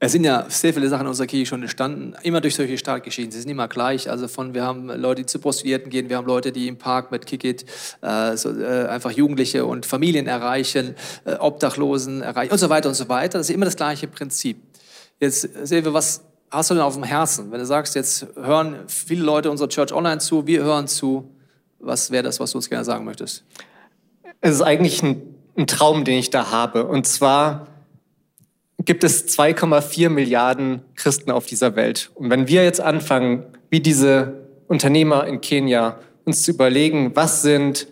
Es 0.00 0.12
sind 0.12 0.22
ja 0.22 0.46
sehr 0.48 0.72
viele 0.72 0.88
Sachen 0.88 1.02
in 1.02 1.08
unserer 1.08 1.26
Kirche 1.26 1.46
schon 1.46 1.62
entstanden, 1.62 2.14
immer 2.22 2.40
durch 2.40 2.54
solche 2.54 2.78
Startgeschehen. 2.78 3.32
Sie 3.32 3.40
sind 3.40 3.50
immer 3.50 3.66
gleich. 3.66 4.08
Also 4.08 4.28
von, 4.28 4.54
wir 4.54 4.62
haben 4.62 4.86
Leute, 4.86 5.22
die 5.22 5.26
zu 5.26 5.40
Prostituierten 5.40 5.90
gehen, 5.90 6.08
wir 6.08 6.18
haben 6.18 6.26
Leute, 6.26 6.52
die 6.52 6.68
im 6.68 6.78
Park 6.78 7.10
mit 7.10 7.26
Kickit 7.26 7.64
äh, 8.00 8.36
so, 8.36 8.56
äh, 8.56 8.86
einfach 8.86 9.10
Jugendliche 9.10 9.66
und 9.66 9.86
Familien 9.86 10.28
erreichen, 10.28 10.94
äh, 11.24 11.34
Obdachlosen 11.34 12.22
erreichen 12.22 12.52
und 12.52 12.58
so 12.58 12.70
weiter 12.70 12.88
und 12.88 12.94
so 12.94 13.08
weiter. 13.08 13.38
Das 13.38 13.50
ist 13.50 13.54
immer 13.54 13.64
das 13.64 13.74
gleiche 13.74 14.06
Prinzip. 14.06 14.58
Jetzt 15.20 15.70
wir, 15.70 15.92
was 15.92 16.22
hast 16.50 16.70
du 16.70 16.74
denn 16.74 16.82
auf 16.82 16.94
dem 16.94 17.02
Herzen? 17.02 17.50
Wenn 17.50 17.58
du 17.58 17.66
sagst, 17.66 17.94
jetzt 17.94 18.26
hören 18.36 18.76
viele 18.86 19.24
Leute 19.24 19.50
unserer 19.50 19.68
Church 19.68 19.92
Online 19.92 20.18
zu, 20.18 20.46
wir 20.46 20.62
hören 20.62 20.86
zu, 20.86 21.30
was 21.78 22.10
wäre 22.10 22.22
das, 22.22 22.40
was 22.40 22.52
du 22.52 22.58
uns 22.58 22.68
gerne 22.68 22.84
sagen 22.84 23.04
möchtest? 23.04 23.44
Es 24.40 24.54
ist 24.54 24.62
eigentlich 24.62 25.02
ein, 25.02 25.34
ein 25.56 25.66
Traum, 25.66 26.04
den 26.04 26.18
ich 26.18 26.30
da 26.30 26.50
habe. 26.50 26.86
Und 26.86 27.06
zwar 27.06 27.66
gibt 28.84 29.04
es 29.04 29.26
2,4 29.38 30.08
Milliarden 30.08 30.82
Christen 30.94 31.30
auf 31.30 31.46
dieser 31.46 31.76
Welt. 31.76 32.10
Und 32.14 32.30
wenn 32.30 32.48
wir 32.48 32.64
jetzt 32.64 32.80
anfangen, 32.80 33.44
wie 33.70 33.80
diese 33.80 34.46
Unternehmer 34.68 35.26
in 35.26 35.40
Kenia, 35.40 35.98
uns 36.24 36.42
zu 36.42 36.52
überlegen, 36.52 37.16
was 37.16 37.42
sind 37.42 37.88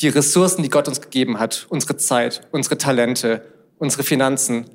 die 0.00 0.08
Ressourcen, 0.08 0.62
die 0.62 0.68
Gott 0.68 0.88
uns 0.88 1.00
gegeben 1.00 1.38
hat, 1.38 1.66
unsere 1.68 1.96
Zeit, 1.96 2.46
unsere 2.50 2.76
Talente, 2.76 3.42
unsere 3.78 4.02
Finanzen. 4.02 4.66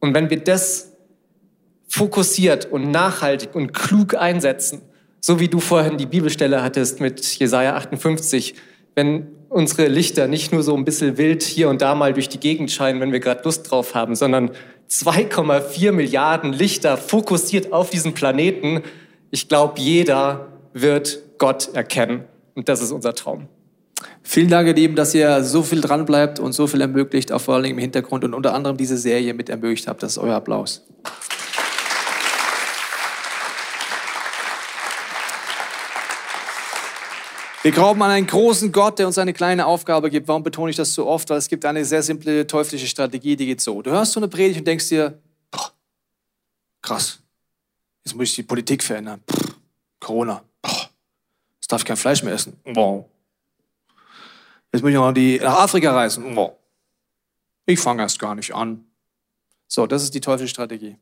Und 0.00 0.14
wenn 0.14 0.30
wir 0.30 0.40
das 0.40 0.89
fokussiert 1.90 2.70
und 2.70 2.90
nachhaltig 2.90 3.54
und 3.54 3.74
klug 3.74 4.14
einsetzen, 4.14 4.80
so 5.20 5.40
wie 5.40 5.48
du 5.48 5.58
vorhin 5.60 5.98
die 5.98 6.06
Bibelstelle 6.06 6.62
hattest 6.62 7.00
mit 7.00 7.20
Jesaja 7.20 7.74
58, 7.74 8.54
wenn 8.94 9.26
unsere 9.48 9.88
Lichter 9.88 10.28
nicht 10.28 10.52
nur 10.52 10.62
so 10.62 10.76
ein 10.76 10.84
bisschen 10.84 11.18
wild 11.18 11.42
hier 11.42 11.68
und 11.68 11.82
da 11.82 11.96
mal 11.96 12.12
durch 12.14 12.28
die 12.28 12.38
Gegend 12.38 12.70
scheinen, 12.70 13.00
wenn 13.00 13.12
wir 13.12 13.18
gerade 13.18 13.42
Lust 13.44 13.70
drauf 13.70 13.94
haben, 13.94 14.14
sondern 14.14 14.52
2,4 14.88 15.90
Milliarden 15.90 16.52
Lichter 16.52 16.96
fokussiert 16.96 17.72
auf 17.72 17.90
diesen 17.90 18.14
Planeten. 18.14 18.82
Ich 19.32 19.48
glaube, 19.48 19.80
jeder 19.80 20.48
wird 20.72 21.20
Gott 21.38 21.70
erkennen. 21.74 22.24
Und 22.54 22.68
das 22.68 22.80
ist 22.80 22.92
unser 22.92 23.14
Traum. 23.14 23.48
Vielen 24.22 24.48
Dank, 24.48 24.68
ihr 24.68 24.74
Lieben, 24.74 24.94
dass 24.94 25.14
ihr 25.14 25.42
so 25.42 25.62
viel 25.62 25.80
dran 25.80 26.06
bleibt 26.06 26.38
und 26.38 26.52
so 26.52 26.66
viel 26.66 26.80
ermöglicht, 26.80 27.32
auch 27.32 27.40
vor 27.40 27.54
allem 27.54 27.72
im 27.72 27.78
Hintergrund 27.78 28.24
und 28.24 28.34
unter 28.34 28.54
anderem 28.54 28.76
diese 28.76 28.96
Serie 28.96 29.34
mit 29.34 29.48
ermöglicht 29.48 29.88
habt. 29.88 30.02
Das 30.02 30.12
ist 30.12 30.18
euer 30.18 30.36
Applaus. 30.36 30.86
Wir 37.62 37.72
glauben 37.72 38.02
an 38.02 38.10
einen 38.10 38.26
großen 38.26 38.72
Gott, 38.72 38.98
der 38.98 39.06
uns 39.06 39.18
eine 39.18 39.34
kleine 39.34 39.66
Aufgabe 39.66 40.08
gibt. 40.08 40.28
Warum 40.28 40.42
betone 40.42 40.70
ich 40.70 40.76
das 40.76 40.94
so 40.94 41.06
oft? 41.06 41.28
Weil 41.28 41.36
es 41.36 41.48
gibt 41.48 41.66
eine 41.66 41.84
sehr 41.84 42.02
simple 42.02 42.46
teuflische 42.46 42.86
Strategie, 42.86 43.36
die 43.36 43.44
geht 43.44 43.60
so. 43.60 43.82
Du 43.82 43.90
hörst 43.90 44.12
so 44.12 44.20
eine 44.20 44.28
Predigt 44.28 44.60
und 44.60 44.64
denkst 44.66 44.88
dir, 44.88 45.18
boah, 45.50 45.70
krass, 46.80 47.20
jetzt 48.02 48.14
muss 48.14 48.28
ich 48.28 48.34
die 48.34 48.44
Politik 48.44 48.82
verändern. 48.82 49.22
Pff, 49.30 49.56
Corona, 50.00 50.42
boah, 50.62 50.90
jetzt 51.60 51.70
darf 51.70 51.82
ich 51.82 51.84
kein 51.84 51.98
Fleisch 51.98 52.22
mehr 52.22 52.32
essen. 52.32 52.58
Wow. 52.64 53.04
Jetzt 54.72 54.80
muss 54.80 54.90
ich 54.90 54.96
noch 54.96 55.12
die, 55.12 55.38
nach 55.38 55.58
Afrika 55.58 55.92
reisen. 55.92 56.34
Wow. 56.34 56.52
Ich 57.66 57.78
fange 57.78 58.02
erst 58.02 58.18
gar 58.18 58.34
nicht 58.34 58.54
an. 58.54 58.86
So, 59.68 59.86
das 59.86 60.02
ist 60.02 60.14
die 60.14 60.20
teuflische 60.20 60.50
Strategie. 60.50 60.96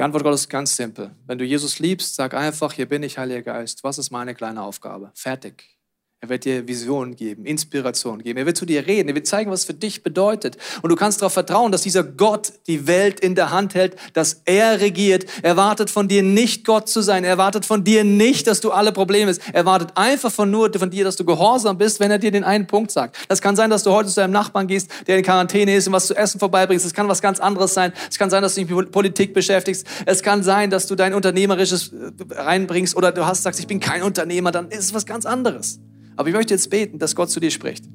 Die 0.00 0.04
Antwort 0.04 0.22
Gottes 0.22 0.40
ist 0.40 0.48
ganz 0.48 0.74
simpel. 0.76 1.10
Wenn 1.26 1.36
du 1.36 1.44
Jesus 1.44 1.78
liebst, 1.78 2.14
sag 2.14 2.32
einfach, 2.32 2.72
hier 2.72 2.88
bin 2.88 3.02
ich, 3.02 3.18
Heiliger 3.18 3.42
Geist. 3.42 3.84
Was 3.84 3.98
ist 3.98 4.10
meine 4.10 4.34
kleine 4.34 4.62
Aufgabe? 4.62 5.12
Fertig. 5.14 5.78
Er 6.22 6.28
wird 6.28 6.44
dir 6.44 6.68
Visionen 6.68 7.16
geben, 7.16 7.46
Inspiration 7.46 8.22
geben. 8.22 8.38
Er 8.38 8.44
wird 8.44 8.58
zu 8.58 8.66
dir 8.66 8.86
reden. 8.86 9.08
Er 9.08 9.14
wird 9.14 9.26
zeigen, 9.26 9.50
was 9.50 9.64
für 9.64 9.72
dich 9.72 10.02
bedeutet. 10.02 10.58
Und 10.82 10.90
du 10.90 10.96
kannst 10.96 11.22
darauf 11.22 11.32
vertrauen, 11.32 11.72
dass 11.72 11.80
dieser 11.80 12.04
Gott 12.04 12.52
die 12.66 12.86
Welt 12.86 13.20
in 13.20 13.34
der 13.34 13.50
Hand 13.50 13.74
hält, 13.74 13.96
dass 14.12 14.42
er 14.44 14.82
regiert. 14.82 15.24
Er 15.40 15.56
wartet 15.56 15.88
von 15.88 16.08
dir 16.08 16.22
nicht, 16.22 16.66
Gott 16.66 16.90
zu 16.90 17.00
sein. 17.00 17.24
Er 17.24 17.38
wartet 17.38 17.64
von 17.64 17.84
dir 17.84 18.04
nicht, 18.04 18.46
dass 18.46 18.60
du 18.60 18.70
alle 18.70 18.92
Probleme 18.92 19.30
hast. 19.30 19.40
Er 19.54 19.64
wartet 19.64 19.96
einfach 19.96 20.30
von 20.30 20.50
nur 20.50 20.70
von 20.74 20.90
dir, 20.90 21.04
dass 21.04 21.16
du 21.16 21.24
gehorsam 21.24 21.78
bist, 21.78 22.00
wenn 22.00 22.10
er 22.10 22.18
dir 22.18 22.30
den 22.30 22.44
einen 22.44 22.66
Punkt 22.66 22.90
sagt. 22.90 23.16
Das 23.28 23.40
kann 23.40 23.56
sein, 23.56 23.70
dass 23.70 23.82
du 23.82 23.90
heute 23.90 24.10
zu 24.10 24.16
deinem 24.16 24.32
Nachbarn 24.32 24.66
gehst, 24.66 24.90
der 25.06 25.16
in 25.16 25.24
Quarantäne 25.24 25.74
ist 25.74 25.86
und 25.86 25.94
was 25.94 26.06
zu 26.06 26.14
essen 26.14 26.38
vorbeibringst. 26.38 26.84
Es 26.84 26.92
kann 26.92 27.08
was 27.08 27.22
ganz 27.22 27.40
anderes 27.40 27.72
sein. 27.72 27.94
Es 28.10 28.18
kann 28.18 28.28
sein, 28.28 28.42
dass 28.42 28.56
du 28.56 28.60
dich 28.60 28.70
mit 28.70 28.92
Politik 28.92 29.32
beschäftigst. 29.32 29.86
Es 30.04 30.22
kann 30.22 30.42
sein, 30.42 30.68
dass 30.68 30.86
du 30.86 30.96
dein 30.96 31.14
Unternehmerisches 31.14 31.94
äh, 31.94 32.34
reinbringst 32.34 32.94
oder 32.94 33.10
du 33.10 33.24
hast 33.24 33.42
sagst, 33.42 33.58
ich 33.58 33.66
bin 33.66 33.80
kein 33.80 34.02
Unternehmer. 34.02 34.52
Dann 34.52 34.68
ist 34.68 34.80
es 34.80 34.92
was 34.92 35.06
ganz 35.06 35.24
anderes. 35.24 35.80
Aber 36.20 36.28
ich 36.28 36.34
möchte 36.34 36.52
jetzt 36.52 36.68
beten, 36.68 36.98
dass 36.98 37.16
Gott 37.16 37.30
zu 37.30 37.40
dir 37.40 37.50
spricht. 37.50 37.86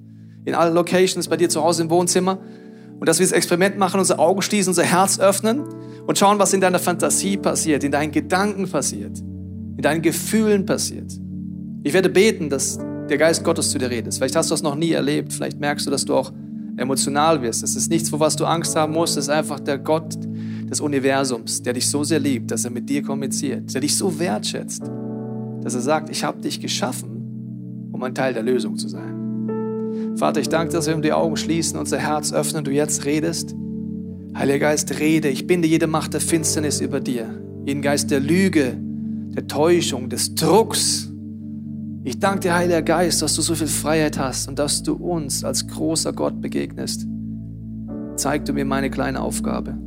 In 0.45 0.55
allen 0.55 0.73
Locations, 0.73 1.27
bei 1.27 1.37
dir 1.37 1.47
zu 1.47 1.63
Hause 1.63 1.83
im 1.83 1.91
Wohnzimmer. 1.91 2.39
Und 2.99 3.07
dass 3.07 3.19
wir 3.19 3.25
das 3.27 3.33
Experiment 3.33 3.77
machen, 3.77 3.99
unsere 3.99 4.17
Augen 4.17 4.41
schließen, 4.41 4.71
unser 4.71 4.81
Herz 4.81 5.19
öffnen 5.19 5.63
und 6.07 6.17
schauen, 6.17 6.39
was 6.39 6.51
in 6.51 6.59
deiner 6.59 6.79
Fantasie 6.79 7.37
passiert, 7.37 7.83
in 7.83 7.91
deinen 7.91 8.11
Gedanken 8.11 8.67
passiert, 8.67 9.19
in 9.19 9.81
deinen 9.83 10.01
Gefühlen 10.01 10.65
passiert. 10.65 11.11
Ich 11.83 11.93
werde 11.93 12.09
beten, 12.09 12.49
dass 12.49 12.79
der 13.07 13.19
Geist 13.19 13.43
Gottes 13.43 13.69
zu 13.69 13.77
dir 13.77 13.91
redet. 13.91 14.15
Vielleicht 14.15 14.35
hast 14.35 14.49
du 14.49 14.53
das 14.53 14.63
noch 14.63 14.73
nie 14.73 14.93
erlebt. 14.93 15.31
Vielleicht 15.31 15.59
merkst 15.59 15.85
du, 15.85 15.91
dass 15.91 16.03
du 16.03 16.15
auch 16.15 16.33
emotional 16.77 17.43
wirst. 17.43 17.61
Es 17.61 17.75
ist 17.75 17.91
nichts, 17.91 18.09
vor 18.09 18.19
was 18.19 18.35
du 18.35 18.45
Angst 18.45 18.75
haben 18.75 18.93
musst. 18.93 19.17
Es 19.17 19.25
ist 19.25 19.29
einfach 19.29 19.59
der 19.59 19.77
Gott 19.77 20.17
des 20.67 20.81
Universums, 20.81 21.61
der 21.61 21.73
dich 21.73 21.87
so 21.87 22.03
sehr 22.03 22.19
liebt, 22.19 22.49
dass 22.49 22.65
er 22.65 22.71
mit 22.71 22.89
dir 22.89 23.03
kommuniziert, 23.03 23.71
der 23.71 23.81
dich 23.81 23.95
so 23.95 24.17
wertschätzt, 24.17 24.81
dass 25.61 25.75
er 25.75 25.81
sagt, 25.81 26.09
ich 26.09 26.23
habe 26.23 26.41
dich 26.41 26.59
geschaffen 26.59 27.14
um 27.95 28.03
ein 28.03 28.13
Teil 28.13 28.33
der 28.33 28.43
Lösung 28.43 28.77
zu 28.77 28.89
sein. 28.89 30.15
Vater, 30.17 30.41
ich 30.41 30.49
danke, 30.49 30.73
dass 30.73 30.87
wir 30.87 30.95
die 30.97 31.13
Augen 31.13 31.37
schließen, 31.37 31.79
unser 31.79 31.97
Herz 31.97 32.33
öffnen, 32.33 32.65
du 32.65 32.71
jetzt 32.71 33.05
redest. 33.05 33.55
Heiliger 34.37 34.59
Geist, 34.59 34.99
rede. 34.99 35.29
Ich 35.29 35.47
binde 35.47 35.67
jede 35.67 35.87
Macht 35.87 36.13
der 36.13 36.19
Finsternis 36.19 36.81
über 36.81 36.99
dir. 36.99 37.27
Jeden 37.65 37.81
Geist 37.81 38.11
der 38.11 38.19
Lüge, 38.19 38.77
der 38.77 39.47
Täuschung, 39.47 40.09
des 40.09 40.35
Drucks. 40.35 41.09
Ich 42.03 42.19
danke 42.19 42.41
dir, 42.41 42.55
Heiliger 42.55 42.81
Geist, 42.81 43.21
dass 43.21 43.35
du 43.35 43.41
so 43.41 43.55
viel 43.55 43.67
Freiheit 43.67 44.19
hast 44.19 44.49
und 44.49 44.59
dass 44.59 44.83
du 44.83 44.93
uns 44.93 45.45
als 45.45 45.65
großer 45.65 46.11
Gott 46.11 46.41
begegnest. 46.41 47.07
Zeig 48.17 48.43
du 48.43 48.51
mir 48.51 48.65
meine 48.65 48.89
kleine 48.89 49.21
Aufgabe. 49.21 49.77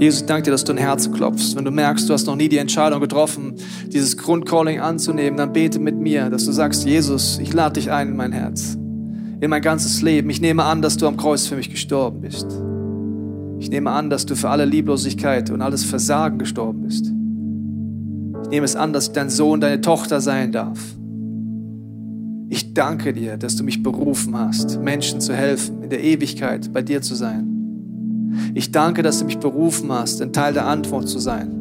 Jesus, 0.00 0.22
ich 0.22 0.26
danke 0.26 0.44
dir, 0.44 0.52
dass 0.52 0.64
du 0.64 0.72
ein 0.72 0.78
Herz 0.78 1.12
klopfst. 1.12 1.54
Wenn 1.56 1.66
du 1.66 1.70
merkst, 1.70 2.08
du 2.08 2.14
hast 2.14 2.26
noch 2.26 2.34
nie 2.34 2.48
die 2.48 2.56
Entscheidung 2.56 3.02
getroffen, 3.02 3.56
dieses 3.88 4.16
Grundcalling 4.16 4.80
anzunehmen, 4.80 5.36
dann 5.36 5.52
bete 5.52 5.78
mit 5.78 5.94
mir, 5.94 6.30
dass 6.30 6.46
du 6.46 6.52
sagst, 6.52 6.86
Jesus, 6.86 7.38
ich 7.38 7.52
lade 7.52 7.74
dich 7.74 7.90
ein 7.90 8.08
in 8.08 8.16
mein 8.16 8.32
Herz, 8.32 8.78
in 9.40 9.50
mein 9.50 9.60
ganzes 9.60 10.00
Leben. 10.00 10.30
Ich 10.30 10.40
nehme 10.40 10.64
an, 10.64 10.80
dass 10.80 10.96
du 10.96 11.06
am 11.06 11.18
Kreuz 11.18 11.46
für 11.46 11.56
mich 11.56 11.68
gestorben 11.68 12.22
bist. 12.22 12.46
Ich 13.58 13.68
nehme 13.68 13.90
an, 13.90 14.08
dass 14.08 14.24
du 14.24 14.36
für 14.36 14.48
alle 14.48 14.64
Lieblosigkeit 14.64 15.50
und 15.50 15.60
alles 15.60 15.84
Versagen 15.84 16.38
gestorben 16.38 16.80
bist. 16.80 17.12
Ich 18.44 18.48
nehme 18.48 18.64
es 18.64 18.76
an, 18.76 18.94
dass 18.94 19.08
ich 19.08 19.12
dein 19.12 19.28
Sohn, 19.28 19.60
deine 19.60 19.82
Tochter 19.82 20.22
sein 20.22 20.50
darf. 20.50 20.80
Ich 22.48 22.72
danke 22.72 23.12
dir, 23.12 23.36
dass 23.36 23.54
du 23.54 23.64
mich 23.64 23.82
berufen 23.82 24.34
hast, 24.34 24.80
Menschen 24.80 25.20
zu 25.20 25.34
helfen, 25.34 25.82
in 25.82 25.90
der 25.90 26.02
Ewigkeit 26.02 26.72
bei 26.72 26.80
dir 26.80 27.02
zu 27.02 27.14
sein. 27.14 27.49
Ich 28.54 28.70
danke, 28.70 29.02
dass 29.02 29.18
du 29.18 29.24
mich 29.24 29.38
berufen 29.38 29.92
hast, 29.92 30.20
ein 30.22 30.32
Teil 30.32 30.52
der 30.52 30.66
Antwort 30.66 31.08
zu 31.08 31.18
sein. 31.18 31.56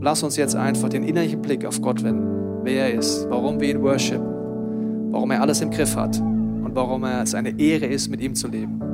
Lass 0.00 0.22
uns 0.22 0.36
jetzt 0.36 0.54
einfach 0.54 0.90
den 0.90 1.02
innerlichen 1.02 1.40
Blick 1.40 1.64
auf 1.64 1.80
Gott 1.80 2.04
wenden, 2.04 2.62
wer 2.62 2.88
er 2.88 2.98
ist, 2.98 3.26
warum 3.30 3.58
wir 3.58 3.70
ihn 3.70 3.82
worshipen, 3.82 4.26
warum 5.12 5.30
er 5.30 5.40
alles 5.40 5.62
im 5.62 5.70
Griff 5.70 5.96
hat 5.96 6.20
und 6.20 6.72
warum 6.74 7.04
es 7.04 7.34
eine 7.34 7.58
Ehre 7.58 7.86
ist, 7.86 8.08
mit 8.08 8.20
ihm 8.20 8.34
zu 8.34 8.48
leben. 8.48 8.93